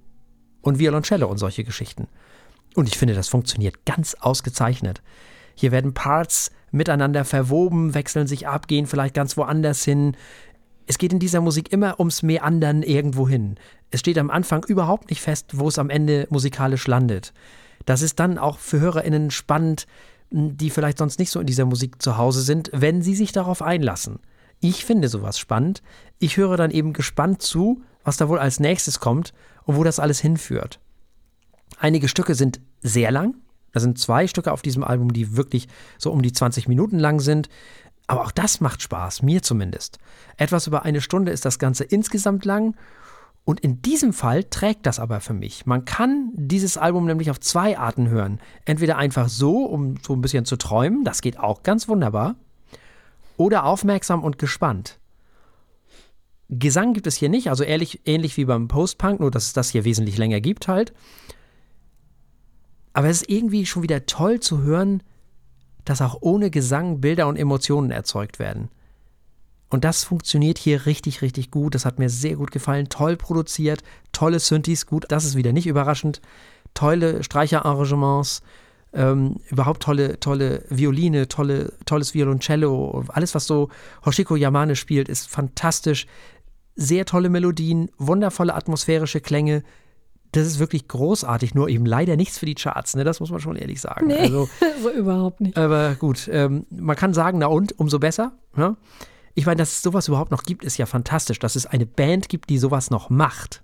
Und 0.63 0.79
Violoncello 0.79 1.27
und 1.27 1.39
solche 1.39 1.65
Geschichten. 1.65 2.09
Und 2.75 2.89
ich 2.89 2.99
finde, 2.99 3.15
das 3.15 3.29
funktioniert 3.29 3.85
ganz 3.85 4.15
ausgezeichnet. 4.15 5.03
Hier 5.55 5.71
werden 5.73 5.95
Parts 5.95 6.51
miteinander 6.71 7.25
verwoben, 7.25 7.95
wechseln 7.95 8.27
sich 8.27 8.49
ab, 8.49 8.67
gehen 8.67 8.87
vielleicht 8.87 9.15
ganz 9.15 9.37
woanders 9.37 9.85
hin. 9.85 10.17
Es 10.87 10.99
geht 10.99 11.13
in 11.13 11.21
dieser 11.21 11.41
Musik 11.41 11.73
immer 11.73 12.01
ums 12.01 12.23
Meandern 12.23 12.83
irgendwo 12.83 13.29
hin. 13.29 13.57
Es 13.91 14.01
steht 14.01 14.19
am 14.19 14.31
Anfang 14.31 14.65
überhaupt 14.65 15.11
nicht 15.11 15.21
fest, 15.21 15.53
wo 15.53 15.69
es 15.69 15.79
am 15.79 15.91
Ende 15.91 16.27
musikalisch 16.31 16.87
landet. 16.89 17.33
Das 17.87 18.03
ist 18.03 18.19
dann 18.19 18.39
auch 18.39 18.59
für 18.59 18.81
HörerInnen 18.81 19.31
spannend, 19.31 19.87
die 20.31 20.71
vielleicht 20.71 20.99
sonst 20.99 21.19
nicht 21.19 21.31
so 21.31 21.39
in 21.41 21.47
dieser 21.47 21.65
Musik 21.65 22.03
zu 22.03 22.17
Hause 22.17 22.43
sind, 22.43 22.71
wenn 22.73 23.03
sie 23.03 23.15
sich 23.15 23.31
darauf 23.31 23.63
einlassen. 23.63 24.19
Ich 24.65 24.87
finde 24.87 25.11
sowas 25.11 25.39
spannend. 25.39 25.83
Ich 26.19 26.39
höre 26.39 26.57
dann 26.57 26.71
eben 26.71 26.95
gespannt 26.95 27.43
zu, 27.43 27.83
was 28.03 28.17
da 28.17 28.31
wohl 28.31 28.39
als 28.39 28.61
nächstes 28.61 28.99
kommt 28.99 29.35
und 29.65 29.77
wo 29.77 29.85
das 29.85 29.99
alles 30.01 30.21
hinführt. 30.21 30.81
Einige 31.79 32.09
Stücke 32.09 32.35
sind 32.35 32.63
sehr 32.81 33.11
lang. 33.11 33.35
Da 33.73 33.81
sind 33.81 33.99
zwei 33.99 34.27
Stücke 34.27 34.51
auf 34.53 34.63
diesem 34.63 34.83
Album, 34.83 35.13
die 35.13 35.37
wirklich 35.37 35.69
so 35.99 36.11
um 36.11 36.23
die 36.23 36.33
20 36.33 36.67
Minuten 36.67 36.99
lang 36.99 37.21
sind. 37.21 37.51
Aber 38.07 38.23
auch 38.23 38.31
das 38.31 38.63
macht 38.63 38.81
Spaß, 38.81 39.21
mir 39.21 39.43
zumindest. 39.43 39.99
Etwas 40.39 40.67
über 40.67 40.83
eine 40.83 41.03
Stunde 41.03 41.31
ist 41.31 41.45
das 41.45 41.59
Ganze 41.59 41.85
insgesamt 41.85 42.47
lang. 42.47 42.75
Und 43.45 43.61
in 43.61 43.83
diesem 43.83 44.15
Fall 44.15 44.45
trägt 44.45 44.87
das 44.87 44.99
aber 44.99 45.21
für 45.21 45.35
mich. 45.35 45.67
Man 45.67 45.85
kann 45.85 46.31
dieses 46.33 46.79
Album 46.79 47.05
nämlich 47.05 47.31
auf 47.31 47.39
zwei 47.39 47.77
Arten 47.77 48.09
hören. 48.09 48.41
Entweder 48.65 48.97
einfach 48.97 49.29
so, 49.29 49.67
um 49.67 49.97
so 50.03 50.15
ein 50.15 50.23
bisschen 50.23 50.47
zu 50.47 50.57
träumen, 50.57 51.05
das 51.05 51.21
geht 51.21 51.39
auch 51.39 51.63
ganz 51.63 51.87
wunderbar. 51.87 52.37
Oder 53.37 53.65
aufmerksam 53.65 54.23
und 54.23 54.39
gespannt. 54.39 54.99
Gesang 56.49 56.93
gibt 56.93 57.07
es 57.07 57.17
hier 57.17 57.29
nicht, 57.29 57.49
also 57.49 57.65
ähnlich, 57.65 58.01
ähnlich 58.05 58.37
wie 58.37 58.45
beim 58.45 58.69
Post-Punk, 58.69 59.21
nur 59.21 59.31
dass 59.31 59.47
es 59.47 59.53
das 59.53 59.71
hier 59.71 59.85
wesentlich 59.85 60.19
länger 60.19 60.41
gibt 60.41 60.69
halt. 60.69 60.93
Aber 62.93 63.09
es 63.09 63.23
ist 63.23 63.31
irgendwie 63.31 63.67
schon 63.67 63.83
wieder 63.83 64.07
toll 64.07 64.41
zu 64.41 64.63
hören, 64.63 65.03
dass 65.85 66.01
auch 66.01 66.19
ohne 66.21 66.51
Gesang 66.51 67.01
Bilder 67.01 67.27
und 67.27 67.37
Emotionen 67.37 67.91
erzeugt 67.91 68.39
werden. 68.39 68.69
Und 69.69 69.85
das 69.85 70.05
funktioniert 70.05 70.59
hier 70.59 70.87
richtig, 70.87 71.21
richtig 71.21 71.51
gut. 71.51 71.75
Das 71.75 71.85
hat 71.85 71.99
mir 71.99 72.09
sehr 72.09 72.37
gut 72.37 72.53
gefallen. 72.53 72.89
Toll 72.89 73.17
produziert, 73.17 73.83
tolle 74.13 74.39
Synthes, 74.39 74.87
gut, 74.87 75.07
das 75.09 75.25
ist 75.25 75.35
wieder 75.35 75.53
nicht 75.53 75.67
überraschend. 75.67 76.21
Tolle 76.75 77.25
Streicherarrangements, 77.25 78.43
ähm, 78.95 79.37
überhaupt 79.51 79.83
tolle, 79.83 80.21
tolle 80.21 80.65
Violine, 80.69 81.29
tolle, 81.29 81.73
tolles 81.87 82.15
Violoncello. 82.15 83.05
Alles, 83.09 83.35
was 83.35 83.47
so 83.47 83.69
Hoshiko 84.05 84.37
Yamane 84.37 84.77
spielt, 84.77 85.09
ist 85.09 85.29
fantastisch. 85.29 86.07
Sehr 86.77 87.05
tolle 87.05 87.29
Melodien, 87.29 87.91
wundervolle 87.99 88.55
atmosphärische 88.55 89.21
Klänge, 89.21 89.63
das 90.35 90.47
ist 90.47 90.59
wirklich 90.59 90.89
großartig, 90.89 91.55
nur 91.55 91.69
eben 91.69 91.87
leider 91.87 92.17
nichts 92.17 92.39
für 92.39 92.47
die 92.47 92.55
Charts, 92.55 92.97
ne? 92.97 93.05
Das 93.05 93.21
muss 93.21 93.31
man 93.31 93.41
schon 93.41 93.57
ehrlich 93.57 93.81
sagen. 93.81 94.09
Nee, 94.09 94.19
also, 94.19 94.49
so 94.83 94.91
überhaupt 94.91 95.41
nicht. 95.41 95.57
Aber 95.57 95.95
gut, 95.95 96.29
ähm, 96.31 96.67
man 96.71 96.97
kann 96.97 97.15
sagen, 97.15 97.39
na 97.39 97.47
und, 97.47 97.79
umso 97.79 97.99
besser. 97.99 98.33
Ne? 98.57 98.77
Ich 99.35 99.47
meine, 99.47 99.57
dass 99.57 99.71
es 99.71 99.83
sowas 99.83 100.09
überhaupt 100.09 100.31
noch 100.31 100.43
gibt, 100.43 100.65
ist 100.65 100.77
ja 100.77 100.87
fantastisch. 100.87 101.39
Dass 101.39 101.57
es 101.57 101.67
eine 101.67 101.87
Band 101.87 102.29
gibt, 102.29 102.51
die 102.51 102.59
sowas 102.59 102.91
noch 102.91 103.11
macht, 103.11 103.63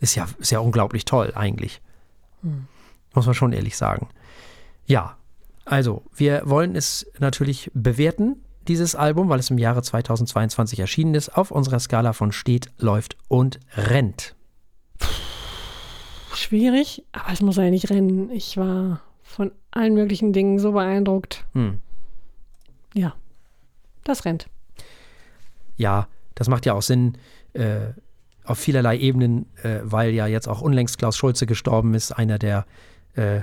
ist 0.00 0.16
ja, 0.16 0.26
ist 0.38 0.50
ja 0.50 0.58
unglaublich 0.58 1.04
toll 1.04 1.32
eigentlich. 1.34 1.80
Hm. 2.42 2.66
Muss 3.14 3.26
man 3.26 3.34
schon 3.34 3.52
ehrlich 3.52 3.76
sagen. 3.76 4.08
Ja, 4.86 5.16
also, 5.64 6.02
wir 6.14 6.42
wollen 6.44 6.74
es 6.74 7.06
natürlich 7.18 7.70
bewerten, 7.74 8.36
dieses 8.68 8.94
Album, 8.94 9.28
weil 9.28 9.40
es 9.40 9.50
im 9.50 9.58
Jahre 9.58 9.82
2022 9.82 10.78
erschienen 10.80 11.14
ist, 11.14 11.36
auf 11.36 11.50
unserer 11.50 11.78
Skala 11.78 12.12
von 12.12 12.32
steht, 12.32 12.70
läuft 12.78 13.16
und 13.28 13.60
rennt 13.76 14.34
schwierig, 16.36 17.04
aber 17.12 17.32
es 17.32 17.40
muss 17.40 17.56
ja 17.56 17.70
nicht 17.70 17.88
rennen. 17.90 18.30
Ich 18.30 18.56
war 18.56 19.00
von 19.22 19.52
allen 19.70 19.94
möglichen 19.94 20.32
Dingen 20.32 20.58
so 20.58 20.72
beeindruckt. 20.72 21.44
Hm. 21.54 21.80
Ja, 22.94 23.14
das 24.04 24.24
rennt. 24.24 24.48
Ja, 25.76 26.08
das 26.34 26.48
macht 26.48 26.66
ja 26.66 26.74
auch 26.74 26.82
Sinn 26.82 27.16
äh, 27.54 27.92
auf 28.44 28.58
vielerlei 28.58 28.98
Ebenen, 28.98 29.46
äh, 29.62 29.80
weil 29.82 30.10
ja 30.12 30.26
jetzt 30.26 30.48
auch 30.48 30.60
unlängst 30.60 30.98
Klaus 30.98 31.16
Schulze 31.16 31.46
gestorben 31.46 31.94
ist, 31.94 32.12
einer 32.12 32.38
der 32.38 32.66
äh, 33.14 33.40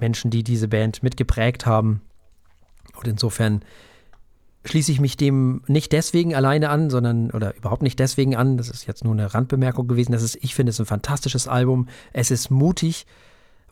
Menschen, 0.00 0.30
die 0.30 0.42
diese 0.42 0.68
Band 0.68 1.02
mitgeprägt 1.02 1.66
haben. 1.66 2.02
Und 2.94 3.08
insofern 3.08 3.62
schließe 4.64 4.92
ich 4.92 5.00
mich 5.00 5.16
dem 5.16 5.62
nicht 5.66 5.92
deswegen 5.92 6.34
alleine 6.34 6.70
an, 6.70 6.90
sondern 6.90 7.30
oder 7.30 7.56
überhaupt 7.56 7.82
nicht 7.82 7.98
deswegen 7.98 8.36
an. 8.36 8.56
Das 8.56 8.68
ist 8.68 8.86
jetzt 8.86 9.04
nur 9.04 9.12
eine 9.12 9.34
Randbemerkung 9.34 9.88
gewesen. 9.88 10.12
Das 10.12 10.22
ist, 10.22 10.36
ich 10.40 10.54
finde 10.54 10.70
es 10.70 10.80
ein 10.80 10.86
fantastisches 10.86 11.48
Album. 11.48 11.88
Es 12.12 12.30
ist 12.30 12.50
mutig, 12.50 13.06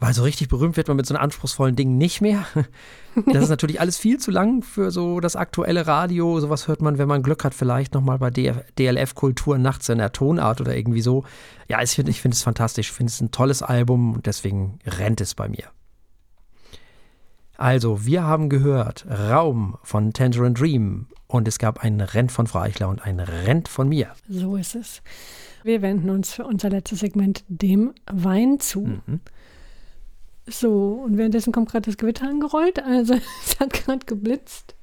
weil 0.01 0.15
so 0.15 0.23
richtig 0.23 0.49
berühmt 0.49 0.77
wird 0.79 0.89
man 0.89 0.97
mit 0.97 1.07
so 1.07 1.15
einem 1.15 1.23
anspruchsvollen 1.23 1.77
Ding 1.77 1.97
nicht 1.97 2.21
mehr. 2.21 2.45
Das 3.27 3.43
ist 3.43 3.49
natürlich 3.49 3.81
alles 3.81 3.99
viel 3.99 4.19
zu 4.19 4.31
lang 4.31 4.63
für 4.63 4.93
so 4.93 5.19
das 5.19 5.35
aktuelle 5.35 5.89
Radio. 5.89 6.39
Sowas 6.39 6.69
hört 6.69 6.81
man, 6.81 6.97
wenn 6.97 7.09
man 7.09 7.25
Glück 7.25 7.43
hat, 7.43 7.55
vielleicht 7.55 7.93
nochmal 7.93 8.19
bei 8.19 8.31
DLF 8.31 9.17
Kultur 9.17 9.59
nachts 9.59 9.89
in 9.89 9.99
der 9.99 10.13
Tonart 10.13 10.61
oder 10.61 10.77
irgendwie 10.77 11.01
so. 11.01 11.25
Ja, 11.67 11.83
ich 11.83 11.91
finde 11.91 12.13
ich 12.13 12.21
find 12.21 12.35
es 12.35 12.45
fantastisch. 12.45 12.91
Ich 12.91 12.93
finde 12.93 13.11
es 13.11 13.21
ein 13.21 13.33
tolles 13.33 13.65
Album 13.65 14.15
und 14.15 14.27
deswegen 14.27 14.79
rennt 14.87 15.21
es 15.21 15.35
bei 15.35 15.49
mir. 15.49 15.65
Also, 17.57 18.07
wir 18.07 18.23
haben 18.23 18.49
gehört 18.49 19.07
Raum 19.11 19.77
von 19.83 20.13
Tangerine 20.13 20.55
Dream 20.55 21.09
und 21.27 21.49
es 21.49 21.59
gab 21.59 21.83
ein 21.83 22.01
Rent 22.01 22.31
von 22.31 22.47
Frau 22.47 22.61
Eichler 22.61 22.89
und 22.89 23.03
ein 23.03 23.19
Rent 23.19 23.67
von 23.67 23.89
mir. 23.89 24.13
So 24.29 24.55
ist 24.55 24.77
es. 24.77 25.03
Wir 25.65 25.83
wenden 25.83 26.11
uns 26.11 26.33
für 26.33 26.45
unser 26.45 26.71
letztes 26.71 27.01
Segment 27.01 27.45
dem 27.49 27.93
Wein 28.07 28.61
zu. 28.61 28.83
Mhm. 29.05 29.21
So, 30.51 31.03
und 31.05 31.17
währenddessen 31.17 31.53
kommt 31.53 31.71
gerade 31.71 31.87
das 31.87 31.97
Gewitter 31.97 32.29
angerollt, 32.29 32.83
also 32.83 33.15
es 33.45 33.61
hat 33.61 33.73
gerade 33.73 34.05
geblitzt. 34.05 34.75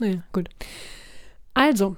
Naja, 0.00 0.22
gut. 0.32 0.48
Also, 1.54 1.96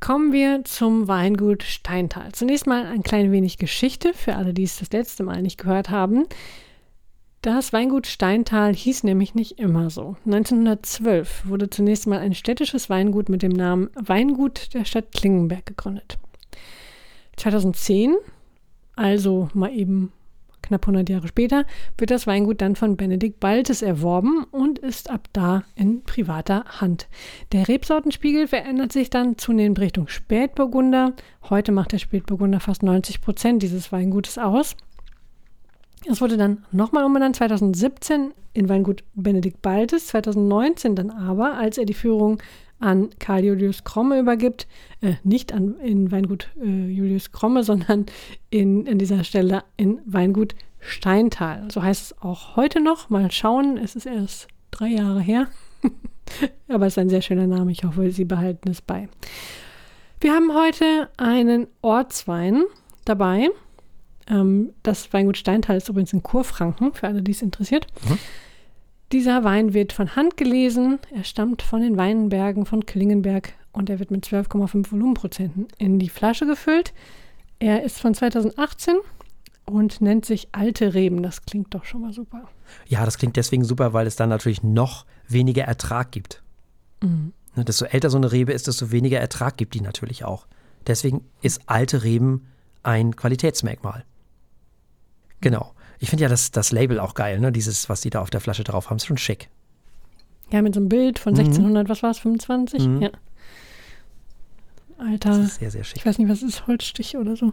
kommen 0.00 0.32
wir 0.32 0.64
zum 0.64 1.08
Weingut 1.08 1.62
Steintal. 1.62 2.32
Zunächst 2.32 2.66
mal 2.66 2.86
ein 2.86 3.02
klein 3.02 3.32
wenig 3.32 3.58
Geschichte 3.58 4.14
für 4.14 4.36
alle, 4.36 4.54
die 4.54 4.64
es 4.64 4.78
das 4.78 4.90
letzte 4.92 5.22
Mal 5.22 5.42
nicht 5.42 5.58
gehört 5.58 5.90
haben. 5.90 6.26
Das 7.42 7.72
Weingut 7.72 8.06
Steintal 8.06 8.74
hieß 8.74 9.04
nämlich 9.04 9.34
nicht 9.34 9.58
immer 9.58 9.88
so. 9.88 10.16
1912 10.24 11.46
wurde 11.46 11.70
zunächst 11.70 12.06
mal 12.06 12.18
ein 12.18 12.34
städtisches 12.34 12.90
Weingut 12.90 13.28
mit 13.28 13.42
dem 13.42 13.52
Namen 13.52 13.90
Weingut 13.94 14.74
der 14.74 14.84
Stadt 14.84 15.12
Klingenberg 15.12 15.64
gegründet. 15.64 16.18
2010, 17.36 18.16
also 18.96 19.48
mal 19.54 19.72
eben 19.72 20.12
knapp 20.66 20.82
100 20.82 21.08
Jahre 21.08 21.28
später, 21.28 21.64
wird 21.98 22.10
das 22.10 22.26
Weingut 22.26 22.60
dann 22.60 22.76
von 22.76 22.96
Benedikt 22.96 23.40
Baltes 23.40 23.82
erworben 23.82 24.44
und 24.50 24.78
ist 24.78 25.10
ab 25.10 25.28
da 25.32 25.64
in 25.74 26.02
privater 26.02 26.64
Hand. 26.80 27.08
Der 27.52 27.68
Rebsortenspiegel 27.68 28.48
verändert 28.48 28.92
sich 28.92 29.10
dann 29.10 29.38
zunehmend 29.38 29.80
Richtung 29.80 30.08
Spätburgunder. 30.08 31.14
Heute 31.48 31.72
macht 31.72 31.92
der 31.92 31.98
Spätburgunder 31.98 32.60
fast 32.60 32.82
90 32.82 33.20
Prozent 33.20 33.62
dieses 33.62 33.92
Weingutes 33.92 34.38
aus. 34.38 34.76
Es 36.08 36.20
wurde 36.20 36.36
dann 36.36 36.64
nochmal 36.70 37.04
umbenannt 37.04 37.36
2017 37.36 38.32
in 38.52 38.68
Weingut 38.68 39.04
Benedikt 39.14 39.60
Baltes, 39.60 40.08
2019 40.08 40.94
dann 40.94 41.10
aber, 41.10 41.54
als 41.54 41.78
er 41.78 41.84
die 41.84 41.94
Führung 41.94 42.38
an 42.78 43.10
Karl 43.18 43.44
Julius 43.44 43.84
Kromme 43.84 44.18
übergibt, 44.18 44.66
äh, 45.00 45.14
nicht 45.24 45.52
an, 45.52 45.78
in 45.80 46.10
Weingut 46.10 46.50
äh, 46.62 46.86
Julius 46.86 47.32
Kromme, 47.32 47.62
sondern 47.64 48.06
in, 48.50 48.86
in 48.86 48.98
dieser 48.98 49.24
Stelle 49.24 49.64
in 49.76 50.00
Weingut 50.04 50.54
Steintal. 50.80 51.68
So 51.70 51.82
heißt 51.82 52.02
es 52.12 52.22
auch 52.22 52.56
heute 52.56 52.80
noch. 52.80 53.10
Mal 53.10 53.30
schauen, 53.30 53.76
es 53.76 53.96
ist 53.96 54.06
erst 54.06 54.48
drei 54.70 54.88
Jahre 54.88 55.20
her. 55.20 55.48
aber 56.68 56.86
es 56.86 56.94
ist 56.94 56.98
ein 56.98 57.08
sehr 57.08 57.22
schöner 57.22 57.46
Name. 57.46 57.72
Ich 57.72 57.84
hoffe, 57.84 58.10
Sie 58.10 58.24
behalten 58.24 58.68
es 58.68 58.82
bei. 58.82 59.08
Wir 60.20 60.32
haben 60.32 60.54
heute 60.54 61.08
einen 61.16 61.66
Ortswein 61.82 62.64
dabei. 63.04 63.48
Ähm, 64.28 64.70
das 64.82 65.12
Weingut 65.12 65.36
Steintal 65.36 65.76
ist 65.76 65.88
übrigens 65.88 66.12
in 66.12 66.22
Kurfranken, 66.22 66.94
für 66.94 67.06
alle, 67.06 67.22
die 67.22 67.32
es 67.32 67.42
interessiert. 67.42 67.86
Mhm. 68.08 68.18
Dieser 69.12 69.44
Wein 69.44 69.72
wird 69.72 69.92
von 69.92 70.16
Hand 70.16 70.36
gelesen. 70.36 70.98
Er 71.14 71.24
stammt 71.24 71.62
von 71.62 71.80
den 71.80 71.96
Weinbergen 71.96 72.66
von 72.66 72.86
Klingenberg 72.86 73.52
und 73.72 73.88
er 73.88 73.98
wird 73.98 74.10
mit 74.10 74.26
12,5 74.26 74.90
Volumenprozenten 74.90 75.68
in 75.78 75.98
die 75.98 76.08
Flasche 76.08 76.46
gefüllt. 76.46 76.92
Er 77.58 77.84
ist 77.84 78.00
von 78.00 78.14
2018 78.14 78.96
und 79.64 80.00
nennt 80.00 80.24
sich 80.24 80.48
Alte 80.52 80.94
Reben. 80.94 81.22
Das 81.22 81.42
klingt 81.42 81.72
doch 81.74 81.84
schon 81.84 82.02
mal 82.02 82.12
super. 82.12 82.48
Ja, 82.88 83.04
das 83.04 83.18
klingt 83.18 83.36
deswegen 83.36 83.64
super, 83.64 83.92
weil 83.92 84.06
es 84.06 84.16
dann 84.16 84.28
natürlich 84.28 84.62
noch 84.62 85.06
weniger 85.28 85.64
Ertrag 85.64 86.10
gibt. 86.10 86.42
Mhm. 87.02 87.32
Ne, 87.54 87.64
desto 87.64 87.84
älter 87.84 88.10
so 88.10 88.16
eine 88.16 88.32
Rebe 88.32 88.52
ist, 88.52 88.66
desto 88.66 88.90
weniger 88.90 89.20
Ertrag 89.20 89.56
gibt 89.56 89.74
die 89.74 89.80
natürlich 89.80 90.24
auch. 90.24 90.46
Deswegen 90.86 91.24
ist 91.42 91.62
alte 91.66 92.02
Reben 92.02 92.46
ein 92.82 93.14
Qualitätsmerkmal. 93.16 94.04
Genau. 95.40 95.72
Ich 95.98 96.10
finde 96.10 96.22
ja 96.22 96.28
das, 96.28 96.50
das 96.50 96.72
Label 96.72 97.00
auch 97.00 97.14
geil, 97.14 97.40
ne? 97.40 97.52
Dieses, 97.52 97.88
was 97.88 98.00
die 98.00 98.10
da 98.10 98.20
auf 98.20 98.30
der 98.30 98.40
Flasche 98.40 98.64
drauf 98.64 98.90
haben, 98.90 98.96
ist 98.96 99.06
schon 99.06 99.18
schick. 99.18 99.48
Ja, 100.50 100.62
mit 100.62 100.74
so 100.74 100.80
einem 100.80 100.88
Bild 100.88 101.18
von 101.18 101.34
1600, 101.34 101.84
mhm. 101.84 101.88
was 101.88 102.02
war 102.02 102.10
es, 102.10 102.18
25? 102.18 102.86
Mhm. 102.86 103.02
Ja. 103.02 103.10
Alter. 104.98 105.30
Das 105.30 105.38
ist 105.38 105.58
sehr, 105.58 105.70
sehr 105.70 105.84
schick. 105.84 105.98
Ich 105.98 106.06
weiß 106.06 106.18
nicht, 106.18 106.28
was 106.28 106.42
ist, 106.42 106.66
Holzstich 106.66 107.16
oder 107.16 107.36
so. 107.36 107.52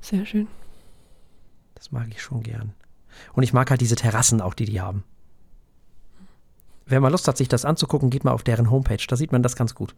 Sehr 0.00 0.26
schön. 0.26 0.48
Das 1.74 1.92
mag 1.92 2.08
ich 2.10 2.22
schon 2.22 2.42
gern. 2.42 2.74
Und 3.32 3.42
ich 3.42 3.52
mag 3.52 3.70
halt 3.70 3.80
diese 3.80 3.96
Terrassen 3.96 4.40
auch, 4.40 4.54
die 4.54 4.66
die 4.66 4.80
haben. 4.80 5.04
Wer 6.86 7.00
mal 7.00 7.10
Lust 7.10 7.26
hat, 7.28 7.36
sich 7.36 7.48
das 7.48 7.64
anzugucken, 7.64 8.10
geht 8.10 8.24
mal 8.24 8.32
auf 8.32 8.42
deren 8.42 8.70
Homepage. 8.70 9.04
Da 9.08 9.16
sieht 9.16 9.32
man 9.32 9.42
das 9.42 9.56
ganz 9.56 9.74
gut. 9.74 9.94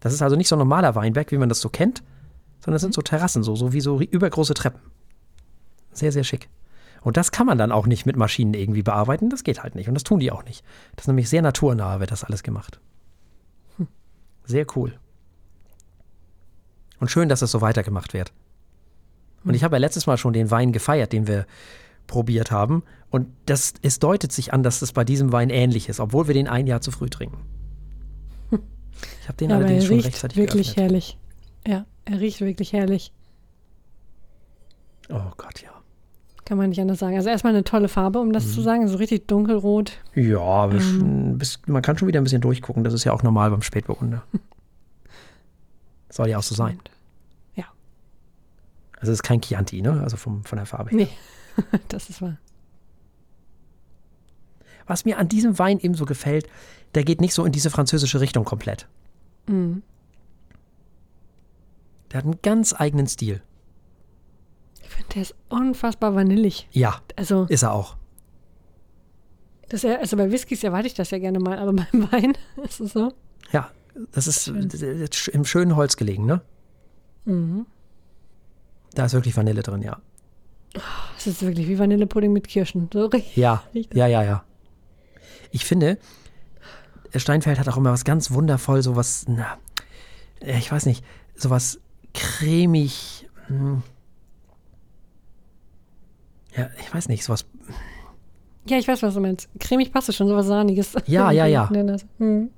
Das 0.00 0.12
ist 0.12 0.22
also 0.22 0.36
nicht 0.36 0.48
so 0.48 0.56
ein 0.56 0.60
normaler 0.60 0.94
Weinberg, 0.94 1.30
wie 1.32 1.38
man 1.38 1.48
das 1.48 1.60
so 1.60 1.68
kennt, 1.68 2.02
sondern 2.60 2.76
es 2.76 2.82
sind 2.82 2.94
so 2.94 3.02
Terrassen, 3.02 3.42
so, 3.42 3.56
so 3.56 3.72
wie 3.72 3.80
so 3.80 4.00
übergroße 4.00 4.54
Treppen. 4.54 4.80
Sehr, 5.92 6.12
sehr 6.12 6.24
schick. 6.24 6.48
Und 7.04 7.16
das 7.16 7.30
kann 7.30 7.46
man 7.46 7.58
dann 7.58 7.70
auch 7.70 7.86
nicht 7.86 8.06
mit 8.06 8.16
Maschinen 8.16 8.54
irgendwie 8.54 8.82
bearbeiten. 8.82 9.30
Das 9.30 9.44
geht 9.44 9.62
halt 9.62 9.74
nicht. 9.74 9.88
Und 9.88 9.94
das 9.94 10.02
tun 10.02 10.18
die 10.20 10.32
auch 10.32 10.44
nicht. 10.44 10.64
Das 10.96 11.04
ist 11.04 11.08
nämlich 11.08 11.28
sehr 11.28 11.42
naturnah, 11.42 12.00
wird 12.00 12.10
das 12.10 12.24
alles 12.24 12.42
gemacht. 12.42 12.80
Sehr 14.46 14.66
cool. 14.74 14.98
Und 17.00 17.10
schön, 17.10 17.28
dass 17.28 17.40
das 17.40 17.50
so 17.50 17.60
weitergemacht 17.60 18.12
wird. 18.14 18.32
Und 19.44 19.54
ich 19.54 19.62
habe 19.64 19.76
ja 19.76 19.80
letztes 19.80 20.06
Mal 20.06 20.16
schon 20.16 20.32
den 20.32 20.50
Wein 20.50 20.72
gefeiert, 20.72 21.12
den 21.12 21.26
wir 21.26 21.46
probiert 22.06 22.50
haben. 22.50 22.82
Und 23.10 23.28
das, 23.46 23.74
es 23.82 23.98
deutet 23.98 24.32
sich 24.32 24.52
an, 24.52 24.62
dass 24.62 24.80
das 24.80 24.92
bei 24.92 25.04
diesem 25.04 25.32
Wein 25.32 25.50
ähnlich 25.50 25.88
ist, 25.88 26.00
obwohl 26.00 26.26
wir 26.26 26.34
den 26.34 26.48
ein 26.48 26.66
Jahr 26.66 26.80
zu 26.80 26.90
früh 26.90 27.08
trinken. 27.10 27.44
Ich 29.20 29.28
habe 29.28 29.36
den 29.36 29.50
Ja, 29.50 29.56
allerdings 29.56 29.84
er 29.84 29.86
schon 29.88 29.96
riecht 29.96 30.06
rechtzeitig 30.06 30.36
wirklich 30.38 30.66
geöffnet. 30.68 30.82
herrlich. 30.84 31.18
Ja, 31.66 31.84
er 32.06 32.20
riecht 32.20 32.40
wirklich 32.40 32.72
herrlich. 32.72 33.12
Oh 35.10 35.30
Gott, 35.36 35.60
ja. 35.62 35.70
Kann 36.44 36.58
man 36.58 36.68
nicht 36.68 36.80
anders 36.80 36.98
sagen. 36.98 37.16
Also 37.16 37.30
erstmal 37.30 37.54
eine 37.54 37.64
tolle 37.64 37.88
Farbe, 37.88 38.18
um 38.20 38.32
das 38.32 38.52
zu 38.52 38.60
Mhm. 38.60 38.64
sagen. 38.64 38.88
So 38.88 38.96
richtig 38.98 39.26
dunkelrot. 39.28 39.92
Ja, 40.14 40.70
Ähm. 40.70 41.38
bis, 41.38 41.58
man 41.66 41.80
kann 41.82 41.96
schon 41.96 42.06
wieder 42.08 42.20
ein 42.20 42.24
bisschen 42.24 42.42
durchgucken. 42.42 42.84
Das 42.84 42.92
ist 42.92 43.04
ja 43.04 43.12
auch 43.12 43.22
normal 43.22 43.50
beim 43.50 43.62
Spätburgunder. 43.62 44.22
Soll 46.10 46.28
ja 46.28 46.38
auch 46.38 46.42
so 46.42 46.54
sein. 46.54 46.78
Ja. 47.56 47.64
Also 49.00 49.12
es 49.12 49.18
ist 49.18 49.22
kein 49.22 49.40
Chianti, 49.40 49.80
ne? 49.80 50.00
Also 50.02 50.16
vom, 50.16 50.44
von 50.44 50.56
der 50.56 50.66
Farbe 50.66 50.90
her. 50.90 50.96
Nee, 50.98 51.08
das 51.88 52.10
ist 52.10 52.20
wahr. 52.20 52.36
Was 54.86 55.06
mir 55.06 55.18
an 55.18 55.28
diesem 55.28 55.58
Wein 55.58 55.78
eben 55.80 55.94
so 55.94 56.04
gefällt, 56.04 56.46
der 56.94 57.04
geht 57.04 57.22
nicht 57.22 57.32
so 57.32 57.44
in 57.46 57.52
diese 57.52 57.70
französische 57.70 58.20
Richtung 58.20 58.44
komplett. 58.44 58.86
Mhm. 59.46 59.82
Der 62.12 62.18
hat 62.18 62.24
einen 62.26 62.38
ganz 62.42 62.74
eigenen 62.78 63.06
Stil. 63.06 63.40
Der 65.14 65.22
ist 65.22 65.34
unfassbar 65.48 66.14
vanillig. 66.14 66.68
Ja, 66.72 67.00
Also, 67.16 67.44
ist 67.48 67.62
er 67.62 67.72
auch. 67.72 67.96
das, 69.68 69.84
also 69.84 70.16
bei 70.16 70.30
Whiskys 70.30 70.62
erwarte 70.64 70.86
ich 70.86 70.94
das 70.94 71.10
ja 71.10 71.18
gerne 71.18 71.38
mal, 71.38 71.58
aber 71.58 71.72
beim 71.92 72.12
Wein 72.12 72.32
ist 72.64 72.80
es 72.80 72.92
so. 72.92 73.12
Ja, 73.52 73.70
das 74.12 74.26
ist 74.26 74.48
äh, 74.48 75.08
im 75.32 75.44
schönen 75.44 75.76
Holz 75.76 75.96
gelegen, 75.96 76.26
ne? 76.26 76.40
Mhm. 77.24 77.66
Da 78.94 79.04
ist 79.06 79.14
wirklich 79.14 79.36
Vanille 79.36 79.62
drin, 79.62 79.82
ja. 79.82 80.00
Es 81.16 81.26
ist 81.26 81.42
wirklich 81.42 81.68
wie 81.68 81.78
Vanillepudding 81.78 82.32
mit 82.32 82.48
Kirschen. 82.48 82.88
So 82.92 83.06
richtig. 83.06 83.36
Ja, 83.36 83.62
ja, 83.72 84.06
ja, 84.06 84.22
ja. 84.24 84.44
Ich 85.52 85.64
finde, 85.64 85.98
Steinfeld 87.14 87.58
hat 87.60 87.68
auch 87.68 87.76
immer 87.76 87.92
was 87.92 88.04
ganz 88.04 88.32
wundervoll, 88.32 88.82
sowas, 88.82 89.24
na, 89.28 89.58
äh, 90.40 90.58
ich 90.58 90.70
weiß 90.72 90.86
nicht, 90.86 91.04
sowas 91.36 91.78
cremig, 92.12 93.28
hm. 93.46 93.82
Ja, 96.56 96.70
ich 96.80 96.92
weiß 96.94 97.08
nicht, 97.08 97.24
sowas, 97.24 97.44
Ja, 98.66 98.78
ich 98.78 98.86
weiß, 98.88 99.02
was 99.02 99.14
du 99.14 99.20
meinst. 99.20 99.48
Cremig 99.58 99.92
passt 99.92 100.14
schon, 100.14 100.28
sowas 100.28 100.46
Sahniges. 100.46 100.94
Ja, 101.06 101.30
ja, 101.30 101.46
ja. 101.70 101.70
Mhm. 102.18 102.50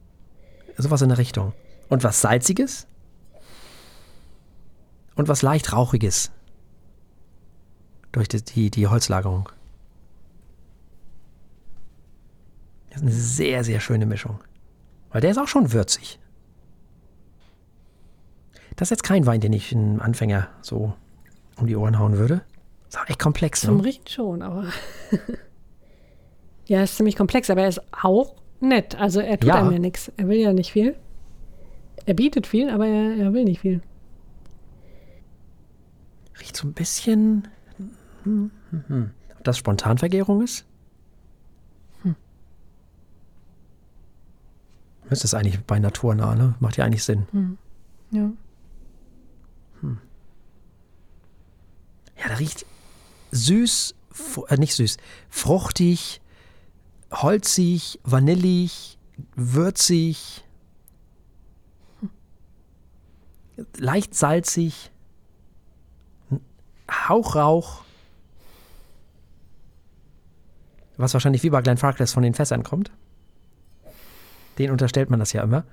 sowas 0.76 1.02
in 1.02 1.08
der 1.08 1.18
Richtung. 1.18 1.52
Und 1.88 2.04
was 2.04 2.20
Salziges 2.20 2.86
und 5.14 5.28
was 5.28 5.42
leicht 5.42 5.72
Rauchiges 5.72 6.30
durch 8.12 8.28
die, 8.28 8.42
die, 8.42 8.70
die 8.70 8.86
Holzlagerung. 8.86 9.48
Das 12.90 12.96
ist 12.96 13.02
eine 13.02 13.12
sehr, 13.12 13.64
sehr 13.64 13.80
schöne 13.80 14.06
Mischung. 14.06 14.40
Weil 15.10 15.20
der 15.20 15.30
ist 15.30 15.38
auch 15.38 15.48
schon 15.48 15.72
würzig. 15.72 16.18
Das 18.76 18.86
ist 18.86 18.90
jetzt 18.90 19.04
kein 19.04 19.26
Wein, 19.26 19.40
den 19.40 19.52
ich 19.52 19.72
einem 19.74 20.00
Anfänger 20.00 20.48
so 20.60 20.94
um 21.56 21.66
die 21.66 21.76
Ohren 21.76 21.98
hauen 21.98 22.18
würde. 22.18 22.42
Ist 22.96 23.02
auch 23.02 23.08
echt 23.10 23.18
komplex, 23.18 23.60
Zum 23.60 23.76
ne? 23.78 23.84
Riechen 23.84 24.06
schon, 24.06 24.40
aber. 24.42 24.64
ja, 26.66 26.82
ist 26.82 26.96
ziemlich 26.96 27.14
komplex, 27.16 27.50
aber 27.50 27.60
er 27.62 27.68
ist 27.68 27.80
auch 28.02 28.34
nett. 28.60 28.94
Also 28.98 29.20
er 29.20 29.38
tut 29.38 29.48
Ja. 29.48 29.56
einem 29.56 29.72
ja 29.72 29.78
nichts. 29.78 30.10
Er 30.16 30.28
will 30.28 30.38
ja 30.38 30.52
nicht 30.54 30.72
viel. 30.72 30.96
Er 32.06 32.14
bietet 32.14 32.46
viel, 32.46 32.70
aber 32.70 32.86
er, 32.86 33.16
er 33.16 33.32
will 33.34 33.44
nicht 33.44 33.60
viel. 33.60 33.82
Riecht 36.40 36.56
so 36.56 36.66
ein 36.66 36.72
bisschen. 36.72 37.48
hm, 38.24 38.50
hm, 38.70 38.84
hm. 38.88 39.10
Ob 39.36 39.44
das 39.44 39.58
Spontanvergärung 39.58 40.42
ist? 40.42 40.64
Müsste 45.08 45.26
es 45.26 45.34
eigentlich 45.34 45.60
bei 45.64 45.78
naturnah, 45.78 46.34
ne? 46.34 46.54
Macht 46.58 46.78
ja 46.78 46.84
eigentlich 46.84 47.04
Sinn. 47.04 47.58
Ja. 48.10 48.30
Ja, 52.18 52.28
der 52.28 52.38
riecht 52.40 52.64
süß, 53.36 53.94
äh, 54.48 54.56
nicht 54.56 54.74
süß, 54.74 54.96
fruchtig, 55.28 56.20
holzig, 57.12 58.00
vanillig, 58.04 58.98
würzig, 59.34 60.44
leicht 63.76 64.14
salzig, 64.14 64.90
ein 66.30 66.40
Hauch 67.08 67.36
Rauch. 67.36 67.82
Was 70.96 71.12
wahrscheinlich 71.12 71.42
wie 71.42 71.50
bei 71.50 71.60
Glenn 71.60 71.76
Farkless 71.76 72.12
von 72.12 72.22
den 72.22 72.34
Fässern 72.34 72.62
kommt. 72.62 72.90
Den 74.58 74.70
unterstellt 74.70 75.10
man 75.10 75.20
das 75.20 75.32
ja 75.34 75.42
immer. 75.42 75.64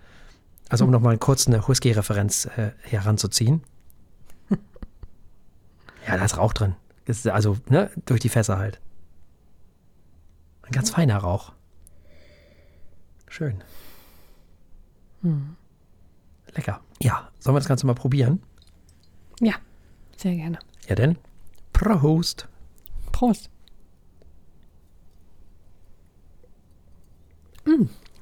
Also 0.70 0.84
um 0.86 0.91
nochmal 0.91 1.18
kurz 1.18 1.47
eine 1.47 1.66
Whisky-Referenz 1.66 2.45
äh, 2.57 2.72
heranzuziehen. 2.82 3.64
Ja, 6.05 6.18
da 6.18 6.26
ist 6.26 6.38
Rauch 6.38 6.51
drin. 6.51 6.76
Ist 7.05 7.27
also, 7.27 7.57
ne, 7.69 7.91
durch 8.05 8.19
die 8.21 8.29
Fässer 8.29 8.57
halt. 8.57 8.79
Ein 10.63 10.71
ganz 10.71 10.89
feiner 10.89 11.17
Rauch. 11.17 11.51
Schön. 13.27 13.61
Lecker. 16.53 16.79
Ja, 17.01 17.29
sollen 17.39 17.55
wir 17.55 17.59
das 17.59 17.67
Ganze 17.67 17.85
mal 17.85 17.95
probieren? 17.95 18.41
Ja, 19.41 19.53
sehr 20.17 20.35
gerne. 20.35 20.59
Ja, 20.87 20.95
denn? 20.95 21.17
Prost. 21.73 22.47
Prost. 23.11 23.49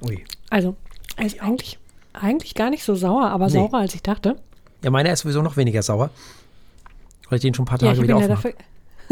Ui. 0.03 0.23
Also, 0.49 0.75
er 1.17 1.25
ist 1.25 1.41
eigentlich, 1.41 1.79
eigentlich 2.13 2.55
gar 2.55 2.69
nicht 2.69 2.84
so 2.84 2.95
sauer, 2.95 3.29
aber 3.29 3.47
Nee. 3.47 3.53
saurer, 3.53 3.79
als 3.79 3.95
ich 3.95 4.03
dachte. 4.03 4.39
Ja, 4.84 4.89
meiner 4.91 5.11
ist 5.11 5.21
sowieso 5.21 5.41
noch 5.41 5.57
weniger 5.57 5.82
sauer. 5.84 6.09
Weil 7.29 7.38
ich 7.38 7.41
den 7.43 7.53
schon 7.53 7.63
ein 7.63 7.67
paar 7.67 7.79
Ja, 7.79 7.88
Tage 7.88 7.97
ich 7.99 8.03
wieder 8.03 8.15
bin 8.19 8.27
ja 8.29 8.36
aufmache. 8.36 8.49
dafür. 8.53 8.65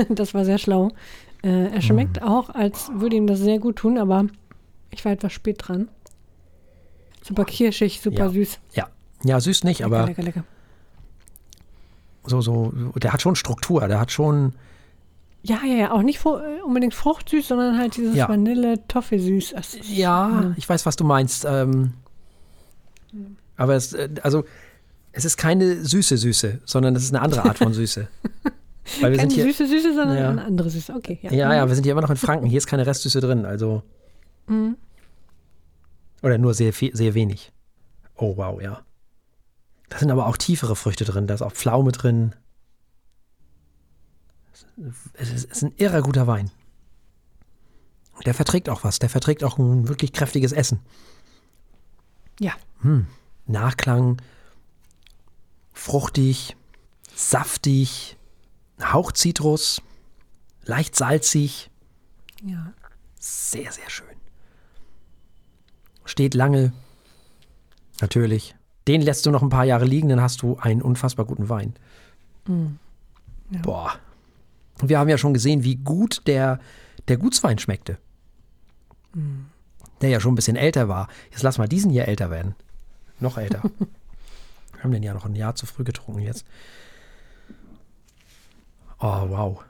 das 0.10 0.34
war 0.34 0.45
sehr 0.45 0.58
schlau. 0.58 0.89
Äh, 1.43 1.68
er 1.74 1.82
schmeckt 1.82 2.22
auch, 2.22 2.50
als 2.50 2.89
würde 2.93 3.16
ihm 3.16 3.28
das 3.28 3.39
sehr 3.39 3.60
gut 3.60 3.78
tun, 3.78 3.97
aber 3.97 4.26
ich 4.91 5.06
war 5.06 5.12
etwas 5.12 5.32
spät 5.34 5.58
dran. 5.60 5.88
Super 7.24 7.45
kirschig, 7.45 8.02
super 8.02 8.26
Ja. 8.26 8.30
süß. 8.30 8.60
Ja. 8.74 8.88
Ja, 9.24 9.39
süß 9.39 9.64
nicht, 9.66 9.80
Lecker, 9.80 9.95
aber 9.95 10.06
lecker, 10.08 10.24
lecker. 10.24 10.43
so, 12.26 12.41
so, 12.41 12.72
der 12.95 13.12
hat 13.14 13.22
schon 13.22 13.36
Struktur, 13.36 13.88
der 13.88 14.00
hat 14.00 14.12
schon, 14.12 14.54
Ja, 15.43 15.60
ja, 15.66 15.76
ja, 15.76 15.91
auch 15.91 16.02
nicht 16.02 16.26
äh, 16.26 16.62
unbedingt 16.66 16.93
fruchtsüß, 16.93 17.47
sondern 17.47 17.78
halt 17.78 17.95
dieses 17.97 18.16
Ja. 18.16 18.28
Vanille-Toffee-Süß. 18.30 19.54
Ist- 19.54 19.89
ja, 19.89 20.54
ich 20.58 20.68
weiß, 20.68 20.86
was 20.86 20.95
du 20.97 21.04
meinst. 21.06 21.45
Ähm, 21.45 21.93
aber 23.58 23.76
es, 23.76 23.93
äh, 23.93 24.10
also, 24.24 24.43
es 25.12 25.26
ist 25.26 25.38
keine 25.38 25.84
süße 25.84 26.18
Süße, 26.18 26.60
sondern 26.66 26.95
es 26.95 27.04
ist 27.04 27.14
eine 27.14 27.22
andere 27.22 27.43
Art 27.45 27.58
von 27.58 27.74
Süße. 27.74 28.08
Weil 29.02 29.12
wir 29.12 29.18
Keine 29.18 29.30
sind 29.32 29.34
hier, 29.34 29.44
süße 29.46 29.68
Süße, 29.68 29.94
sondern 29.94 30.18
Ja. 30.18 30.30
eine 30.30 30.44
andere 30.46 30.70
Süße. 30.70 30.94
Okay, 30.94 31.20
ja. 31.22 31.32
ja, 31.32 31.54
ja, 31.56 31.68
wir 31.68 31.76
sind 31.76 31.84
hier 31.84 31.92
immer 31.94 32.02
noch 32.02 32.10
in 32.10 32.18
Franken. 32.18 32.46
Hier 32.48 32.58
ist 32.58 32.68
keine 32.68 32.86
Restsüße 32.86 33.22
drin, 33.22 33.46
also. 33.46 33.84
Mhm. 34.48 34.78
Oder 36.22 36.38
nur 36.38 36.54
sehr, 36.54 36.74
viel- 36.74 36.96
sehr 36.96 37.14
wenig. 37.14 37.52
Oh, 38.16 38.36
wow, 38.38 38.62
ja. 38.62 38.82
Da 39.90 39.98
sind 40.00 40.12
aber 40.12 40.28
auch 40.28 40.38
tiefere 40.38 40.76
Früchte 40.76 41.06
drin. 41.06 41.28
Da 41.28 41.34
ist 41.34 41.42
auch 41.42 41.54
Pflaume 41.54 41.92
drin. 41.92 42.36
Es 45.14 45.30
ist, 45.30 45.36
es 45.36 45.44
ist 45.46 45.64
ein 45.64 45.74
irrer 45.78 46.02
guter 46.02 46.28
Wein. 46.28 46.52
Der 48.26 48.34
verträgt 48.34 48.70
auch 48.70 48.84
was. 48.84 49.00
Der 49.00 49.10
verträgt 49.10 49.44
auch 49.44 49.58
ein 49.58 49.88
wirklich 49.88 50.12
kräftiges 50.12 50.52
Essen. 50.52 50.80
Ja. 52.40 52.54
Nachklang, 53.48 54.22
fruchtig, 55.74 56.56
saftig, 57.16 58.18
Hauch 58.82 59.12
Zitrus, 59.12 59.82
leicht 60.64 60.96
salzig, 60.96 61.70
ja. 62.44 62.74
sehr, 63.20 63.72
sehr 63.72 63.90
schön. 63.90 64.08
Steht 66.06 66.34
lange, 66.34 66.74
natürlich. 68.02 68.56
Den 68.88 69.02
lässt 69.02 69.26
du 69.26 69.32
noch 69.32 69.44
ein 69.44 69.50
paar 69.50 69.66
Jahre 69.66 69.86
liegen, 69.86 70.10
dann 70.10 70.22
hast 70.22 70.42
du 70.42 70.58
einen 70.58 70.82
unfassbar 70.82 71.26
guten 71.26 71.50
Wein. 71.50 71.76
Ja. 73.52 73.62
Boah. 73.62 74.00
Wir 74.82 74.98
haben 74.98 75.10
ja 75.10 75.18
schon 75.18 75.34
gesehen, 75.34 75.64
wie 75.64 75.76
gut 75.76 76.22
der, 76.26 76.60
der 77.08 77.18
Gutswein 77.18 77.60
schmeckte. 77.60 77.98
Der 80.02 80.10
ja 80.10 80.20
schon 80.20 80.34
ein 80.34 80.36
bisschen 80.36 80.56
älter 80.56 80.88
war. 80.88 81.10
Jetzt 81.32 81.44
lass 81.44 81.58
mal 81.58 81.68
diesen 81.68 81.92
hier 81.92 82.08
älter 82.08 82.30
werden. 82.30 82.56
Noch 83.20 83.38
älter. 83.38 83.62
Wir 84.74 84.84
haben 84.84 84.92
den 84.92 85.04
ja 85.04 85.14
noch 85.14 85.26
ein 85.26 85.36
Jahr 85.36 85.56
zu 85.56 85.66
früh 85.66 85.84
getrunken 85.84 86.22
jetzt. 86.22 86.46
Oh, 89.00 89.30
wow. 89.30 89.64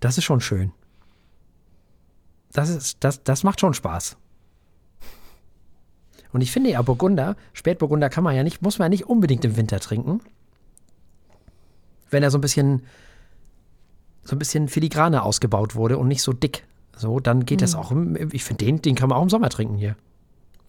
Das 0.00 0.18
ist 0.18 0.24
schon 0.24 0.40
schön. 0.40 0.72
das, 2.52 2.68
ist, 2.68 2.98
das, 3.00 3.22
das 3.22 3.44
macht 3.44 3.60
schon 3.60 3.74
Spaß. 3.74 4.16
Und 6.32 6.40
ich 6.40 6.50
finde 6.50 6.70
ja, 6.70 6.82
Burgunder, 6.82 7.36
Spätburgunder 7.52 8.08
kann 8.08 8.24
man 8.24 8.34
ja 8.34 8.42
nicht, 8.42 8.62
muss 8.62 8.78
man 8.78 8.86
ja 8.86 8.88
nicht 8.90 9.06
unbedingt 9.06 9.44
im 9.44 9.56
Winter 9.56 9.80
trinken. 9.80 10.20
Wenn 12.10 12.22
er 12.22 12.30
so 12.30 12.38
ein 12.38 12.40
bisschen, 12.40 12.82
so 14.24 14.36
ein 14.36 14.38
bisschen 14.38 14.68
filigraner 14.68 15.24
ausgebaut 15.24 15.74
wurde 15.74 15.98
und 15.98 16.08
nicht 16.08 16.22
so 16.22 16.32
dick. 16.32 16.66
So, 16.96 17.20
dann 17.20 17.44
geht 17.46 17.62
das 17.62 17.74
auch 17.74 17.90
im, 17.90 18.16
ich 18.32 18.44
finde, 18.44 18.64
den, 18.64 18.82
den 18.82 18.94
kann 18.94 19.08
man 19.08 19.18
auch 19.18 19.22
im 19.22 19.30
Sommer 19.30 19.48
trinken 19.48 19.76
hier. 19.76 19.96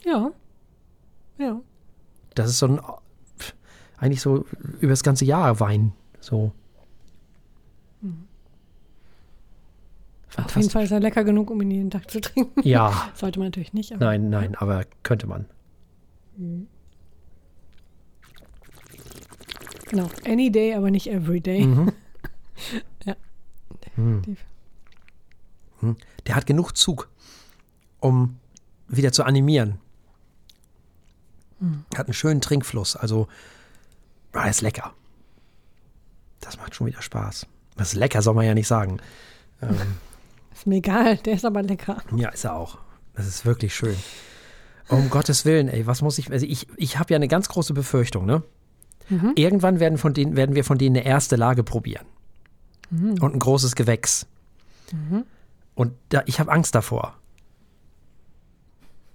Ja. 0.06 0.32
Ja. 1.38 1.62
Das 2.36 2.50
ist 2.50 2.60
so 2.60 2.68
ein, 2.68 2.82
eigentlich 3.98 4.22
so 4.22 4.46
über 4.80 4.91
das 4.91 5.04
ganze 5.04 5.26
Jahr 5.26 5.60
Wein. 5.60 5.94
So. 6.20 6.52
Auf 10.38 10.56
jeden 10.56 10.70
Fall 10.70 10.84
ist 10.84 10.92
er 10.92 11.00
lecker 11.00 11.24
genug, 11.24 11.50
um 11.52 11.62
ihn 11.62 11.72
jeden 11.72 11.92
Tag 11.92 12.10
zu 12.10 12.20
trinken. 12.20 12.62
Ja, 12.68 13.12
Sollte 13.16 13.40
man 13.40 13.48
natürlich 13.48 13.74
nicht. 13.74 13.92
Nein, 13.98 14.30
nein, 14.30 14.56
aber 14.56 14.86
könnte 15.04 15.28
man. 15.28 15.46
Genau. 19.90 20.10
Any 20.26 20.52
day, 20.52 20.74
aber 20.74 20.90
nicht 20.90 21.08
every 21.08 21.42
day. 21.42 21.66
Mhm. 21.66 21.92
Ja. 23.04 23.16
Hm. 23.96 24.22
Definitiv. 24.22 24.46
Der 26.28 26.36
hat 26.36 26.46
genug 26.46 26.78
Zug, 26.78 27.10
um 28.00 28.40
wieder 28.88 29.12
zu 29.12 29.24
animieren. 29.24 29.80
Hat 31.96 32.08
einen 32.08 32.14
schönen 32.14 32.42
Trinkfluss. 32.42 32.96
Also, 32.96 33.28
ah, 34.34 34.48
ist 34.48 34.62
lecker. 34.62 34.94
Das 36.42 36.58
macht 36.58 36.76
schon 36.76 36.88
wieder 36.88 37.02
Spaß. 37.02 37.48
Das 37.76 37.90
ist 37.90 37.96
lecker, 37.96 38.22
soll 38.22 38.34
man 38.34 38.46
ja 38.46 38.54
nicht 38.54 38.68
sagen. 38.68 39.00
Ähm, 39.62 39.76
Ist 40.64 40.68
mir 40.68 40.78
egal, 40.78 41.18
der 41.18 41.34
ist 41.34 41.43
aber 41.43 41.61
lecker. 41.61 41.97
ja, 42.16 42.30
ist 42.30 42.45
er 42.45 42.55
auch. 42.55 42.78
Das 43.16 43.28
ist 43.28 43.45
wirklich 43.45 43.76
schön. 43.76 43.97
Um 44.88 45.09
Gottes 45.09 45.43
Willen, 45.43 45.68
ey, 45.68 45.86
was 45.88 46.01
muss 46.01 46.18
ich. 46.18 46.32
Also 46.32 46.45
ich, 46.45 46.68
ich 46.78 46.97
habe 46.97 47.11
ja 47.11 47.18
eine 47.18 47.28
ganz 47.28 47.49
große 47.49 47.74
Befürchtung, 47.74 48.26
ne? 48.26 48.43
Irgendwann 49.36 49.82
werden, 49.82 49.97
von 49.97 50.14
denen, 50.14 50.38
werden 50.38 50.55
wir 50.55 50.64
von 50.64 50.78
denen 50.78 50.95
eine 50.95 51.05
erste 51.05 51.36
Lage 51.36 51.64
probieren. 51.66 52.05
Und 52.91 53.34
ein 53.34 53.39
großes 53.39 53.76
Gewächs. 53.76 54.26
Und 55.76 55.91
da, 56.07 56.24
ich 56.28 56.39
habe 56.39 56.49
Angst 56.49 56.76
davor. 56.76 57.16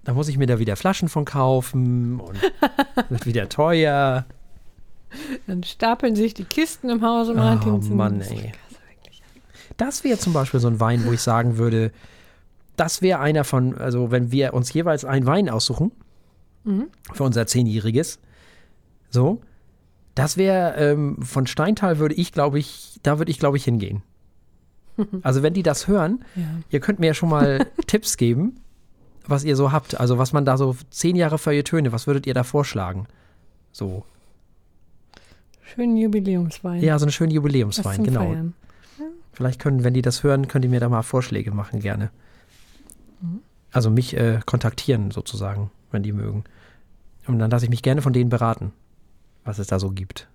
Da 0.03 0.13
muss 0.13 0.27
ich 0.27 0.37
mir 0.37 0.45
da 0.45 0.59
wieder 0.59 0.75
Flaschen 0.75 1.09
von 1.09 1.25
kaufen 1.25 2.19
und 2.19 2.37
wird 3.09 3.25
wieder 3.25 3.49
teuer. 3.49 4.27
Dann 5.47 5.63
stapeln 5.63 6.15
sich 6.15 6.35
die 6.35 6.45
Kisten 6.45 6.91
im 6.91 7.01
Hause 7.03 7.31
Oh 7.31 7.37
Martins. 7.37 7.89
Mann, 7.89 8.21
ey. 8.21 8.51
Das 9.79 10.03
wäre 10.03 10.19
zum 10.19 10.33
Beispiel 10.33 10.59
so 10.59 10.67
ein 10.67 10.79
Wein, 10.79 11.05
wo 11.05 11.11
ich 11.11 11.21
sagen 11.21 11.57
würde, 11.57 11.91
das 12.75 13.01
wäre 13.01 13.19
einer 13.19 13.43
von, 13.43 13.75
also 13.77 14.11
wenn 14.11 14.31
wir 14.31 14.53
uns 14.53 14.71
jeweils 14.73 15.05
einen 15.05 15.25
Wein 15.25 15.49
aussuchen, 15.49 15.91
für 17.13 17.23
unser 17.23 17.47
Zehnjähriges, 17.47 18.19
so, 19.09 19.41
das 20.13 20.37
wäre 20.37 20.75
ähm, 20.75 21.19
von 21.23 21.47
Steintal 21.47 21.97
würde 21.97 22.13
ich, 22.15 22.31
glaube 22.31 22.59
ich, 22.59 22.99
da 23.01 23.17
würde 23.17 23.31
ich, 23.31 23.39
glaube 23.39 23.57
ich, 23.57 23.63
hingehen. 23.63 24.03
Also 25.23 25.41
wenn 25.43 25.53
die 25.53 25.63
das 25.63 25.87
hören, 25.87 26.25
Ja. 26.35 26.43
ihr 26.69 26.79
könnt 26.81 26.99
mir 26.99 27.07
ja 27.07 27.13
schon 27.13 27.29
mal 27.29 27.65
Tipps 27.87 28.17
geben, 28.17 28.59
was 29.25 29.45
ihr 29.45 29.55
so 29.55 29.71
habt. 29.71 29.97
Also 29.99 30.17
was 30.17 30.33
man 30.33 30.43
da 30.43 30.57
so 30.57 30.75
zehn 30.91 31.15
Jahre 31.15 31.37
Feuilletöne, 31.37 31.93
was 31.93 32.05
würdet 32.05 32.27
ihr 32.27 32.33
da 32.33 32.43
vorschlagen? 32.43 33.07
So, 33.71 34.03
Schönen 35.63 35.95
Jubiläumswein. 35.97 36.81
ja, 36.83 36.99
so 36.99 37.05
einen 37.05 37.11
schönen 37.13 37.31
Jubiläumswein, 37.31 38.03
genau. 38.03 38.21
Feiern. 38.31 38.53
Vielleicht 39.39 39.61
können, 39.61 39.85
wenn 39.85 39.93
die 39.93 40.01
das 40.01 40.21
hören, 40.21 40.49
könnt 40.49 40.65
ihr 40.65 40.69
mir 40.69 40.81
da 40.81 40.89
mal 40.89 41.01
Vorschläge 41.01 41.51
machen, 41.51 41.79
gerne. 41.79 42.11
Also 43.71 43.89
mich 43.89 44.17
äh, 44.17 44.41
kontaktieren 44.45 45.11
sozusagen, 45.11 45.71
wenn 45.91 46.03
die 46.03 46.11
mögen. 46.11 46.43
Und 47.25 47.39
dann 47.39 47.49
lasse 47.49 47.63
ich 47.63 47.69
mich 47.69 47.81
gerne 47.81 48.01
von 48.01 48.11
denen 48.11 48.29
beraten, 48.29 48.73
was 49.45 49.57
es 49.57 49.67
da 49.67 49.79
so 49.79 49.91
gibt. 49.91 50.27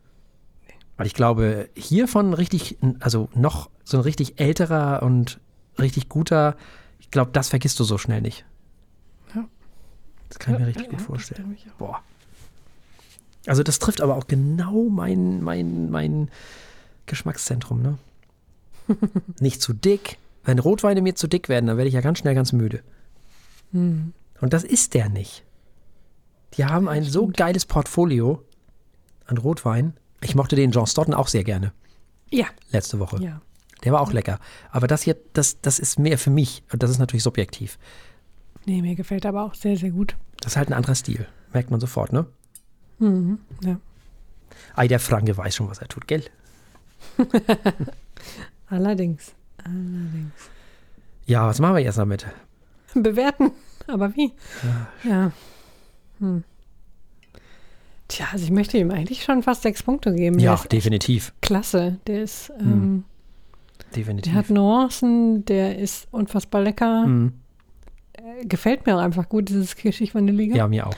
Weil 0.96 1.06
ich 1.06 1.12
glaube, 1.12 1.68
hiervon 1.76 2.32
richtig, 2.32 2.78
also 3.00 3.28
noch 3.34 3.68
so 3.84 3.98
ein 3.98 4.02
richtig 4.04 4.40
älterer 4.40 5.02
und 5.02 5.38
richtig 5.78 6.08
guter, 6.08 6.56
ich 6.98 7.10
glaube, 7.10 7.30
das 7.30 7.50
vergisst 7.50 7.78
du 7.80 7.84
so 7.84 7.98
schnell 7.98 8.22
nicht. 8.22 8.46
Ja. 9.34 9.44
Das 10.30 10.38
kann 10.38 10.54
ich 10.54 10.60
mir 10.60 10.64
Ja, 10.64 10.68
richtig 10.68 10.84
ja, 10.86 10.90
gut 10.92 11.00
das 11.00 11.06
vorstellen. 11.06 11.58
Boah. 11.76 12.00
Also 13.46 13.62
das 13.62 13.78
trifft 13.80 14.00
aber 14.00 14.16
auch 14.16 14.28
genau 14.28 14.88
mein, 14.88 15.42
mein, 15.42 15.90
mein 15.90 16.30
Geschmackszentrum, 17.04 17.82
ne? 17.82 17.98
Nicht 19.40 19.62
zu 19.62 19.72
dick. 19.72 20.18
Wenn 20.44 20.58
Rotweine 20.58 21.00
mir 21.02 21.14
zu 21.14 21.26
dick 21.26 21.48
werden, 21.48 21.66
dann 21.66 21.76
werde 21.76 21.88
ich 21.88 21.94
ja 21.94 22.00
ganz 22.02 22.18
schnell 22.18 22.34
ganz 22.34 22.52
müde. 22.52 22.82
Hm. 23.72 24.12
Und 24.40 24.52
das 24.52 24.62
ist 24.64 24.94
der 24.94 25.08
nicht. 25.08 25.42
Die 26.54 26.64
haben 26.66 26.88
ein 26.88 27.02
so 27.02 27.28
geiles 27.28 27.64
Portfolio 27.64 28.44
an 29.26 29.38
Rotwein. 29.38 29.94
Ich 30.20 30.34
mochte 30.34 30.54
den 30.56 30.70
John 30.70 30.86
Stoughton 30.86 31.14
auch 31.14 31.28
sehr 31.28 31.44
gerne 31.44 31.72
Ja, 32.30 32.46
letzte 32.70 32.98
Woche. 32.98 33.22
ja. 33.22 33.40
Der 33.84 33.92
war 33.92 34.00
auch 34.00 34.12
lecker. 34.12 34.38
Aber 34.70 34.86
das 34.86 35.02
hier, 35.02 35.16
das, 35.34 35.60
das 35.60 35.78
ist 35.78 35.98
mehr 35.98 36.16
für 36.16 36.30
mich. 36.30 36.62
Und 36.72 36.82
das 36.82 36.90
ist 36.90 36.98
natürlich 36.98 37.22
subjektiv. 37.22 37.78
Nee, 38.64 38.80
mir 38.80 38.94
gefällt 38.94 39.26
aber 39.26 39.44
auch 39.44 39.54
sehr, 39.54 39.76
sehr 39.76 39.90
gut. 39.90 40.16
Das 40.40 40.52
ist 40.52 40.56
halt 40.56 40.68
ein 40.70 40.72
anderer 40.74 40.94
Stil. 40.94 41.26
Merkt 41.52 41.70
man 41.70 41.80
sofort, 41.80 42.10
ne? 42.12 42.24
Mhm. 42.98 43.38
Ja. 43.62 43.78
Ei, 44.74 44.88
der 44.88 45.00
Franke 45.00 45.36
weiß 45.36 45.54
schon, 45.56 45.68
was 45.68 45.78
er 45.80 45.88
tut, 45.88 46.06
gell? 46.06 46.24
Allerdings. 48.68 49.34
Allerdings. 49.58 50.32
Ja, 51.26 51.46
was 51.46 51.58
machen 51.60 51.76
wir 51.76 51.82
jetzt 51.82 51.98
damit? 51.98 52.26
Bewerten. 52.94 53.50
Aber 53.86 54.14
wie? 54.16 54.32
Ja. 55.08 55.32
Hm. 56.20 56.44
Tja, 58.08 58.26
also 58.32 58.44
ich 58.44 58.50
möchte 58.50 58.78
ihm 58.78 58.90
eigentlich 58.90 59.24
schon 59.24 59.42
fast 59.42 59.62
sechs 59.62 59.82
Punkte 59.82 60.14
geben. 60.14 60.36
Der 60.38 60.44
Ja, 60.44 60.56
definitiv. 60.70 61.32
klasse. 61.40 61.98
Der 62.06 62.22
ist, 62.22 62.52
ähm, 62.60 63.04
Definitiv. 63.96 64.32
der 64.32 64.38
hat 64.38 64.50
Nuancen, 64.50 65.44
der 65.46 65.78
ist 65.78 66.06
unfassbar 66.10 66.62
lecker. 66.62 67.06
Mhm. 67.06 67.32
Gefällt 68.44 68.86
mir 68.86 68.96
auch 68.96 69.00
einfach 69.00 69.28
gut, 69.28 69.48
dieses 69.48 69.74
Kirschig-Vanillige. 69.76 70.56
Ja, 70.56 70.68
mir 70.68 70.86
auch. 70.86 70.94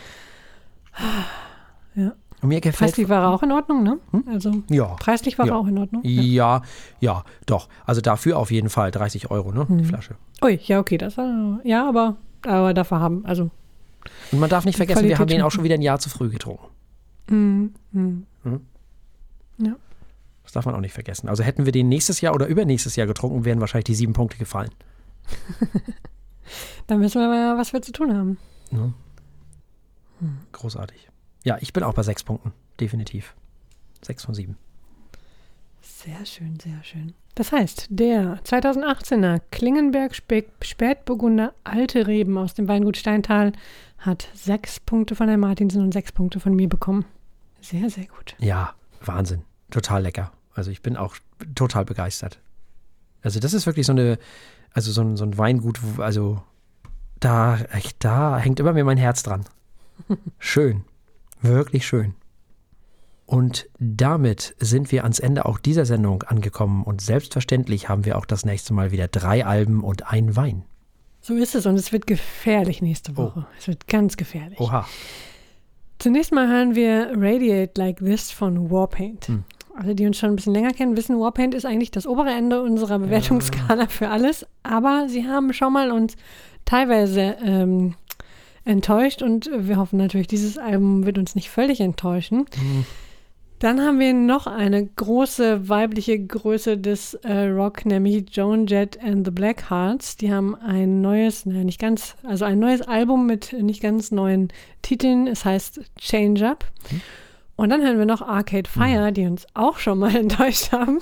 Ja. 1.95 2.15
Und 2.43 2.49
mir 2.51 2.61
gefällt. 2.61 2.91
Preislich 2.91 3.09
war 3.09 3.23
er 3.23 3.31
auch 3.31 3.43
in 3.43 3.51
Ordnung, 3.53 3.83
ne? 3.83 3.99
Also 4.27 4.63
Ja. 4.69 4.95
preislich 5.01 5.39
war 5.39 5.47
Ja. 5.47 5.55
er 5.55 5.59
auch 5.59 5.67
in 5.67 5.79
Ordnung. 5.79 6.03
Ja, 6.05 6.63
ja, 7.01 7.25
doch. 7.47 7.69
Also 7.87 8.01
dafür 8.01 8.39
auf 8.39 8.51
jeden 8.51 8.69
Fall 8.69 8.91
30 8.91 9.31
Euro, 9.31 9.53
ne? 9.53 9.65
Mhm. 9.69 9.79
Die 9.79 9.85
Flasche. 9.85 10.17
Ui, 10.43 10.59
ja, 10.65 10.79
okay, 10.81 10.99
das 10.99 11.17
war, 11.17 11.61
ja, 11.65 11.89
aber, 11.89 12.17
aber 12.45 12.75
dafür 12.75 13.01
haben, 13.01 13.25
also, 13.25 13.51
Und 14.33 14.39
man 14.41 14.51
darf 14.51 14.65
nicht 14.67 14.77
vergessen, 14.77 14.99
wir 15.05 15.15
Qualität 15.17 15.19
haben 15.21 15.29
den 15.29 15.43
auch 15.43 15.51
schon. 15.51 15.65
wieder 15.65 15.75
ein 15.75 15.83
Jahr 15.83 15.99
zu 15.99 16.11
früh 16.11 16.29
getrunken. 16.29 16.67
mm, 17.29 17.67
mm. 17.93 18.23
Das 20.45 20.53
darf 20.53 20.65
man 20.65 20.77
auch 20.77 20.81
nicht 20.81 20.93
vergessen. 20.95 21.29
Also 21.29 21.43
hätten 21.43 21.65
wir 21.67 21.73
den 21.73 21.89
nächstes 21.89 22.21
Jahr 22.21 22.33
oder 22.33 22.47
übernächstes 22.47 22.95
Jahr 22.95 23.09
getrunken, 23.09 23.45
wären 23.45 23.61
wahrscheinlich 23.61 23.85
die 23.87 23.97
sieben 23.97 24.13
Punkte 24.13 24.39
gefallen. 24.39 24.71
dann 26.87 27.01
wissen 27.01 27.21
wir 27.21 27.29
mal, 27.29 27.59
was 27.59 27.73
wir 27.73 27.83
zu 27.83 27.91
tun 27.91 28.17
haben. 28.17 28.39
Ne? 28.71 28.93
Großartig. 30.53 31.09
Ja, 31.47 31.59
ich 31.61 31.73
bin 31.73 31.85
auch 31.85 31.95
bei 31.95 32.03
sechs 32.03 32.25
Punkten. 32.25 32.53
Definitiv. 32.81 33.35
Sechs 34.03 34.25
von 34.25 34.35
sieben. 34.35 34.57
Sehr 35.81 36.27
schön, 36.27 36.59
sehr 36.59 36.83
schön. 36.83 37.15
Das 37.37 37.53
heißt, 37.53 37.87
der 37.91 38.43
2018er 38.43 39.41
Klingenberg 39.53 40.13
Spä- 40.13 40.47
Spätburgunder 40.61 41.55
Alte 41.63 42.09
Reben 42.09 42.37
aus 42.37 42.55
dem 42.55 42.67
Weingut 42.67 42.97
Steintal 42.97 43.53
hat 43.99 44.29
sechs 44.35 44.81
Punkte 44.81 45.15
von 45.15 45.29
Herrn 45.29 45.39
Martinsen 45.41 45.83
und 45.83 45.93
sechs 45.93 46.11
Punkte 46.11 46.41
von 46.41 46.53
mir 46.55 46.69
bekommen. 46.69 47.05
Sehr, 47.61 47.89
sehr 47.91 48.07
gut. 48.07 48.35
Ja, 48.39 48.75
Wahnsinn. 49.05 49.43
Total 49.71 50.03
lecker. 50.03 50.33
Also 50.55 50.73
ich 50.73 50.83
bin 50.83 50.97
auch 50.97 51.15
total 51.55 51.85
begeistert. 51.85 52.41
Also 53.23 53.39
das 53.39 53.55
ist 53.55 53.67
wirklich 53.67 53.87
so 53.87 53.93
eine, 53.93 54.19
also 54.73 54.91
so 54.91 55.01
ein, 55.03 55.17
so 55.17 55.25
ein 55.25 55.39
Weingut, 55.39 55.79
also 55.99 56.43
da, 57.21 57.59
echt, 57.73 58.03
da 58.05 58.37
hängt 58.39 58.59
immer 58.59 58.73
mir 58.73 58.85
mein 58.85 58.99
Herz 58.99 59.23
dran. 59.23 59.45
Schön. 60.41 60.85
Wirklich 61.47 61.87
schön. 61.87 62.15
Und 63.27 63.69
damit 63.79 64.55
sind 64.59 64.93
wir 64.93 65.03
ans 65.03 65.19
Ende 65.19 65.47
auch 65.47 65.59
dieser 65.59 65.85
Sendung 65.85 66.23
angekommen 66.23 66.85
und 66.85 67.01
selbstverständlich 67.01 67.89
haben 67.89 68.05
wir 68.05 68.19
auch 68.19 68.27
das 68.27 68.45
nächste 68.45 68.73
Mal 68.73 68.93
wieder 68.93 69.09
drei 69.09 69.45
Alben 69.45 69.83
und 69.83 70.11
ein 70.13 70.37
Wein. 70.37 70.65
So 71.21 71.35
ist 71.35 71.57
es 71.57 71.67
und 71.67 71.75
es 71.75 71.93
wird 71.93 72.07
gefährlich 72.07 72.83
nächste 72.83 73.17
Woche. 73.17 73.47
Es 73.59 73.67
wird 73.67 73.89
ganz 73.89 74.17
gefährlich. 74.17 74.61
Oha. 74.61 74.87
Zunächst 75.99 76.33
mal 76.33 76.47
hören 76.47 76.77
wir 76.77 77.11
Radiate 77.17 77.73
Like 77.77 77.99
This 77.99 78.31
von 78.31 78.71
Warpaint. 78.71 79.27
Hm. 79.27 79.45
Alle, 79.77 79.95
die 79.95 80.07
uns 80.07 80.19
schon 80.19 80.31
ein 80.31 80.37
bisschen 80.37 80.55
länger 80.55 80.71
kennen, 80.73 80.97
wissen, 80.97 81.19
Warpaint 81.19 81.53
ist 81.55 81.67
eigentlich 81.67 81.91
das 81.91 82.07
obere 82.07 82.31
Ende 82.31 82.63
unserer 82.63 82.99
Bewertungsskala 82.99 83.89
für 83.89 84.09
alles. 84.09 84.47
Aber 84.63 85.07
sie 85.09 85.27
haben 85.27 85.53
schon 85.53 85.73
mal 85.73 85.91
uns 85.91 86.17
teilweise 86.65 87.37
ähm, 87.43 87.95
enttäuscht 88.67 89.23
und 89.23 89.49
wir 89.53 89.79
hoffen 89.79 89.97
natürlich, 89.97 90.27
dieses 90.27 90.59
Album 90.59 91.07
wird 91.07 91.19
uns 91.19 91.35
nicht 91.35 91.51
völlig 91.51 91.81
enttäuschen. 91.81 92.47
Hm. 92.55 92.85
Dann 93.59 93.81
haben 93.81 93.99
wir 93.99 94.13
noch 94.13 94.47
eine 94.47 94.85
große 94.85 95.71
weibliche 95.71 96.19
Größe 96.19 96.77
des 96.77 97.15
äh, 97.15 97.47
Rock, 97.47 97.87
nämlich 97.87 98.27
Joan 98.31 98.67
Jett 98.67 99.03
and 99.03 99.27
the 99.27 99.31
Blackhearts. 99.31 100.19
Die 100.19 100.31
haben 100.31 100.55
ein 100.57 101.01
neues, 101.01 101.47
naja, 101.47 101.65
nicht 101.65 101.81
ganz, 101.81 102.17
also 102.23 102.45
ein 102.45 102.59
neues 102.59 102.83
Album 102.83 103.25
mit 103.25 103.55
nicht 103.55 103.81
ganz 103.81 104.11
neuen 104.11 104.49
Titeln. 104.83 105.27
Es 105.27 105.47
heißt 105.47 105.81
Change 105.99 106.47
Up. 106.47 106.67
Mhm. 106.91 107.01
Und 107.57 107.71
dann 107.71 107.83
hören 107.83 107.99
wir 107.99 108.05
noch 108.05 108.21
Arcade 108.21 108.69
Fire, 108.69 109.11
mhm. 109.11 109.15
die 109.15 109.27
uns 109.27 109.47
auch 109.55 109.79
schon 109.79 110.01
mal 110.01 110.15
enttäuscht 110.17 110.73
haben. 110.73 110.99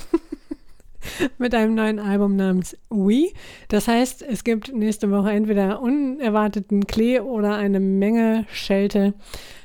mit 1.39 1.55
einem 1.55 1.75
neuen 1.75 1.99
Album 1.99 2.37
namens 2.37 2.77
We. 2.91 3.33
Das 3.69 3.89
heißt, 3.89 4.23
es 4.23 4.45
gibt 4.45 4.75
nächste 4.75 5.11
Woche 5.11 5.31
entweder 5.31 5.81
unerwarteten 5.81 6.87
Klee 6.87 7.21
oder 7.21 7.57
eine 7.57 7.81
Menge 7.81 8.47
Schelte. 8.53 9.15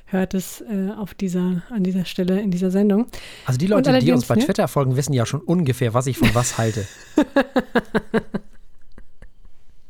Hört 0.06 0.34
es 0.34 0.62
äh, 0.62 0.90
auf 0.98 1.14
dieser, 1.14 1.62
an 1.70 1.84
dieser 1.84 2.04
Stelle 2.06 2.42
in 2.42 2.50
dieser 2.50 2.72
Sendung. 2.72 3.06
Also 3.46 3.60
die 3.60 3.68
Leute, 3.68 4.00
die 4.00 4.12
uns 4.12 4.26
bei 4.26 4.36
Twitter 4.36 4.68
folgen, 4.68 4.96
wissen 4.96 5.14
ja 5.14 5.28
schon 5.28 5.42
ungefähr, 5.42 5.94
was 5.94 6.08
ich 6.08 6.18
von 6.18 6.34
was 6.34 6.58
halte. 6.58 6.88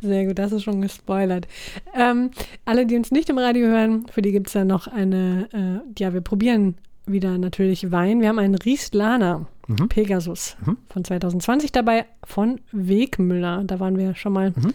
Sehr 0.01 0.25
gut, 0.25 0.39
das 0.39 0.51
ist 0.51 0.63
schon 0.63 0.81
gespoilert. 0.81 1.47
Ähm, 1.95 2.31
alle, 2.65 2.85
die 2.85 2.95
uns 2.95 3.11
nicht 3.11 3.29
im 3.29 3.37
Radio 3.37 3.67
hören, 3.67 4.07
für 4.11 4.21
die 4.21 4.31
gibt 4.31 4.47
es 4.47 4.53
ja 4.53 4.65
noch 4.65 4.87
eine, 4.87 5.49
äh, 5.53 6.01
ja, 6.01 6.13
wir 6.13 6.21
probieren 6.21 6.75
wieder 7.05 7.37
natürlich 7.37 7.91
Wein. 7.91 8.21
Wir 8.21 8.29
haben 8.29 8.39
einen 8.39 8.55
Rieslaner 8.55 9.47
mhm. 9.69 9.89
Pegasus 9.89 10.57
mhm. 10.65 10.77
von 10.89 11.03
2020 11.03 11.71
dabei 11.71 12.05
von 12.23 12.59
Wegmüller. 12.71 13.63
Da 13.65 13.79
waren 13.79 13.97
wir 13.97 14.15
schon 14.15 14.33
mal 14.33 14.51
mhm. 14.51 14.73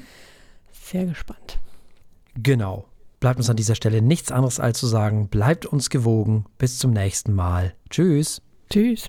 sehr 0.73 1.07
gespannt. 1.07 1.59
Genau. 2.37 2.87
Bleibt 3.21 3.39
uns 3.39 3.49
an 3.49 3.57
dieser 3.57 3.75
Stelle 3.75 4.03
nichts 4.03 4.31
anderes 4.31 4.61
als 4.61 4.79
zu 4.79 4.87
sagen, 4.87 5.29
bleibt 5.29 5.67
uns 5.67 5.91
gewogen. 5.91 6.45
Bis 6.59 6.79
zum 6.79 6.93
nächsten 6.93 7.33
Mal. 7.35 7.75
Tschüss. 7.91 8.43
Tschüss. 8.71 9.03